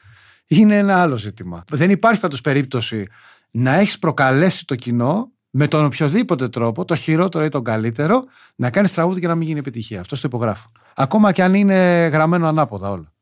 είναι 0.47 0.77
ένα 0.77 1.01
άλλο 1.01 1.17
ζήτημα. 1.17 1.63
Δεν 1.69 1.89
υπάρχει 1.89 2.19
πάντως 2.19 2.41
περίπτωση 2.41 3.07
να 3.51 3.73
έχεις 3.73 3.99
προκαλέσει 3.99 4.65
το 4.65 4.75
κοινό 4.75 5.31
με 5.49 5.67
τον 5.67 5.85
οποιοδήποτε 5.85 6.49
τρόπο, 6.49 6.85
το 6.85 6.95
χειρότερο 6.95 7.43
ή 7.43 7.49
τον 7.49 7.63
καλύτερο, 7.63 8.23
να 8.55 8.69
κάνεις 8.69 8.93
τραγούδι 8.93 9.19
και 9.19 9.27
να 9.27 9.35
μην 9.35 9.47
γίνει 9.47 9.59
επιτυχία. 9.59 9.99
Αυτό 9.99 10.15
το 10.15 10.21
υπογράφω. 10.25 10.71
Ακόμα 10.95 11.31
και 11.31 11.43
αν 11.43 11.53
είναι 11.53 12.07
γραμμένο 12.07 12.47
ανάποδα 12.47 12.89
όλο. 12.89 13.13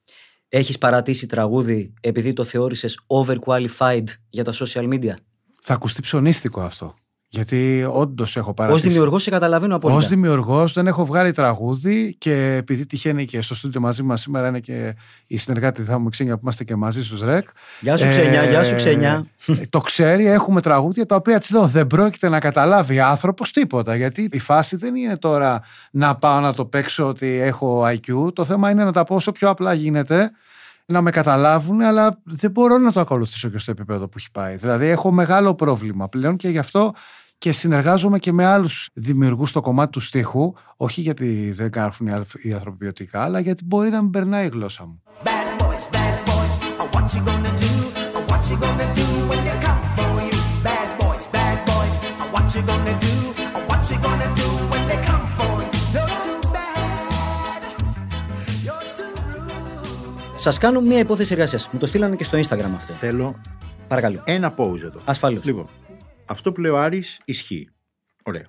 Έχεις 0.50 0.78
παρατήσει 0.78 1.28
τραγούδι 1.28 1.94
επειδή 2.02 2.34
το 2.34 2.44
θεώρησες 2.44 3.00
overqualified 3.08 4.04
για 4.30 4.44
τα 4.44 4.54
social 4.54 4.94
media; 4.94 5.13
Θα 5.62 5.74
ακουστεί 5.74 6.02
ψωνίστικο 6.02 6.62
αυτό. 6.62 6.96
Γιατί 7.36 7.86
όντως 7.91 8.36
έχω 8.38 8.50
Ω 8.50 8.54
παρατήσει. 8.54 8.88
δημιουργός 8.88 9.24
σε 9.24 9.30
καταλαβαίνω 9.30 9.74
Ω 9.74 9.78
απόλυτα. 9.78 10.08
δημιουργός 10.08 10.74
δεν 10.74 10.88
έχω 10.88 11.06
βγάλει 11.06 11.32
τραγούδι 11.32 12.15
και 12.17 12.56
επειδή 12.56 12.86
τυχαίνει 12.86 13.26
και 13.26 13.41
στο 13.41 13.56
στούντιο 13.56 13.82
μαζί 13.82 14.04
μας 14.04 14.22
σήμερα 14.22 14.48
είναι 14.48 14.60
και 14.60 14.96
η 15.28 15.38
συνεργάτη 15.38 15.84
θα 15.84 16.00
μου 16.00 16.10
Ξένια 16.10 16.34
που 16.34 16.39
είμαστε 16.43 16.63
και 16.63 16.76
μαζί 16.76 17.04
στους 17.04 17.22
ΡΕΚ. 17.22 17.48
Γεια 17.80 17.98
σου, 17.98 18.08
Ξένια, 18.10 18.43
γεια 18.43 18.63
σου, 18.63 18.76
Ξένια. 18.76 19.26
ε, 19.48 19.54
Το 19.69 19.80
ξέρει, 19.80 20.26
έχουμε 20.26 20.62
τραγούδια 20.62 21.06
τα 21.06 21.15
οποία 21.15 21.39
της 21.39 21.52
λέω 21.52 21.67
δεν 21.67 21.88
πρόκειται 21.88 22.30
να 22.30 22.39
καταλάβει 22.39 23.00
άνθρωπος 23.00 23.52
τίποτα. 23.52 23.96
Γιατί 23.96 24.30
η 24.32 24.39
φάση 24.39 24.76
δεν 24.76 24.96
είναι 24.96 25.17
τώρα 25.17 25.62
να 25.91 26.15
πάω 26.15 26.39
να 26.39 26.54
το 26.54 26.65
παίξω 26.65 27.08
ότι 27.08 27.28
έχω 27.28 27.84
IQ. 27.88 28.34
Το 28.34 28.46
θέμα 28.46 28.69
είναι 28.69 28.84
να 28.84 28.91
τα 28.91 29.04
πω 29.04 29.15
όσο 29.15 29.32
πιο 29.32 29.50
απλά 29.50 29.74
γίνεται 29.74 30.32
να 30.86 31.02
με 31.02 31.12
καταλάβουν, 31.12 31.82
αλλά 31.82 32.19
δεν 32.24 32.52
μπορώ 32.52 32.78
να 32.78 32.91
το 32.91 33.00
ακολουθήσω 33.00 33.50
και 33.50 33.58
στο 33.58 33.72
επίπεδο 33.72 34.08
που 34.08 34.17
έχει 34.17 34.32
πάει. 34.32 34.56
Δηλαδή, 34.56 34.86
έχω 34.88 35.12
μεγάλο 35.12 35.56
πρόβλημα 35.56 36.08
πλέον 36.10 36.36
και 36.36 36.48
γι' 36.50 36.58
αυτό 36.58 36.93
και 37.38 37.52
συνεργάζομαι 37.52 38.19
και 38.19 38.32
με 38.32 38.46
άλλους 38.46 38.89
δημιουργούς 38.93 39.50
στο 39.50 39.62
κομμάτι 39.62 39.91
του 39.91 40.00
στίχου, 40.00 40.54
όχι 40.78 41.02
γιατί 41.02 41.52
δεν 41.52 41.72
κάνουν 41.72 41.93
οι 42.02 42.12
αλφ- 42.12 42.46
οι 42.46 42.54
άνθρωποι 42.54 42.78
ποιοτικά, 42.78 43.24
αλλά 43.24 43.39
γιατί 43.39 43.63
μπορεί 43.65 43.89
να 43.89 44.02
μην 44.02 44.12
περνάει 44.12 44.46
η 44.46 44.50
γλώσσα 44.50 44.86
μου. 44.86 45.02
Bad 45.24 45.62
boys, 45.62 45.86
bad 45.96 46.17
boys, 46.30 46.54
oh, 46.82 46.96
what 46.96 47.08
you 47.15 47.22
gonna 47.30 47.52
do? 47.63 47.72
Oh, 48.17 48.24
what 48.32 48.43
you 48.50 48.58
gonna 48.65 48.88
do 49.00 49.06
when 49.30 49.41
they 49.48 49.58
come 49.67 49.82
for 49.96 50.12
you? 50.28 50.38
Bad 50.67 50.89
boys, 51.02 51.24
bad 51.38 51.58
boys, 51.69 51.96
oh, 52.22 52.34
what 52.36 52.46
you 52.56 52.62
gonna 52.72 52.96
do? 53.06 53.13
Oh, 53.58 53.63
what 53.69 53.82
you 53.91 53.98
gonna 54.08 54.30
do 54.41 54.48
when 54.72 54.84
they 54.89 55.00
come 55.10 55.26
for 55.38 55.54
you? 55.65 55.72
You're 55.96 56.13
too 56.26 56.39
bad, 56.58 57.62
you're 58.67 58.88
too 58.98 59.13
rude. 59.30 60.39
Σας 60.39 60.58
κάνω 60.58 60.82
μια 60.82 61.00
υπόθεση 61.00 61.34
εργασίας. 61.34 61.69
Μου 61.72 61.80
το 61.80 61.86
στείλανε 61.86 62.15
και 62.15 62.24
στο 62.24 62.38
Instagram 62.38 62.72
αυτό. 62.76 62.93
Θέλω 62.93 63.36
Παρακαλώ. 63.88 64.22
ένα 64.26 64.54
pause 64.58 64.82
εδώ. 64.84 65.00
Ασφαλώς. 65.06 65.43
Λοιπόν, 65.43 65.67
αυτό 66.25 66.51
που 66.51 66.62
λέει 66.62 66.71
ο 66.71 66.79
Άρης 66.79 67.19
ισχύει. 67.25 67.69
Ωραία. 68.23 68.45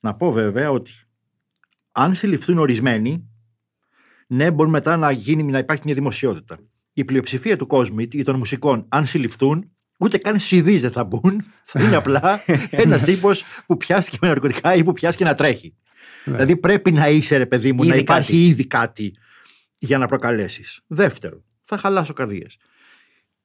Να 0.00 0.14
πω 0.14 0.32
βέβαια 0.32 0.70
ότι 0.70 0.92
αν 1.92 2.14
συλληφθούν 2.14 2.58
ορισμένοι, 2.58 3.28
ναι, 4.26 4.50
μπορεί 4.50 4.70
μετά 4.70 4.96
να, 4.96 5.10
γίνει, 5.10 5.42
να 5.42 5.58
υπάρχει 5.58 5.82
μια 5.84 5.94
δημοσιότητα. 5.94 6.58
Η 6.92 7.04
πλειοψηφία 7.04 7.56
του 7.56 7.66
κόσμου 7.66 7.98
ή 7.98 8.22
των 8.22 8.36
μουσικών, 8.36 8.86
αν 8.88 9.06
συλληφθούν, 9.06 9.70
ούτε 9.98 10.18
καν 10.18 10.38
στου 10.38 10.54
ειδεί 10.54 10.78
δεν 10.78 10.90
θα 10.90 11.04
μπουν. 11.04 11.44
Θα 11.62 11.80
είναι 11.84 11.96
απλά 11.96 12.44
ένας 12.70 13.04
τύπος 13.04 13.44
που 13.66 13.76
πιάστηκε 13.76 14.18
με 14.20 14.28
ναρκωτικά 14.28 14.74
ή 14.74 14.84
που 14.84 14.92
πιάστηκε 14.92 15.24
να 15.24 15.34
τρέχει. 15.34 15.74
Δηλαδή 16.24 16.56
πρέπει 16.56 16.92
να 16.92 17.08
είσαι, 17.08 17.36
ρε 17.36 17.46
παιδί 17.46 17.72
μου, 17.72 17.82
Ήδη 17.82 17.92
να 17.92 17.96
υπάρχει 17.96 18.32
κάτι. 18.32 18.46
ήδη 18.46 18.66
κάτι 18.66 19.14
για 19.78 19.98
να 19.98 20.06
προκαλέσεις. 20.06 20.80
Δεύτερο, 20.86 21.44
θα 21.62 21.76
χαλάσω 21.76 22.12
καρδιές. 22.12 22.56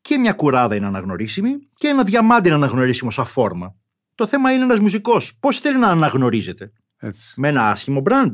Και 0.03 0.17
μια 0.17 0.33
κουράδα 0.33 0.75
είναι 0.75 0.85
αναγνωρίσιμη 0.85 1.51
και 1.73 1.87
ένα 1.87 2.03
διαμάντι 2.03 2.47
είναι 2.47 2.55
αναγνωρίσιμο 2.57 3.11
σαν 3.11 3.25
φόρμα. 3.25 3.75
Το 4.15 4.27
θέμα 4.27 4.51
είναι 4.51 4.63
ένας 4.63 4.79
μουσικός. 4.79 5.37
Πώς 5.39 5.59
θέλει 5.59 5.77
να 5.77 5.87
αναγνωρίζεται, 5.87 6.71
Έτσι. 6.97 7.33
με 7.35 7.47
ένα 7.47 7.69
άσχημο 7.69 8.03
brand 8.05 8.31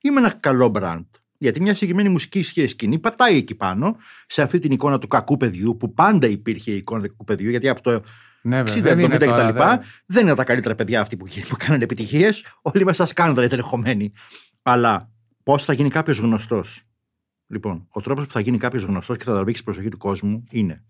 ή 0.00 0.10
με 0.10 0.20
ένα 0.20 0.32
καλό 0.40 0.72
brand. 0.74 1.04
Γιατί 1.38 1.60
μια 1.60 1.72
συγκεκριμένη 1.74 2.08
μουσική 2.08 2.42
σχέση 2.42 2.68
σκηνή 2.68 2.98
πατάει 2.98 3.36
εκεί 3.36 3.54
πάνω, 3.54 3.96
σε 4.26 4.42
αυτή 4.42 4.58
την 4.58 4.72
εικόνα 4.72 4.98
του 4.98 5.06
κακού 5.06 5.36
παιδιού, 5.36 5.76
που 5.76 5.94
πάντα 5.94 6.26
υπήρχε 6.26 6.70
η 6.70 6.76
εικόνα 6.76 7.02
του 7.02 7.08
κακού 7.08 7.24
παιδιού, 7.24 7.50
γιατί 7.50 7.68
από 7.68 7.80
το 7.82 8.02
Ναι, 8.42 8.60
60, 8.60 8.64
βέβαια, 8.64 8.82
δεν 8.82 8.98
70 8.98 9.08
είναι 9.08 9.16
κτλ. 9.16 9.24
τώρα, 9.58 9.68
δεν- 9.76 9.80
Δεν 10.06 10.26
είναι 10.26 10.34
τα 10.34 10.44
καλύτερα 10.44 10.74
παιδιά 10.74 11.00
αυτοί 11.00 11.16
που, 11.16 11.26
που 11.48 11.56
κάνουν 11.58 11.82
επιτυχίες. 11.82 12.44
Όλοι 12.62 12.84
μέσα 12.84 13.06
σα 13.06 13.12
κάνουν 13.12 13.34
τελεχωμένοι. 13.48 14.12
Αλλά 14.62 15.10
πώς 15.42 15.64
θα 15.64 15.72
γίνει 15.72 15.88
κάποιος 15.88 16.18
γνωστός; 16.18 16.82
Λοιπόν, 17.46 17.86
ο 17.90 18.00
τρόπος 18.00 18.26
που 18.26 18.32
θα 18.32 18.40
γίνει 18.40 18.58
κάποιος 18.58 18.82
γνωστός 18.82 19.16
και 19.16 19.24
θα 19.24 19.32
τραβήξει 19.32 19.62
την 19.62 19.72
προσοχή 19.72 19.88
του 19.90 19.98
κόσμου 19.98 20.44
είναι 20.50 20.84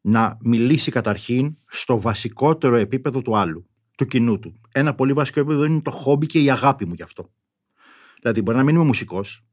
να 0.00 0.36
μιλήσει 0.40 0.90
καταρχήν 0.90 1.56
στο 1.68 2.00
βασικότερο 2.00 2.76
επίπεδο 2.76 3.22
του 3.22 3.36
άλλου, 3.36 3.66
του 3.96 4.06
κοινού 4.06 4.38
του. 4.38 4.60
Ένα 4.72 4.94
πολύ 4.94 5.12
βασικό 5.12 5.40
επίπεδο 5.40 5.64
είναι 5.64 5.80
το 5.80 5.90
χόμπι 5.90 6.26
και 6.26 6.42
η 6.42 6.50
αγάπη 6.50 6.86
μου 6.86 6.94
γι' 6.94 7.02
αυτό. 7.02 7.30
Δηλαδή, 8.20 8.42
μπορεί 8.42 8.56
να 8.56 8.62
μην 8.62 8.74
είμαι 8.74 8.84
μουσικός, 8.84 9.44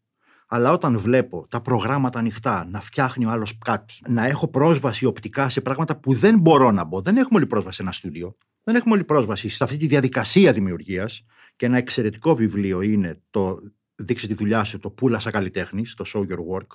αλλά 0.48 0.72
όταν 0.72 0.98
βλέπω 0.98 1.48
τα 1.50 1.62
προγράμματα 1.62 2.20
ανοιχτά, 2.20 2.68
να 2.72 2.80
φτιάχνει 2.80 3.26
ο 3.26 3.30
άλλος 3.30 3.58
κάτι, 3.58 3.94
να 4.08 4.26
έχω 4.26 4.48
πρόσβαση 4.48 5.06
οπτικά 5.06 5.50
σε 5.50 5.62
πράγματα 5.62 6.00
που 6.00 6.14
δεν 6.14 6.40
μπορώ 6.40 6.72
να 6.72 6.84
μπω. 6.84 7.02
Δεν 7.02 7.18
έχουμε 7.18 7.38
όλη 7.38 7.48
πρόσβαση 7.48 7.76
σε 7.76 7.82
ένα 7.82 7.92
στούντιο. 7.92 8.38
Δεν 8.64 8.76
έχουμε 8.76 8.94
όλη 8.94 9.04
πρόσβαση 9.04 9.50
σε 9.50 9.64
αυτή 9.64 9.78
τη 9.78 9.88
διαδικασία 9.88 10.54
δημιουργίας. 10.54 11.26
Και 11.56 11.66
ένα 11.66 11.78
εξαιρετικό 11.78 12.36
βιβλίο 12.36 12.82
είναι 12.82 13.22
το 13.30 13.58
Δείξε 14.00 14.28
τη 14.28 14.34
δουλειά 14.34 14.64
σου, 14.64 14.80
το 14.80 14.90
Πούλασα 14.90 15.32
καλλιτέχνης, 15.32 15.94
το 15.94 16.06
Show 16.14 16.20
Your 16.20 16.56
Work. 16.56 16.68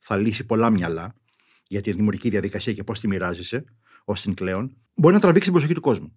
Θα 0.00 0.16
λύσει 0.16 0.46
πολλά 0.46 0.70
μυαλά 0.70 1.14
για 1.68 1.80
τη 1.80 1.92
δημιουργική 1.92 2.28
διαδικασία 2.28 2.72
και 2.72 2.84
πώς 2.84 3.00
τη 3.00 3.08
μοιράζεσαι 3.08 3.64
ως 4.04 4.20
την 4.20 4.34
κλέον. 4.34 4.76
Μπορεί 4.94 5.14
να 5.14 5.20
τραβήξει 5.20 5.44
την 5.44 5.52
προσοχή 5.52 5.74
του 5.74 5.80
κόσμου. 5.80 6.16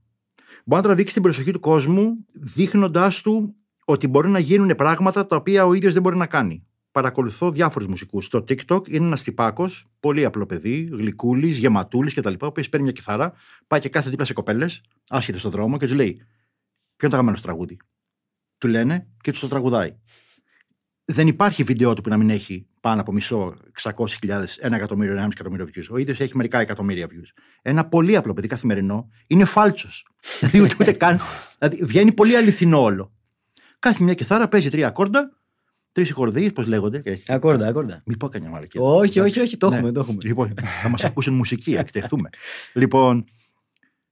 Μπορεί 0.66 0.82
να 0.82 0.88
τραβήξει 0.88 1.14
την 1.14 1.24
προσοχή 1.24 1.52
του 1.52 1.60
κόσμου 1.60 2.26
δείχνοντάς 2.32 3.22
του 3.22 3.56
ότι 3.86 4.08
μπορεί 4.08 4.30
να 4.30 4.40
γίνουν 4.40 4.76
πράγματα 4.76 5.26
τα 5.26 5.36
οποία 5.36 5.66
ο 5.66 5.74
ίδιος 5.74 5.94
δεν 5.94 6.02
μπορεί 6.02 6.16
να 6.16 6.28
κάνει. 6.28 6.66
Παρακολουθώ 6.92 7.52
διάφορους 7.52 7.88
μουσικούς. 7.88 8.26
Στο 8.26 8.40
TikTok 8.40 8.90
είναι 8.90 9.06
ένας 9.06 9.24
τυπάκος, 9.24 9.86
πολύ 10.00 10.26
απλό 10.26 10.46
παιδί, 10.46 10.90
γλυκούλης, 10.92 11.58
γεματούλης 11.58 12.14
κτλ. 12.14 12.34
Ο 12.40 12.46
οποίος 12.46 12.70
παίρνει 12.70 12.86
μια 12.86 12.94
κιθάρα, 12.94 13.34
πάει 13.68 13.80
και 13.80 13.90
κάθεται 13.90 14.10
δίπλα 14.10 14.26
σε 14.26 14.34
κοπέλες, 14.34 14.82
άσχετε 15.10 15.38
στον 15.38 15.52
δρόμο 15.52 15.78
και 15.78 15.86
τους 15.86 15.96
λέει: 15.96 16.14
Ποιο 16.14 17.08
είναι 17.08 17.10
το 17.10 17.16
αγαπημένο 17.16 17.38
σου 17.38 17.44
τραγούδι; 17.44 17.78
Του 18.58 18.68
λένε 18.68 19.08
και 19.22 19.32
τους 19.32 19.40
το 19.40 19.48
τραγουδάει. 19.48 19.98
Δεν 21.06 21.28
υπάρχει 21.28 21.64
βίντεο 21.64 21.94
του 21.94 22.02
που 22.02 22.10
να 22.10 22.18
μην 22.18 22.30
έχει 22.30 22.68
πάνω 22.82 23.02
από 23.02 23.12
μισό, 23.12 23.56
600.000, 23.82 24.44
ένα 24.60 24.76
εκατομμύριο, 24.76 25.14
ένα 25.14 25.28
εκατομμύριο 25.32 25.68
views. 25.76 25.86
Ο 25.92 25.98
ίδιος 25.98 26.20
έχει 26.20 26.38
μερικά 26.38 26.60
εκατομμύρια 26.60 27.08
views. 27.08 27.42
Ένα 27.62 27.86
πολύ 27.88 28.16
απλό 28.16 28.34
παιδί 28.34 28.48
καθημερινό 28.48 29.10
είναι 29.28 29.46
φάλτσος. 29.46 30.08
δηλαδή 30.40 30.62
ούτε, 30.62 30.76
ούτε 30.80 30.92
καν. 30.92 31.20
Δηλαδή 31.60 31.86
βγαίνει 31.86 32.12
πολύ 32.12 32.36
αληθινό 32.36 32.82
όλο. 32.82 33.12
Κάθε 33.80 34.04
μια 34.04 34.14
κιθάρα 34.14 34.48
παίζει 34.48 34.70
τρία 34.70 34.88
ακόρντα, 34.88 35.30
τρεις 35.92 36.12
χορδίε, 36.12 36.50
πώς 36.50 36.68
λέγονται. 36.68 37.00
και 37.02 37.10
έχει- 37.10 37.34
Ακόρντα, 37.34 37.68
ακόρντα. 37.68 38.02
Μην 38.06 38.18
πω 38.18 38.30
κανένα 38.30 38.52
μαλακία. 38.52 38.82
Όχι, 38.82 39.20
όχι, 39.20 39.40
όχι, 39.40 39.58
το 39.58 39.70
Ναι. 39.70 39.76
έχουμε, 39.76 39.92
το 39.92 40.00
έχουμε. 40.00 40.18
Λοιπόν, 40.24 40.54
θα 40.82 40.90
μας 40.90 41.04
ακούσουν 41.04 41.34
μουσική, 41.34 41.74
εκτεθούμε. 41.76 42.30
λοιπόν, 42.74 43.26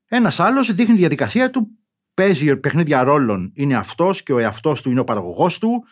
ένας 0.07 0.39
άλλος 0.39 0.73
δείχνει 0.73 0.93
τη 0.93 0.99
διαδικασία 0.99 1.49
του, 1.49 1.67
παίζει 2.13 2.55
παιχνίδια 2.57 3.03
ρόλων, 3.03 3.51
είναι 3.55 3.75
αυτός 3.75 4.23
και 4.23 4.33
ο 4.33 4.37
εαυτός 4.37 4.81
του 4.81 4.91
είναι 4.91 4.99
ο 4.99 5.03
παραγωγός 5.03 5.57
του 5.57 5.83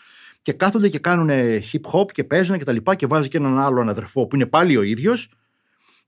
και 0.41 0.53
κάθονται 0.53 0.89
και 0.89 0.99
κάνουν 0.99 1.29
hip 1.71 1.91
hop 1.99 2.11
και 2.11 2.23
παίζουν 2.23 2.57
και 2.57 2.63
τα 2.63 2.71
λοιπά 2.71 2.95
και 2.95 3.07
βάζει 3.07 3.27
και 3.27 3.37
έναν 3.37 3.59
άλλον 3.59 3.89
αδερφό 3.89 4.27
που 4.27 4.35
είναι 4.35 4.45
πάλι 4.45 4.77
ο 4.77 4.81
ίδιος. 4.81 5.29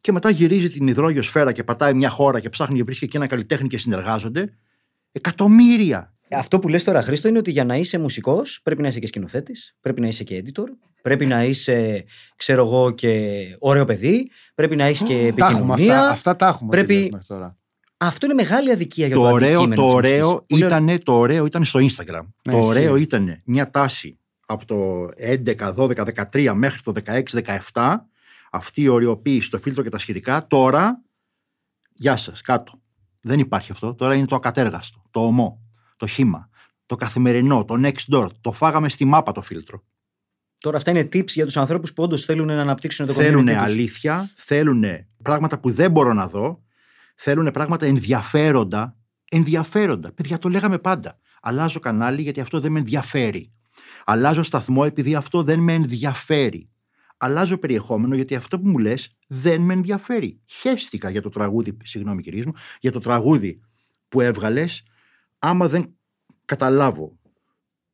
Και 0.01 0.11
μετά 0.11 0.29
γυρίζει 0.29 0.69
την 0.69 0.87
υδρόγειο 0.87 1.21
σφαίρα 1.21 1.51
και 1.51 1.63
πατάει 1.63 1.93
μια 1.93 2.09
χώρα 2.09 2.39
και 2.39 2.49
ψάχνει 2.49 2.77
και 2.77 2.83
βρίσκει 2.83 3.07
και 3.07 3.17
ένα 3.17 3.27
καλλιτέχνη 3.27 3.67
και 3.67 3.77
συνεργάζονται. 3.77 4.57
Εκατομμύρια. 5.11 6.13
Αυτό 6.31 6.59
που 6.59 6.67
λες 6.67 6.83
τώρα, 6.83 7.01
Χρήστο, 7.01 7.27
είναι 7.27 7.37
ότι 7.37 7.51
για 7.51 7.65
να 7.65 7.75
είσαι 7.75 7.97
μουσικός 7.97 8.59
πρέπει 8.63 8.81
να 8.81 8.87
είσαι 8.87 8.99
και 8.99 9.07
σκηνοθέτης, 9.07 9.77
πρέπει 9.81 10.01
να 10.01 10.07
είσαι 10.07 10.23
και 10.23 10.43
editor, 10.45 10.65
πρέπει 11.01 11.25
να 11.25 11.43
είσαι, 11.43 12.05
ξέρω 12.35 12.65
εγώ, 12.65 12.91
και 12.91 13.39
ωραίο 13.59 13.85
παιδί, 13.85 14.31
πρέπει 14.55 14.75
να 14.75 14.83
έχεις 14.83 15.03
και 15.03 15.13
Τα 15.13 15.45
έχουμε 15.47 15.73
επικοινωνία. 15.73 15.99
αυτά, 15.99 16.09
αυτά 16.09 16.35
τα 16.35 16.47
έχουμε 16.47 16.69
Πρέπει- 16.71 16.97
δει 17.03 17.09
μέχρι 17.11 17.27
τώρα. 17.27 17.57
Αυτό 18.01 18.25
είναι 18.25 18.35
μεγάλη 18.35 18.71
αδικία 18.71 19.07
για 19.07 19.15
το, 19.15 19.21
το 19.21 19.27
ωραίο, 19.27 19.47
αντικείμενο 19.61 19.81
το, 19.81 19.87
της 19.87 19.95
ωραίο 19.95 20.29
μουσικής. 20.29 20.45
Πολύ 20.47 20.63
ωραίο. 20.63 20.85
ήταν, 20.85 21.03
το 21.03 21.13
ωραίο 21.13 21.45
ήταν 21.45 21.65
στο 21.65 21.79
Instagram. 21.79 22.25
Ναι, 22.43 22.51
το 22.51 22.57
ισχύει. 22.57 22.69
ωραίο 22.69 22.95
ήταν 22.95 23.41
μια 23.45 23.69
τάση 23.69 24.19
από 24.45 24.65
το 24.65 25.09
11, 25.45 25.75
12, 25.75 26.23
13 26.31 26.51
μέχρι 26.55 26.81
το 26.81 26.93
16, 27.05 27.21
17. 27.71 27.95
Αυτή 28.51 28.81
η 28.81 28.87
οριοποίηση, 28.87 29.49
το 29.49 29.59
φίλτρο 29.59 29.83
και 29.83 29.89
τα 29.89 29.97
σχετικά. 29.97 30.47
Τώρα, 30.47 31.01
γεια 31.93 32.17
σας, 32.17 32.41
κάτω. 32.41 32.81
Δεν 33.21 33.39
υπάρχει 33.39 33.71
αυτό. 33.71 33.95
Τώρα 33.95 34.15
είναι 34.15 34.25
το 34.25 34.35
ακατέργαστο, 34.35 35.01
το 35.11 35.19
ομό, 35.19 35.61
το 35.97 36.07
χήμα, 36.07 36.49
το 36.85 36.95
καθημερινό, 36.95 37.65
το 37.65 37.75
next 37.83 38.15
door. 38.15 38.27
Το 38.41 38.51
φάγαμε 38.51 38.89
στη 38.89 39.05
μάπα 39.05 39.31
το 39.31 39.41
φίλτρο. 39.41 39.83
Τώρα 40.57 40.77
αυτά 40.77 40.91
είναι 40.91 41.01
tips 41.01 41.27
για 41.27 41.45
τους 41.45 41.57
ανθρώπους 41.57 41.93
που 41.93 42.03
όντως 42.03 42.23
θέλουν 42.23 42.47
να 42.47 42.61
αναπτύξουν 42.61 43.05
το 43.05 43.13
Θέλουν 43.13 43.43
community 43.43 43.53
τους. 43.53 43.61
αλήθεια, 43.61 44.31
θέλουν 44.35 44.83
πράγματα 45.23 45.59
που 45.59 45.71
δεν 45.71 45.91
μπορώ 45.91 46.13
να 46.13 46.27
δω, 46.27 46.63
θέλουν 47.21 47.51
πράγματα 47.51 47.85
ενδιαφέροντα. 47.85 48.97
Ενδιαφέροντα. 49.31 50.11
Παιδιά, 50.13 50.37
το 50.37 50.49
λέγαμε 50.49 50.79
πάντα. 50.79 51.19
Αλλάζω 51.41 51.79
κανάλι 51.79 52.21
γιατί 52.21 52.39
αυτό 52.39 52.59
δεν 52.59 52.71
με 52.71 52.79
ενδιαφέρει. 52.79 53.51
Αλλάζω 54.05 54.43
σταθμό 54.43 54.81
επειδή 54.85 55.15
αυτό 55.15 55.43
δεν 55.43 55.59
με 55.59 55.73
ενδιαφέρει. 55.73 56.69
Αλλάζω 57.17 57.57
περιεχόμενο 57.57 58.15
γιατί 58.15 58.35
αυτό 58.35 58.59
που 58.59 58.67
μου 58.69 58.77
λες 58.77 59.17
δεν 59.27 59.61
με 59.61 59.73
ενδιαφέρει. 59.73 60.39
Χαίστηκα 60.45 61.09
για 61.09 61.21
το 61.21 61.29
τραγούδι, 61.29 61.77
συγγνώμη 61.83 62.21
κυρίες 62.21 62.45
μου, 62.45 62.53
για 62.79 62.91
το 62.91 62.99
τραγούδι 62.99 63.59
που 64.07 64.21
έβγαλες, 64.21 64.83
άμα 65.39 65.67
δεν 65.67 65.95
καταλάβω 66.45 67.17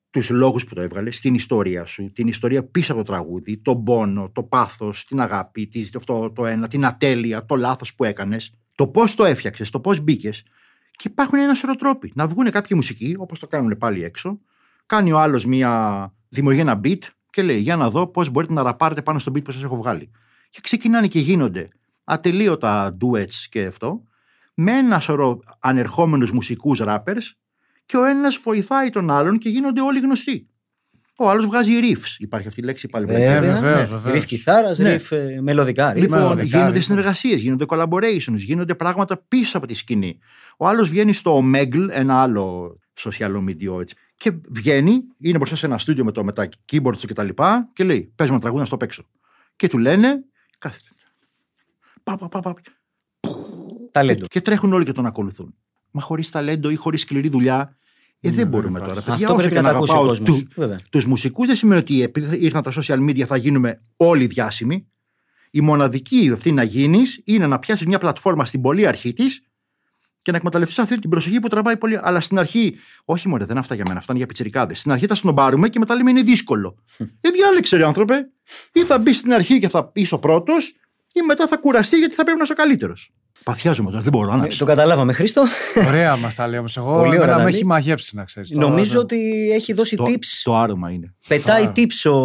τους 0.10 0.30
λόγους 0.30 0.64
που 0.64 0.76
το 0.76 0.82
έβγαλες, 0.82 1.20
την 1.20 1.34
ιστορία 1.34 1.86
σου, 1.86 2.12
την 2.12 2.28
ιστορία 2.28 2.66
πίσω 2.68 2.94
από 2.94 3.04
το 3.04 3.12
τραγούδι, 3.12 3.58
τον 3.58 3.84
πόνο, 3.84 4.30
το 4.30 4.44
πάθος, 4.44 5.06
την 5.06 5.20
αγάπη, 5.20 5.68
τη- 5.68 5.90
αυτό 5.96 6.32
το 6.32 6.46
ένα, 6.46 6.68
την 6.68 6.86
ατέλεια, 6.86 7.46
το 7.46 7.56
λάθος 7.56 7.96
που 7.96 8.04
έκανες, 8.04 8.54
το 8.76 8.88
πώς 8.88 9.16
το 9.16 9.26
έφτιαξες, 9.26 9.70
το 9.70 9.80
πώς 9.80 10.00
μπήκες. 10.00 10.44
Και 10.92 11.08
υπάρχουν 11.08 11.40
ένα 11.40 11.54
σωρό 11.54 11.76
τρόποι. 11.76 12.12
Να 12.16 12.28
βγουν 12.28 12.52
κάποιοι 12.52 12.72
μουσικοί, 12.76 13.16
όπως 13.18 13.40
το 13.40 13.48
κάνουν 13.48 13.78
πάλι 13.78 14.04
έξω, 14.04 14.40
κάνει 14.86 15.12
ο 15.12 15.20
άλλος 15.20 15.46
μία, 15.46 16.14
δημιουργεί 16.30 16.60
ένα 16.60 16.80
beat 16.84 17.00
και 17.30 17.42
λέει 17.42 17.60
για 17.60 17.76
να 17.76 17.90
δω 17.90 18.08
πώς 18.08 18.30
μπορείτε 18.30 18.54
να 18.54 18.64
ραπάρετε 18.64 19.02
πάνω 19.02 19.20
στο 19.20 19.32
beat 19.36 19.44
που 19.44 19.52
σας 19.52 19.64
έχω 19.64 19.76
βγάλει. 19.76 20.12
Και 20.50 20.60
ξεκινάνε 20.62 21.08
και 21.08 21.20
γίνονται 21.20 21.70
ατελείωτα 22.04 22.98
duets 23.02 23.34
και 23.50 23.66
αυτό, 23.66 24.04
με 24.54 24.72
ένα 24.72 25.00
σωρό 25.00 25.40
ανερχόμενους 25.60 26.32
μουσικούς 26.32 26.82
rappers 26.84 27.24
και 27.86 27.98
ο 27.98 28.04
ένας 28.04 28.38
βοηθάει 28.44 28.90
τον 28.90 29.12
άλλον 29.12 29.38
και 29.38 29.50
γίνονται 29.50 29.82
όλοι 29.82 30.00
γνωστοί. 30.00 30.50
Ο 31.18 31.30
άλλος 31.30 31.46
βγάζει 31.46 31.72
riffs. 31.82 32.16
Υπάρχει 32.18 32.48
αυτή 32.48 32.60
η 32.60 32.64
λέξη 32.64 32.88
πάλι. 32.88 33.06
Βέβαια, 33.06 33.42
βεβαίως, 33.42 33.62
ναι. 33.62 33.84
βεβαίως. 33.86 34.14
Ριφ 34.14 34.26
κιθάρας, 34.26 34.80
Ναι. 34.80 34.92
ριφ 34.92 35.12
ε, 35.12 35.40
μελωδικά. 35.42 35.94
ριφ. 35.94 36.02
Λοιπόν, 36.04 36.18
μελωδικά, 36.18 36.44
γίνονται 36.46 36.66
ρίχνουν. 36.66 36.84
συνεργασίες, 36.84 37.42
γίνονται 37.42 37.66
collaborations, 37.68 38.36
γίνονται 38.36 38.76
πράγματα 38.76 39.18
πίσω 39.28 39.58
από 39.58 39.68
τη 39.68 39.74
σκηνή. 39.74 40.20
Ο 40.58 40.68
άλλος 40.68 40.90
βγαίνει 40.90 41.14
στο 41.14 41.44
Omegle, 41.44 41.88
ένα 41.90 42.22
άλλο 42.22 42.78
social 43.00 43.44
media 43.50 43.80
έτσι, 43.80 43.96
και 44.16 44.32
βγαίνει, 44.50 45.04
είναι 45.20 45.38
μπροστά 45.38 45.56
σε 45.56 45.66
ένα 45.66 45.78
στούντιο 45.78 46.04
με, 46.04 46.12
το, 46.12 46.24
με 46.24 46.32
τα 46.32 46.48
keyboards 46.72 46.98
του 46.98 47.08
κτλ. 47.08 47.28
Και, 47.28 47.44
και 47.74 47.84
λέει: 47.84 48.12
Πες 48.16 48.30
μου 48.30 48.40
τραγούδι 48.40 48.62
να 48.62 48.68
στο 48.68 48.78
παίξω. 48.78 49.04
Και 49.56 49.68
του 49.68 49.78
λένε: 49.78 50.24
Κάθεται. 50.58 50.90
Πα, 52.04 52.18
πα, 52.18 52.28
πα, 52.28 52.40
πα. 52.40 52.54
Ταλέντο. 53.92 54.22
Και, 54.22 54.28
και 54.28 54.42
τρέχουν 54.42 54.74
όλοι 54.74 54.86
και 54.86 54.92
τον 54.92 55.06
ακολουθούν. 55.06 55.56
Μα 55.92 56.02
χωρίς 56.02 56.30
ταλέντο 56.30 56.70
ή 56.70 56.76
χωρίς 56.76 57.02
σκληρή 57.02 57.30
δουλειά, 57.30 57.78
ε, 58.28 58.32
δεν 58.32 58.48
μπορούμε 58.48 58.80
τώρα. 58.80 58.94
Παιδιά, 58.94 59.14
Αυτό 59.14 59.26
όσο 59.28 59.36
πρέπει 59.38 59.54
και 59.56 59.62
να 59.62 59.70
τα 59.72 59.76
ακούσει 59.76 59.92
ο 59.92 59.96
αγαπάω 59.96 60.16
κόσμος. 60.16 60.40
του- 60.40 60.48
τους 60.90 61.06
μουσικούς 61.06 61.48
δεν 61.48 61.56
σημαίνει 61.56 61.80
ότι 61.82 62.02
επειδή 62.02 62.38
ήρθαν 62.38 62.62
τα 62.62 62.72
social 62.76 63.00
media 63.10 63.22
θα 63.22 63.38
γίνουμε 63.38 63.82
όλοι 63.98 64.26
διάσημοι. 64.28 64.88
Η 65.52 65.62
μοναδική 65.62 66.30
αυτή 66.34 66.52
να 66.52 66.64
γίνεις 66.64 67.22
είναι 67.26 67.48
να 67.48 67.60
πιάσεις 67.60 67.86
μια 67.86 68.00
πλατφόρμα 68.00 68.46
στην 68.46 68.62
πολύ 68.62 68.88
αρχή 68.88 69.14
της 69.14 69.42
και 70.22 70.32
να 70.32 70.38
εκμεταλλευτείς 70.38 70.80
αυτή 70.80 71.00
την 71.00 71.10
προσοχή 71.10 71.40
που 71.40 71.48
τραβάει 71.48 71.78
πολύ. 71.78 72.00
Αλλά 72.02 72.22
στην 72.22 72.40
αρχή, 72.40 72.76
όχι 73.06 73.28
μόνο, 73.28 73.46
δεν 73.46 73.58
αυτά 73.58 73.76
για 73.76 73.84
μένα, 73.88 74.00
αυτά 74.00 74.12
είναι 74.12 74.18
για 74.20 74.28
πιτσιρικάδες. 74.28 74.80
Στην 74.80 74.92
αρχή 74.92 75.06
θα 75.06 75.16
σνομπάρουμε 75.16 75.70
και 75.70 75.80
μετά 75.80 75.96
λέμε 75.96 76.10
είναι 76.12 76.22
δύσκολο. 76.22 76.76
ε, 77.22 77.30
διάλεξε, 77.30 77.78
ρε 77.78 77.86
άνθρωπε. 77.86 78.28
Ή 78.74 78.84
θα 78.84 78.98
μπεις 78.98 79.18
στην 79.18 79.34
αρχή 79.34 79.60
και 79.60 79.70
θα 79.70 79.92
είσαι 79.94 80.14
ο 80.16 80.20
πρώτος, 80.20 80.68
ή 81.14 81.22
μετά 81.28 81.48
θα 81.48 81.58
κουραστεί 81.58 81.98
γιατί 81.98 82.16
θα 82.16 82.24
πρέπει 82.24 82.38
να 82.38 82.44
είσαι 82.44 82.54
ο 82.54 82.56
καλύτερος. 82.56 83.12
Παθιάζομαι 83.46 83.90
τώρα, 83.90 84.02
δεν 84.02 84.12
μπορώ 84.12 84.36
να 84.36 84.46
Ε, 84.46 84.48
Το 84.58 84.66
καταλάβαμε, 84.66 85.14
Χρήστο. 85.14 85.44
Ωραία 85.88 86.16
μας 86.18 86.36
τα 86.36 86.48
λέει 86.48 86.60
όμως. 86.60 86.78
Εγώ 86.78 86.86
Πολύ 86.94 87.08
ωραία 87.08 87.14
εμένα 87.16 87.32
τα 87.32 87.38
με 87.38 87.44
λέει. 87.44 87.54
έχει 87.54 87.66
μαγέψει 87.66 88.16
να 88.16 88.24
ξέρεις. 88.24 88.52
Νομίζω 88.52 89.00
ότι 89.00 89.52
έχει 89.54 89.74
δώσει 89.74 89.96
Το, 89.96 90.04
tips. 90.08 90.42
το 90.44 90.58
άρωμα 90.58 90.92
είναι. 90.92 91.14
Πετάει 91.28 91.64
Α. 91.66 91.72
tips 91.76 92.12
ο 92.12 92.16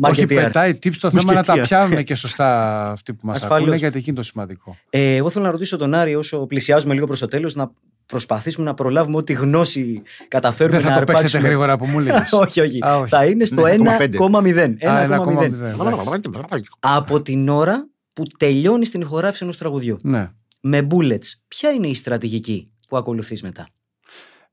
Όχι, 0.00 0.22
marketeer. 0.22 0.26
πετάει 0.26 0.70
tips 0.82 0.96
το 1.00 1.10
θέμα 1.10 1.32
να 1.32 1.42
τα 1.42 1.52
Μουσκετία. 1.56 1.62
πιάνουν 1.78 2.04
και 2.04 2.14
σωστά 2.14 2.90
αυτοί 2.90 3.14
που 3.14 3.26
μας 3.26 3.36
Ασφαλώς. 3.36 3.58
ακούνε, 3.62 3.76
γιατί 3.76 3.98
εκεί 3.98 4.08
είναι 4.08 4.18
το 4.18 4.24
σημαντικό. 4.24 4.76
Ε, 4.90 5.14
εγώ 5.14 5.30
θέλω 5.30 5.44
να 5.44 5.50
ρωτήσω 5.50 5.76
τον 5.76 5.94
Άρη, 5.94 6.14
όσο 6.14 6.46
πλησιάζουμε 6.46 6.94
λίγο 6.94 7.06
προς 7.06 7.18
το 7.18 7.26
τέλος, 7.26 7.54
να 7.54 7.70
προσπαθήσουμε 8.06 8.66
να 8.66 8.74
προλάβουμε 8.74 9.16
ό,τι 9.16 9.32
γνώση 9.32 10.02
καταφέρουμε 10.28 10.76
Δεν 10.78 10.86
θα 10.86 10.92
να 10.92 10.98
το 10.98 11.04
παίξετε 11.04 11.26
αρπάξουμε. 11.26 11.48
γρήγορα 11.48 11.76
που 11.78 11.86
μου 11.86 11.98
έλεγε. 12.00 12.22
όχι, 12.30 12.60
όχι. 12.60 12.78
Α, 12.86 12.96
όχι. 12.98 13.08
Θα 13.08 13.24
είναι 13.24 13.44
στο 13.44 13.62
Ναι, 13.62 13.74
1,0. 13.78 14.16
1,0. 14.18 14.76
1,0. 14.80 16.60
Από 16.80 17.22
την 17.22 17.48
ώρα 17.48 17.86
που 18.14 18.22
τελειώνει 18.38 18.86
την 18.86 19.00
ηχογράφηση 19.00 19.42
ενός 19.44 19.58
τραγουδιού. 19.58 19.98
Ναι. 20.02 20.30
Με 20.64 20.86
bullets, 20.90 21.26
ποια 21.48 21.70
είναι 21.70 21.86
η 21.86 21.94
στρατηγική. 21.94 22.66
που 22.88 22.96
ακολουθείς 22.96 23.42
μετά; 23.42 23.68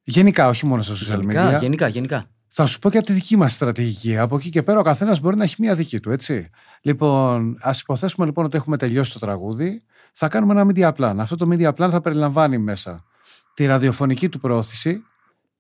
Γενικά, 0.04 0.48
όχι 0.48 0.66
μόνο 0.66 0.82
στα 0.82 0.94
social 0.94 1.20
Γενικά, 1.20 1.58
media. 1.58 1.62
γενικά, 1.62 1.88
γενικά. 1.88 2.30
Θα 2.48 2.66
σου 2.66 2.80
πω 2.80 2.90
και 2.90 3.02
τη 3.02 3.14
δική 3.14 3.38
μας 3.38 3.54
στρατηγική. 3.54 4.18
Από 4.18 4.36
εκεί 4.36 4.50
και 4.50 4.64
πέρα 4.64 4.80
ο 4.80 4.82
καθένας 4.84 5.20
μπορεί 5.20 5.36
να 5.36 5.44
έχει 5.44 5.56
μία 5.60 5.76
δική 5.76 6.00
του, 6.00 6.12
έτσι. 6.12 6.50
Λοιπόν, 6.82 7.58
ας 7.60 7.82
υποθέσουμε 7.82 8.26
λοιπόν 8.26 8.46
ότι 8.46 8.58
έχουμε 8.58 8.78
τελειώσει 8.78 9.14
το 9.14 9.20
τραγούδι. 9.20 9.84
Θα 10.12 10.28
κάνουμε 10.28 10.62
ένα 10.62 10.72
media 10.74 10.92
plan. 10.96 11.16
Αυτό 11.18 11.36
το 11.36 11.48
media 11.52 11.70
plan 11.70 11.88
θα 11.92 12.02
περιλαμβάνει 12.02 12.58
μέσα 12.58 13.04
τη 13.54 13.66
ραδιοφωνική 13.66 14.30
του 14.30 14.40
προώθηση, 14.40 15.04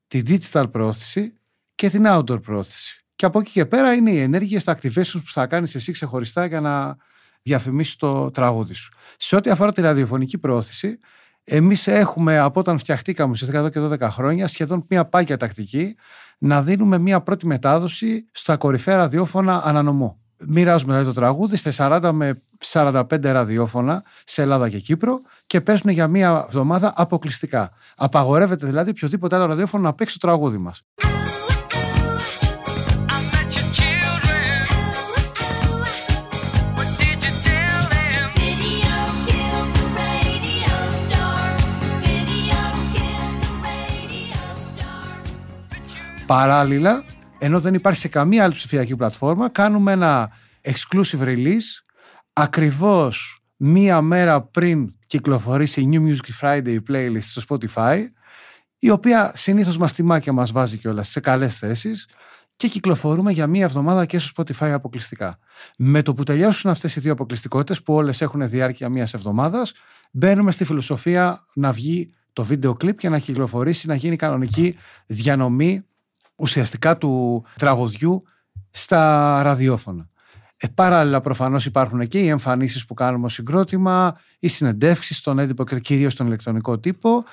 τη 0.08 0.22
digital 0.28 0.66
προώθηση 0.72 1.34
και 1.76 1.90
την 1.90 2.04
outdoor 2.08 2.42
προώθηση. 2.42 3.06
Και 3.16 3.26
από 3.26 3.40
εκεί 3.40 3.52
και 3.52 3.66
πέρα 3.66 3.94
είναι 3.94 4.12
οι 4.12 4.20
ενέργειες, 4.20 4.64
τα 4.64 4.78
activations 4.78 5.22
που 5.26 5.32
θα 5.32 5.48
κάνεις 5.48 5.76
εσύ 5.76 5.92
ξεχωριστά 5.92 6.46
για 6.46 6.62
να 6.62 6.98
διαφημίσει 7.42 7.98
το 7.98 8.32
τραγούδι 8.32 8.74
σου. 8.74 8.92
Σε 9.18 9.36
ό,τι 9.36 9.50
αφορά 9.50 9.72
τη 9.72 9.82
ραδιοφωνική 9.82 10.38
προώθηση, 10.38 11.00
εμείς 11.44 11.88
έχουμε 11.88 12.40
από 12.40 12.60
όταν 12.60 12.78
φτιαχτήκαμε 12.78 13.32
ουσιαστικά 13.32 13.60
εδώ 13.60 13.70
και 13.70 14.06
12 14.06 14.10
χρόνια 14.12 14.48
σχεδόν 14.48 14.86
μια 14.90 15.06
πάγια 15.06 15.38
τακτική 15.38 15.96
να 16.38 16.62
δίνουμε 16.62 16.98
μια 16.98 17.22
πρώτη 17.22 17.46
μετάδοση 17.46 18.26
στα 18.32 18.58
κορυφαία 18.58 18.98
ραδιόφωνα 18.98 19.62
ανανομό. 19.66 20.20
Μοιράζουμε 20.48 20.92
δηλαδή 20.92 21.14
το 21.14 21.20
τραγούδι 21.20 21.56
σε 21.56 21.74
40 21.78 22.10
με 22.14 22.42
45 22.66 23.04
ραδιόφωνα 23.22 24.04
σε 24.26 24.42
Ελλάδα 24.42 24.70
και 24.70 24.80
Κύπρο 24.80 25.22
και 25.46 25.62
παίζουν 25.62 25.92
για 25.92 26.08
μία 26.08 26.44
εβδομάδα 26.48 26.94
αποκλειστικά. 26.96 27.70
Απαγορεύεται 27.96 28.66
δηλαδή 28.66 28.90
οποιοδήποτε 28.90 29.36
άλλο 29.36 29.46
ραδιόφωνο 29.46 29.84
να 29.84 29.94
παίξει 29.94 30.20
το 30.20 30.28
τραγούδι 30.28 30.58
μας. 30.58 30.84
Παράλληλα, 46.30 47.04
ενώ 47.40 47.60
δεν 47.60 47.74
υπάρχει 47.74 48.00
σε 48.00 48.08
καμία 48.08 48.44
άλλη 48.44 48.54
ψηφιακή 48.54 48.96
πλατφόρμα, 48.96 49.50
κάνουμε 49.50 49.92
ένα 49.92 50.32
exclusive 50.62 51.22
release 51.22 51.84
ακριβώς 52.34 53.44
μία 53.56 54.02
μέρα 54.02 54.42
πριν 54.42 54.94
κυκλοφορήσει 55.06 55.82
η 55.82 55.90
New 55.92 56.08
Music 56.08 56.42
Friday 56.42 56.78
playlist 56.90 57.20
στο 57.22 57.42
Spotify, 57.50 58.00
η 58.80 58.90
οποία 58.90 59.32
συνήθως 59.36 59.78
μας 59.78 59.94
τιμά 59.94 60.20
και 60.20 60.32
μας 60.32 60.52
βάζει 60.52 60.78
κιόλας 60.78 61.10
σε 61.10 61.20
καλές 61.20 61.58
θέσεις 61.58 62.08
και 62.56 62.68
κυκλοφορούμε 62.68 63.32
για 63.32 63.48
μία 63.48 63.64
εβδομάδα 63.64 64.06
και 64.06 64.20
στο 64.20 64.44
Spotify 64.44 64.70
αποκλειστικά. 64.70 65.40
Με 65.78 66.02
το 66.02 66.14
που 66.14 66.24
τελειώσουν 66.24 66.72
αυτές 66.72 66.96
οι 66.96 67.00
δύο 67.00 67.12
αποκλειστικότητες 67.12 67.84
που 67.84 67.94
όλες 67.94 68.22
έχουν 68.22 68.50
διάρκεια 68.50 68.90
μίας 68.90 69.14
εβδομάδας, 69.14 69.72
μπαίνουμε 70.12 70.52
στη 70.52 70.66
φιλοσοφία 70.66 71.46
να 71.54 71.72
βγει 71.72 72.14
το 72.34 72.44
βίντεο 72.44 72.74
κλιπ 72.74 73.00
και 73.00 73.10
να 73.10 73.20
κυκλοφορήσει, 73.20 73.88
να 73.88 73.96
γίνει 73.96 74.16
κανονική 74.16 74.76
διανομή 75.06 75.84
ουσιαστικά 76.40 76.98
του 76.98 77.44
τραγουδιού 77.58 78.24
στα 78.72 79.42
ραδιόφωνα. 79.44 80.08
Ε, 80.58 80.68
παράλληλα 80.68 81.22
προφανώς 81.22 81.66
υπάρχουν 81.66 82.08
και 82.08 82.20
οι 82.20 82.28
εμφανίσεις 82.28 82.86
που 82.86 82.94
κάνουμε 82.94 83.26
ως 83.26 83.34
συγκρότημα, 83.34 84.18
οι 84.40 84.48
συνεντεύξεις 84.48 85.18
στον 85.18 85.40
έντυπο 85.40 85.64
και 85.64 85.80
κυρίως 85.80 86.14
στον 86.14 86.26
ηλεκτρονικό 86.28 86.80
τύπο 86.80 87.24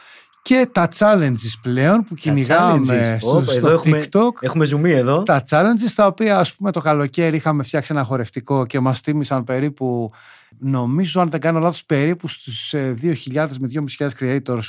και 0.42 0.68
τα 0.72 0.88
challenges 0.98 1.52
πλέον 1.62 2.04
που 2.04 2.14
κυνηγάμε 2.14 2.80
challenges. 2.88 3.16
στο, 3.20 3.36
Όπα, 3.36 3.42
στο 3.44 3.52
εδώ 3.52 3.70
έχουμε- 3.70 4.04
TikTok. 4.04 4.30
Έχουμε 4.40 4.64
ζουμί 4.64 4.90
εδώ. 4.92 5.22
Τα 5.22 5.42
challenges 5.50 5.90
τα 5.94 6.06
οποία 6.06 6.38
ας 6.38 6.54
πούμε 6.54 6.72
το 6.72 6.80
καλοκαίρι 6.80 7.36
είχαμε 7.36 7.62
φτιάξει 7.62 7.92
ένα 7.92 8.04
χορευτικό 8.04 8.66
και 8.66 8.80
μας 8.80 9.00
τίμησαν 9.00 9.44
περίπου 9.44 10.10
νομίζω 10.58 11.20
αν 11.20 11.28
δεν 11.28 11.40
κάνω 11.40 11.58
λάθος 11.58 11.84
περίπου 11.84 12.28
στους 12.28 12.74
ε, 12.74 12.96
2.000 13.02 13.48
με 13.60 13.68
2.500 13.98 14.08
creators 14.20 14.62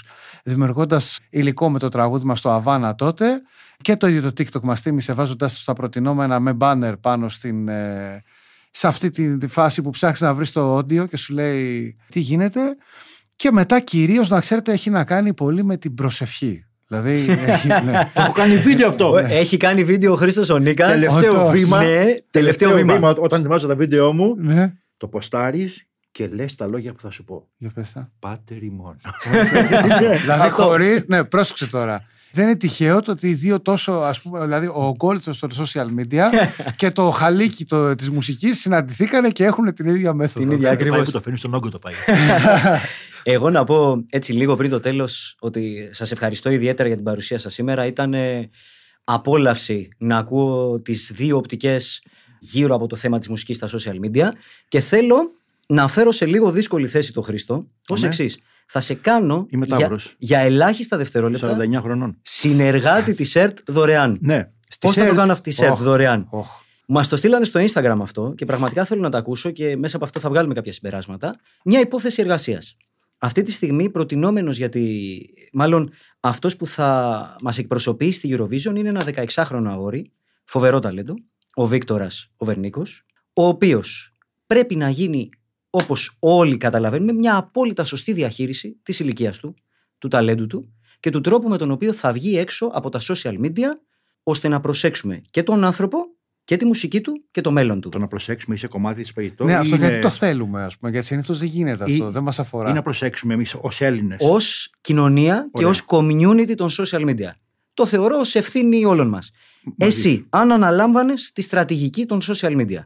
δημιουργώντας 0.43 1.19
υλικό 1.29 1.69
με 1.69 1.79
το 1.79 1.89
τραγούδι 1.89 2.25
μας 2.25 2.39
στο 2.39 2.49
Αβάνα 2.49 2.95
τότε 2.95 3.41
και 3.81 3.95
το 3.95 4.07
ίδιο 4.07 4.21
το 4.21 4.43
TikTok 4.43 4.61
μας 4.61 4.81
τίμησε 4.81 5.13
βάζοντας 5.13 5.53
το 5.53 5.59
στα 5.59 5.73
προτινόμενα 5.73 6.39
με 6.39 6.57
banner 6.59 6.93
πάνω 7.01 7.29
στην, 7.29 7.67
ε, 7.67 8.23
σε 8.71 8.87
αυτή 8.87 9.09
τη, 9.09 9.37
τη 9.37 9.47
φάση 9.47 9.81
που 9.81 9.89
ψάχνεις 9.89 10.21
να 10.21 10.33
βρεις 10.33 10.51
το 10.51 10.77
audio 10.77 11.09
και 11.09 11.17
σου 11.17 11.33
λέει 11.33 11.95
τι 12.09 12.19
γίνεται; 12.19 12.59
Και 13.35 13.51
μετά 13.51 13.79
κυρίως 13.79 14.29
να 14.29 14.39
ξέρετε 14.39 14.71
έχει 14.71 14.89
να 14.89 15.03
κάνει 15.03 15.33
πολύ 15.33 15.63
με 15.63 15.77
την 15.77 15.93
προσευχή. 15.93 16.61
Δηλαδή, 16.87 17.25
έχει, 17.45 17.67
ναι. 17.67 18.11
Έχω 18.13 18.31
κάνει 18.31 18.55
βίντεο 18.57 18.87
αυτό. 18.87 19.11
Ο- 19.11 19.17
Έχει 19.17 19.57
κάνει 19.57 19.83
βίντεο 19.83 20.13
ο 20.13 20.15
Χρήστος 20.15 20.49
ο 20.49 20.57
Νίκας. 20.57 20.89
Τελευταίο 20.91 21.31
Όντως. 21.31 21.51
βήμα. 21.51 21.83
Ναι, 21.83 22.05
τελευταίο 22.31 22.75
βήμα. 22.75 23.09
Όταν 23.19 23.39
ετοιμάζω 23.39 23.67
τα 23.67 23.75
βίντεο 23.75 24.13
μου, 24.13 24.35
ναι. 24.37 24.73
το 24.97 25.07
ποστάρεις 25.07 25.87
και 26.11 26.27
λες 26.27 26.55
τα 26.55 26.67
λόγια 26.67 26.93
που 26.93 27.01
θα 27.01 27.11
σου 27.11 27.23
πω. 27.23 27.47
Για 27.57 27.69
πες 27.73 27.91
τα. 27.93 28.11
Πάτερ 28.19 28.63
ημών. 28.63 28.97
Δηλαδή, 30.21 30.49
χωρί. 30.49 31.03
Ναι, 31.07 31.23
πρόσεξε 31.23 31.67
τώρα. 31.67 32.03
Δεν 32.37 32.45
είναι 32.47 32.57
τυχαίο 32.57 33.01
το 33.01 33.11
ότι 33.11 33.29
οι 33.29 33.33
δύο 33.33 33.61
τόσο, 33.61 33.91
ας 33.91 34.21
πούμε, 34.21 34.39
δηλαδή 34.39 34.67
ο 34.67 34.93
Γκόλτσος 34.95 35.35
στο 35.35 35.47
social 35.57 35.85
media 35.99 36.23
και 36.75 36.91
το 36.91 37.09
χαλίκι 37.09 37.65
το, 37.65 37.95
της 37.95 38.09
μουσικής 38.09 38.59
συναντηθήκανε 38.59 39.29
και 39.29 39.43
έχουν 39.43 39.73
την 39.73 39.87
ίδια 39.87 40.13
μέθοδο. 40.13 40.45
Την 40.45 40.55
ίδια 40.55 40.69
Το 40.69 40.75
πάει 40.75 40.87
ακριβώς. 40.87 41.05
που 41.05 41.11
το 41.11 41.21
φέρνει 41.21 41.37
στον 41.37 41.53
όγκο 41.53 41.69
το 41.69 41.79
πάει. 41.79 41.93
Εγώ 43.23 43.49
να 43.49 43.63
πω 43.63 44.03
έτσι 44.09 44.33
λίγο 44.33 44.55
πριν 44.55 44.69
το 44.69 44.79
τέλος 44.79 45.35
ότι 45.39 45.89
σας 45.91 46.11
ευχαριστώ 46.11 46.49
ιδιαίτερα 46.49 46.87
για 46.87 46.97
την 46.97 47.05
παρουσία 47.05 47.37
σας 47.37 47.53
σήμερα. 47.53 47.85
Ήταν 47.85 48.13
ε, 48.13 48.49
απόλαυση 49.03 49.89
να 49.97 50.17
ακούω 50.17 50.79
τις 50.79 51.11
δύο 51.15 51.37
οπτικές 51.37 52.01
γύρω 52.39 52.75
από 52.75 52.87
το 52.87 52.95
θέμα 52.95 53.19
της 53.19 53.29
μουσικής 53.29 53.55
στα 53.55 53.67
social 53.69 53.95
media 54.05 54.29
και 54.67 54.79
θέλω 54.79 55.15
να 55.67 55.87
φέρω 55.87 56.11
σε 56.11 56.25
λίγο 56.25 56.51
δύσκολη 56.51 56.87
θέση 56.87 57.13
το 57.13 57.21
Χρήστο 57.21 57.67
ως 57.87 58.01
Ναι. 58.01 58.07
εξής. 58.07 58.39
Θα 58.69 58.79
σε 58.79 58.93
κάνω 58.93 59.45
Είμαι 59.49 59.65
για, 59.65 59.77
Ταύρος. 59.77 60.15
για 60.17 60.39
ελάχιστα 60.39 60.97
δευτερόλεπτα 60.97 61.57
49 61.57 61.81
χρονών. 61.81 62.17
συνεργάτη 62.21 63.13
της 63.13 63.35
ΕΡΤ 63.35 63.57
δωρεάν. 63.67 64.17
Ναι. 64.21 64.49
Πώς 64.79 64.93
θα 64.95 65.01
το 65.01 65.07
ΕΡΤ, 65.07 65.17
κάνω 65.17 65.31
αυτή 65.31 65.49
της 65.49 65.59
ΕΡΤ 65.61 65.71
Οχ. 65.71 65.81
δωρεάν; 65.81 66.27
Οχ. 66.29 66.47
Μας 66.87 67.07
το 67.07 67.15
στείλανε 67.15 67.45
στο 67.45 67.59
Instagram 67.59 67.97
αυτό 68.01 68.33
και 68.37 68.45
πραγματικά 68.45 68.85
θέλω 68.85 69.01
να 69.01 69.09
το 69.09 69.17
ακούσω 69.17 69.51
και 69.51 69.77
μέσα 69.77 69.95
από 69.95 70.05
αυτό 70.05 70.19
θα 70.19 70.29
βγάλουμε 70.29 70.53
κάποια 70.53 70.73
συμπεράσματα. 70.73 71.35
Μια 71.63 71.79
υπόθεση 71.79 72.21
εργασίας. 72.21 72.77
Αυτή 73.19 73.41
τη 73.43 73.51
στιγμή 73.51 73.89
προτινόμενος 73.89 74.57
γιατί. 74.57 75.19
Μάλλον 75.53 75.91
αυτός 76.19 76.55
που 76.55 76.67
θα 76.67 77.35
μας 77.41 77.57
εκπροσωπήσει 77.57 78.17
στη 78.17 78.35
Eurovision 78.37 78.75
είναι 78.77 78.89
ένα 78.89 79.03
16χρονο 79.05 79.65
αγόρι, 79.67 80.11
φοβερό 80.43 80.79
ταλέντο, 80.79 81.13
ο 81.53 81.65
Βίκτορας 81.67 82.31
ο 82.37 82.45
Βερνίκος, 82.45 83.05
ο 83.33 83.47
οποίος 83.47 84.13
πρέπει 84.47 84.75
να 84.75 84.89
γίνει, 84.89 85.29
όπως 85.81 86.15
όλοι 86.19 86.57
καταλαβαίνουμε, 86.57 87.13
μια 87.13 87.35
απόλυτα 87.35 87.83
σωστή 87.83 88.13
διαχείριση 88.13 88.79
της 88.83 88.99
ηλικίας 88.99 89.37
του, 89.37 89.55
του 89.97 90.07
ταλέντου 90.07 90.47
του 90.47 90.73
και 90.99 91.09
του 91.09 91.21
τρόπου 91.21 91.49
με 91.49 91.57
τον 91.57 91.71
οποίο 91.71 91.93
θα 91.93 92.13
βγει 92.13 92.37
έξω 92.37 92.65
από 92.65 92.89
τα 92.89 92.99
social 93.01 93.33
media 93.45 93.67
ώστε 94.23 94.47
να 94.47 94.59
προσέξουμε 94.59 95.21
και 95.29 95.43
τον 95.43 95.63
άνθρωπο 95.63 95.97
και 96.43 96.57
τη 96.57 96.65
μουσική 96.65 97.01
του 97.01 97.23
και 97.31 97.41
το 97.41 97.51
μέλλον 97.51 97.81
του. 97.81 97.89
Το 97.89 97.99
να 97.99 98.07
προσέξουμε 98.07 98.55
είσαι 98.55 98.67
κομμάτι 98.67 99.01
της 99.01 99.13
περιττό. 99.13 99.43
Ναι, 99.43 99.55
αυτό 99.55 99.75
γιατί 99.75 99.99
το 99.99 100.09
θέλουμε, 100.09 100.63
ας 100.63 100.77
πούμε. 100.77 100.91
Γιατί 100.91 101.05
συνήθως 101.07 101.39
δεν 101.39 101.47
γίνεται 101.47 101.83
αυτό. 101.83 102.07
Ή- 102.07 102.11
δεν 102.11 102.23
μας 102.23 102.39
αφορά. 102.39 102.69
Ή 102.69 102.73
να 102.73 102.81
προσέξουμε 102.81 103.33
εμείς 103.33 103.55
ως 103.61 103.81
Έλληνες. 103.81 104.19
Ω 104.19 104.37
κοινωνία 104.81 105.49
και 105.53 105.65
Ωραία. 105.65 105.69
ως 105.69 105.85
community 105.87 106.55
των 106.55 106.69
social 106.69 107.09
media. 107.09 107.31
Το 107.73 107.85
θεωρώ 107.85 108.17
ως 108.19 108.35
ευθύνη 108.35 108.85
όλων 108.85 109.07
μας. 109.07 109.31
Εσύ, 109.77 110.25
αν 110.29 110.51
αναλάμβανες 110.51 111.31
τη 111.33 111.41
στρατηγική 111.41 112.05
των 112.05 112.21
social 112.21 112.55
media, 112.61 112.79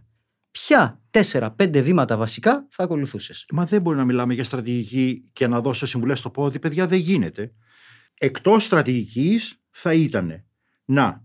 ποια 0.51 1.01
4-5 1.11 1.81
βήματα 1.83 2.17
βασικά 2.17 2.67
θα 2.69 2.83
ακολουθούσες; 2.83 3.45
Μα 3.51 3.65
δεν 3.65 3.81
μπορεί 3.81 3.97
να 3.97 4.05
μιλάμε 4.05 4.33
για 4.33 4.43
στρατηγική 4.43 5.23
και 5.33 5.47
να 5.47 5.61
δώσω 5.61 5.85
συμβουλές 5.85 6.19
στο 6.19 6.29
πόδι, 6.29 6.59
παιδιά, 6.59 6.87
δεν 6.87 6.99
γίνεται. 6.99 7.53
Εκτός 8.13 8.63
στρατηγικής 8.63 9.61
θα 9.69 9.93
ήταν 9.93 10.45
να 10.85 11.23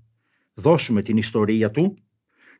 δώσουμε 0.54 1.02
την 1.02 1.16
ιστορία 1.16 1.70
του, 1.70 1.98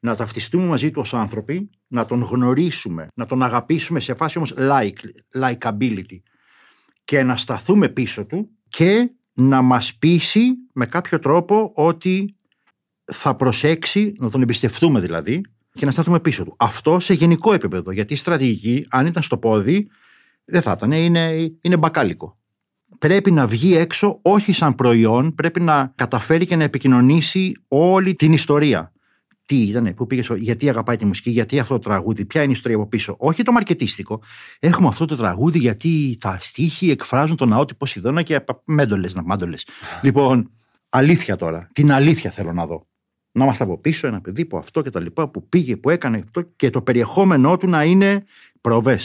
να 0.00 0.14
ταυτιστούμε 0.14 0.64
μαζί 0.64 0.90
του 0.90 1.00
ως 1.00 1.14
άνθρωποι, 1.14 1.70
να 1.86 2.04
τον 2.04 2.22
γνωρίσουμε, 2.22 3.08
να 3.14 3.26
τον 3.26 3.42
αγαπήσουμε 3.42 4.00
σε 4.00 4.14
φάση 4.14 4.36
όμως 4.38 4.54
like, 4.56 4.98
likability 5.34 6.18
και 7.04 7.22
να 7.22 7.36
σταθούμε 7.36 7.88
πίσω 7.88 8.26
του 8.26 8.50
και 8.68 9.10
να 9.32 9.62
μας 9.62 9.96
πείσει 9.96 10.46
με 10.72 10.86
κάποιο 10.86 11.18
τρόπο 11.18 11.72
ότι 11.74 12.36
θα 13.04 13.36
προσέξει, 13.36 14.12
να 14.18 14.30
τον 14.30 14.42
εμπιστευτούμε 14.42 15.00
δηλαδή 15.00 15.40
και 15.77 15.87
να 15.87 15.91
σταθούμε 15.93 16.20
πίσω 16.20 16.45
του. 16.45 16.55
Αυτό 16.59 17.01
σε 17.01 17.14
γενικό 17.14 17.53
επίπεδο, 17.53 17.91
γιατί 17.91 18.12
η 18.12 18.16
στρατηγική, 18.16 18.87
αν 18.91 19.07
ήταν 19.07 19.22
στο 19.22 19.39
πόδι, 19.39 19.89
δεν 20.45 20.62
θα 20.62 20.72
ήταν, 20.77 20.93
είναι, 20.93 21.53
είναι 21.61 21.77
μπακάλικο. 21.77 22.39
Πρέπει 22.99 23.31
να 23.31 23.47
βγει 23.47 23.77
έξω 23.77 24.18
όχι 24.22 24.53
σαν 24.53 24.74
προϊόν, 24.74 25.35
πρέπει 25.35 25.61
να 25.61 25.93
καταφέρει 25.95 26.47
και 26.47 26.57
να 26.57 26.64
επικοινωνήσει 26.64 27.53
όλη 27.68 28.14
την 28.14 28.33
ιστορία. 28.33 28.93
Τι 29.47 29.62
ήταν, 29.62 29.95
πού 29.95 30.07
πήγε, 30.07 30.35
γιατί 30.37 30.68
αγαπάει 30.68 30.97
τη 30.97 31.05
μουσική, 31.05 31.31
γιατί 31.31 31.59
αυτό 31.59 31.79
το 31.79 31.89
τραγούδι, 31.89 32.24
ποια 32.24 32.43
είναι 32.43 32.51
η 32.51 32.55
ιστορία 32.55 32.77
από 32.77 32.87
πίσω. 32.87 33.16
Όχι 33.18 33.43
το 33.43 33.53
μαρκετίστικο. 33.53 34.22
Έχουμε 34.59 34.89
αυτό 34.89 35.05
το 35.05 35.16
τραγούδι 35.16 35.59
γιατί 35.59 36.16
τα 36.20 36.39
στίχη 36.41 36.91
εκφράζουν 36.91 37.37
τον 37.37 37.49
ναό 37.49 37.64
του 37.64 37.77
Ποσειδώνα 37.77 38.22
και 38.22 38.45
μέντολες, 38.64 39.14
να 39.14 39.22
μάντολες. 39.22 39.66
λοιπόν, 40.03 40.51
αλήθεια 40.89 41.37
τώρα. 41.37 41.68
Την 41.72 41.93
αλήθεια 41.93 42.31
θέλω 42.31 42.53
να 42.53 42.66
δω. 42.66 42.87
Να 43.37 43.45
είμαστε 43.45 43.64
από 43.64 43.78
πίσω 43.78 44.07
ένα 44.07 44.20
παιδί 44.20 44.45
που 44.45 44.57
αυτό 44.57 44.82
και 44.82 44.91
τα 44.91 45.01
λοιπά, 45.01 45.28
που 45.28 45.49
πήγε, 45.49 45.76
που 45.76 45.91
έκανε 45.91 46.18
αυτό 46.18 46.43
και 46.43 46.70
το 46.70 46.82
περιεχόμενό 46.82 47.57
του 47.57 47.68
να 47.68 47.84
είναι 47.84 48.24
προβέ. 48.61 49.01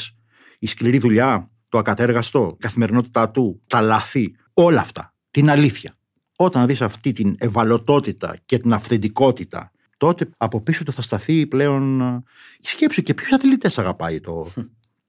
Η 0.60 0.68
σκληρή 0.68 0.98
δουλειά, 0.98 1.52
το 1.70 1.78
ακατέργαστο, 1.78 2.52
η 2.54 2.58
καθημερινότητά 2.60 3.32
του, 3.32 3.62
τα 3.68 3.82
λάθη. 3.82 4.36
όλα 4.54 4.82
αυτά, 4.82 5.14
την 5.32 5.50
αλήθεια. 5.50 5.98
Όταν 6.36 6.68
δεις 6.68 6.82
αυτή 6.82 7.12
την 7.12 7.36
ευαλωτότητα 7.38 8.38
και 8.46 8.60
την 8.60 8.74
αυθεντικότητα, 8.74 9.72
τότε 9.98 10.30
από 10.38 10.62
πίσω 10.62 10.84
του 10.84 10.92
θα 10.92 11.02
σταθεί 11.02 11.48
πλέον 11.48 12.02
ε, 12.02 12.24
η 12.60 12.68
σκέψη 12.68 13.04
και 13.04 13.14
ποιους 13.14 13.32
αθλητές 13.32 13.78
αγαπάει 13.78 14.20
το, 14.20 14.52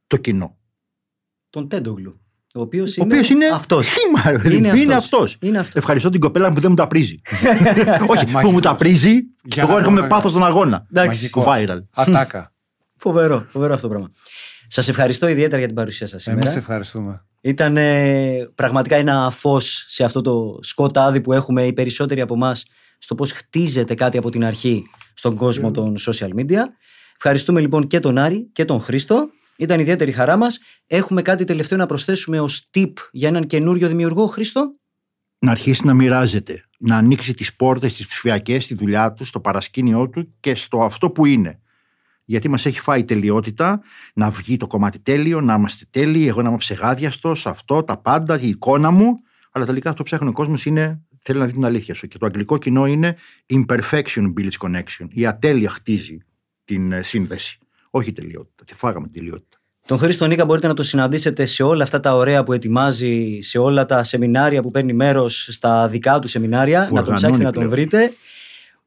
το 0.06 0.16
κοινό. 0.16 0.58
Τον 1.50 1.68
Τέντογλου. 1.68 2.21
Ο 2.54 2.60
οποίος 2.60 2.90
Ο 2.98 3.02
είναι, 3.02 3.14
οποίος 3.14 3.30
είναι 3.30 3.46
αυτός. 3.46 3.86
χήμα, 3.88 4.30
ρε 4.30 4.38
παιδί 4.38 4.56
Είναι 4.56 4.68
μου. 4.72 4.76
είναι 4.76 4.94
αυτός. 4.94 5.20
αυτός. 5.20 5.36
Είναι 5.48 5.58
αυτός. 5.58 5.74
Ευχαριστώ 5.74 6.08
την 6.10 6.20
κοπέλα 6.20 6.52
που 6.52 6.60
δεν 6.60 6.70
μου 6.70 6.76
τα 6.76 6.86
πρίζει. 6.86 7.20
Όχι, 8.12 8.24
που 8.24 8.30
μου 8.30 8.32
Μαγικός. 8.32 8.60
τα 8.60 8.76
πρίζει, 8.76 9.12
Για 9.42 9.62
εγώ 9.62 9.72
να 9.72 9.78
έρχομαι 9.78 9.96
δούμε. 9.96 10.08
πάθος 10.08 10.30
στον 10.30 10.44
αγώνα. 10.44 10.86
Εντάξει. 10.90 11.30
Το 11.30 11.44
viral. 11.48 11.78
Ατάκα. 11.94 12.52
Φοβερό, 13.02 13.46
φοβερό 13.48 13.74
αυτό 13.74 13.86
το 13.86 13.92
πράγμα. 13.92 14.10
Σας 14.66 14.88
ευχαριστώ 14.88 15.28
ιδιαίτερα 15.28 15.56
για 15.58 15.66
την 15.66 15.76
παρουσία 15.76 16.06
σας 16.06 16.22
σήμερα. 16.22 16.40
Εμείς 16.44 16.56
ευχαριστούμε. 16.56 17.24
Ήταν 17.40 17.76
ε, 17.76 18.48
πραγματικά 18.54 18.96
ένα 18.96 19.30
φως 19.30 19.84
σε 19.88 20.04
αυτό 20.04 20.20
το 20.20 20.58
σκοτάδι 20.60 21.20
που 21.20 21.32
έχουμε 21.32 21.66
οι 21.66 21.72
περισσότεροι 21.72 22.20
από 22.20 22.34
εμάς 22.34 22.64
στο 22.98 23.14
πώς 23.14 23.32
χτίζεται 23.32 23.94
κάτι 23.94 24.18
από 24.18 24.30
την 24.30 24.44
αρχή 24.44 24.82
στον 25.14 25.36
κόσμο 25.36 25.70
των 25.70 25.94
social 25.98 26.28
media. 26.40 26.60
Ευχαριστούμε 27.16 27.60
λοιπόν 27.60 27.86
και 27.86 28.00
τον 28.00 28.18
Άρη 28.18 28.48
και 28.52 28.64
τον 28.64 28.80
Χρήστο. 28.80 29.28
Ήταν 29.56 29.80
ιδιαίτερη 29.80 30.12
χαρά 30.12 30.36
μας. 30.36 30.58
Έχουμε 30.86 31.22
κάτι 31.22 31.44
τελευταίο 31.44 31.78
να 31.78 31.86
προσθέσουμε 31.86 32.40
ως 32.40 32.68
tip 32.74 32.92
για 33.10 33.28
έναν 33.28 33.46
καινούριο 33.46 33.88
δημιουργό, 33.88 34.26
Χρήστο; 34.26 34.76
να 35.38 35.50
αρχίσει 35.50 35.86
να 35.86 35.94
μοιράζεται, 35.94 36.64
να 36.78 36.96
ανοίξει 36.96 37.34
τις 37.34 37.56
πόρτες 37.56 37.96
τις 37.96 38.06
ψηφιακές 38.06 38.64
στη 38.64 38.74
δουλειά 38.74 39.12
του, 39.12 39.24
στο 39.24 39.40
παρασκήνιό 39.40 40.08
του 40.08 40.34
και 40.40 40.54
στο 40.54 40.82
αυτό 40.82 41.10
που 41.10 41.26
είναι. 41.26 41.60
Γιατί 42.24 42.48
μας 42.48 42.66
έχει 42.66 42.80
φάει 42.80 43.00
η 43.00 43.04
τελειότητα, 43.04 43.80
να 44.14 44.30
βγει 44.30 44.56
το 44.56 44.66
κομμάτι 44.66 45.00
τέλειο, 45.00 45.40
να 45.40 45.54
είμαστε 45.54 45.84
τέλειοι, 45.90 46.24
εγώ 46.28 46.42
να 46.42 46.48
είμαι 46.48 46.58
ψεγάδιαστος, 46.58 47.46
αυτό, 47.46 47.82
τα 47.82 47.96
πάντα, 47.96 48.40
η 48.40 48.48
εικόνα 48.48 48.90
μου. 48.90 49.14
Αλλά 49.50 49.66
τελικά 49.66 49.90
αυτό 49.90 50.02
που 50.02 50.08
ψάχνει 50.08 50.28
ο 50.28 50.32
κόσμος 50.32 50.64
είναι, 50.64 51.02
θέλει 51.22 51.38
να 51.38 51.46
δει 51.46 51.52
την 51.52 51.64
αλήθεια 51.64 51.94
σου. 51.94 52.06
Και 52.06 52.18
το 52.18 52.26
αγγλικό 52.26 52.58
κοινό 52.58 52.86
είναι 52.86 53.16
imperfection 53.46 54.32
builds 54.36 54.58
connection. 54.58 55.06
Η 55.08 55.26
ατέλεια 55.26 55.70
χτίζει 55.70 56.18
την 56.64 56.92
ε, 56.92 57.02
σύνδεση. 57.02 57.58
Όχι 57.94 58.08
η 58.08 58.12
τελειότητα. 58.12 58.64
Τη 58.64 58.74
φάγαμε 58.74 59.08
την 59.08 59.20
τελειότητα. 59.20 59.56
Τον 59.86 59.98
Χρήστο 59.98 60.26
Νίκα 60.26 60.44
μπορείτε 60.44 60.66
να 60.66 60.74
το 60.74 60.82
συναντήσετε 60.82 61.44
σε 61.44 61.62
όλα 61.62 61.82
αυτά 61.82 62.00
τα 62.00 62.16
ωραία 62.16 62.42
που 62.42 62.52
ετοιμάζει, 62.52 63.38
σε 63.40 63.58
όλα 63.58 63.86
τα 63.86 64.02
σεμινάρια 64.02 64.62
που 64.62 64.70
παίρνει 64.70 64.92
μέρος 64.92 65.48
στα 65.50 65.88
δικά 65.88 66.18
του 66.18 66.28
σεμινάρια. 66.28 66.86
Που 66.88 66.94
να 66.94 67.02
τον 67.02 67.14
οργανώνει 67.14 67.16
ψάξετε 67.16 67.44
να 67.44 67.52
τον 67.52 67.62
πλέον. 67.62 67.70
βρείτε. 67.70 68.12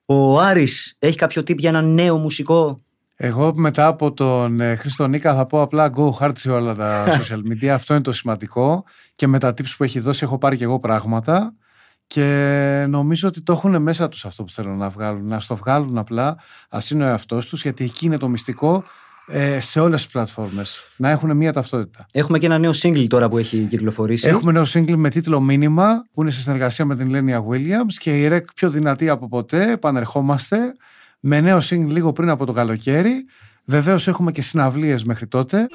Ο 0.06 0.40
Άρης 0.40 0.96
έχει 1.00 1.18
κάποιο 1.18 1.42
tip 1.42 1.58
για 1.58 1.70
ένα 1.70 1.82
νέο 1.82 2.18
μουσικό; 2.18 2.82
Εγώ 3.16 3.54
μετά 3.56 3.88
από 3.88 4.14
τον 4.14 4.60
ε, 4.60 4.76
Χρήστο 4.76 5.08
Νίκα 5.08 5.36
θα 5.36 5.46
πω 5.46 5.62
απλά 5.62 5.92
go 5.96 6.10
hard 6.20 6.38
σε 6.38 6.52
όλα 6.52 6.76
τα 6.76 7.06
social 7.20 7.40
media. 7.52 7.68
Αυτό 7.68 7.94
είναι 7.94 8.04
το 8.04 8.14
σημαντικό. 8.14 8.84
Και 9.16 9.28
με 9.28 9.40
τα 9.40 9.50
tips 9.50 9.74
που 9.78 9.84
έχει 9.84 10.00
δώσει 10.00 10.24
έχω 10.24 10.38
πάρει 10.38 10.58
και 10.58 10.64
εγώ 10.64 10.80
πράγματα. 10.80 11.54
Και 12.08 12.86
νομίζω 12.90 13.28
ότι 13.28 13.42
το 13.42 13.54
έχουν 13.54 13.82
μέσα 13.82 14.10
τους 14.10 14.26
αυτό 14.26 14.44
που 14.44 14.52
θέλουν 14.52 14.78
να 14.78 14.90
βγάλουν. 14.90 15.28
Να 15.28 15.40
στο 15.40 15.56
βγάλουν 15.56 15.98
απλά, 15.98 16.38
ας 16.70 16.90
είναι 16.90 17.04
ο 17.04 17.08
εαυτός 17.08 17.46
τους, 17.46 17.62
γιατί 17.62 17.84
εκεί 17.84 18.06
είναι 18.06 18.18
το 18.18 18.28
μυστικό 18.28 18.84
ε, 19.28 19.60
σε 19.60 19.80
όλες 19.80 20.04
τις 20.04 20.12
πλατφόρμες. 20.12 20.80
Να 20.98 21.10
έχουν 21.10 21.38
μία 21.38 21.54
ταυτότητα. 21.54 22.06
Έχουμε 22.12 22.38
και 22.38 22.46
ένα 22.46 22.58
νέο 22.58 22.72
single 22.82 23.08
τώρα 23.08 23.30
που 23.30 23.38
έχει 23.38 23.68
κυκλοφορήσει. 23.70 24.28
Έχουμε 24.28 24.52
νέο 24.52 24.66
single 24.68 24.96
με 24.96 25.10
τίτλο 25.10 25.42
Μήνυμα 25.42 26.06
που 26.14 26.22
είναι 26.22 26.32
σε 26.32 26.42
συνεργασία 26.42 26.86
με 26.86 26.96
την 26.96 27.10
Λένια 27.10 27.46
Williams 27.50 27.94
και 28.00 28.22
η 28.22 28.30
REC 28.32 28.42
πιο 28.56 28.70
δυνατή 28.70 29.10
από 29.10 29.28
ποτέ. 29.28 29.72
Επανερχόμαστε 29.72 30.58
με 31.20 31.42
νέο 31.42 31.58
single 31.58 31.88
λίγο 31.88 32.12
πριν 32.12 32.30
από 32.30 32.46
το 32.46 32.52
καλοκαίρι. 32.52 33.26
Βεβαίως 33.66 34.08
έχουμε 34.08 34.32
και 34.32 34.42
συναυλίες 34.42 35.04
μέχρι 35.04 35.28
τότε. 35.28 35.68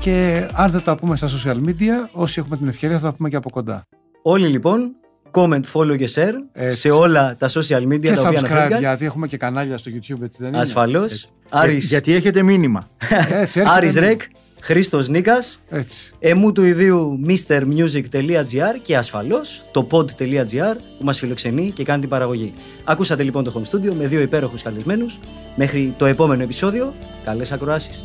Και 0.00 0.48
αν 0.54 0.70
δεν 0.70 0.82
τα 0.84 0.96
πούμε 0.96 1.16
στα 1.16 1.28
social 1.28 1.56
media, 1.68 2.08
όσοι 2.12 2.40
έχουμε 2.40 2.56
την 2.56 2.68
ευκαιρία 2.68 2.98
θα 2.98 3.06
τα 3.06 3.12
πούμε 3.12 3.28
και 3.28 3.36
από 3.36 3.50
κοντά. 3.50 3.82
Όλοι 4.22 4.46
λοιπόν, 4.48 4.90
comment, 5.30 5.60
follow 5.72 5.96
και 5.96 6.10
share 6.14 6.32
Έτσι. 6.52 6.80
σε 6.80 6.90
όλα 6.90 7.36
τα 7.38 7.48
social 7.48 7.82
media 7.82 8.00
Και 8.00 8.12
τα 8.12 8.20
οποία 8.20 8.40
subscribe, 8.40 8.44
αναφέρθηκαν. 8.44 8.78
γιατί 8.80 9.04
έχουμε 9.04 9.26
και 9.26 9.36
κανάλια 9.36 9.78
στο 9.78 9.90
YouTube, 9.94 10.22
έτσι 10.22 10.38
δεν 10.42 10.48
είναι; 10.48 10.60
Ασφαλώς. 10.60 11.28
Άρης, 11.50 11.84
Γιατί 11.88 12.12
έχετε 12.14 12.42
μήνυμα. 12.42 12.80
Έτσι, 13.28 13.60
έρχεται 13.60 13.76
Άρης 13.76 13.96
ένα- 13.96 14.06
Ρεκ, 14.06 14.20
Χρήστος 14.62 15.08
Νίκας, 15.08 15.60
Έτσι. 15.68 16.12
εμού 16.18 16.52
του 16.52 16.64
ιδίου 16.64 17.20
mrmusic.gr 17.26 18.74
και 18.82 18.96
ασφαλώς 18.96 19.64
το 19.72 19.86
pod.gr 19.90 20.76
που 20.98 21.04
μας 21.04 21.18
φιλοξενεί 21.18 21.70
και 21.70 21.84
κάνει 21.84 22.00
την 22.00 22.08
παραγωγή. 22.08 22.52
Ακούσατε 22.84 23.22
λοιπόν 23.22 23.44
το 23.44 23.52
Home 23.62 23.74
Studio 23.76 23.92
με 23.98 24.06
δύο 24.06 24.20
υπέροχους 24.20 24.62
καλεσμένους. 24.62 25.18
Μέχρι 25.56 25.94
το 25.98 26.06
επόμενο 26.06 26.42
επεισόδιο, 26.42 26.94
καλές 27.24 27.52
ακροάσεις. 27.52 28.04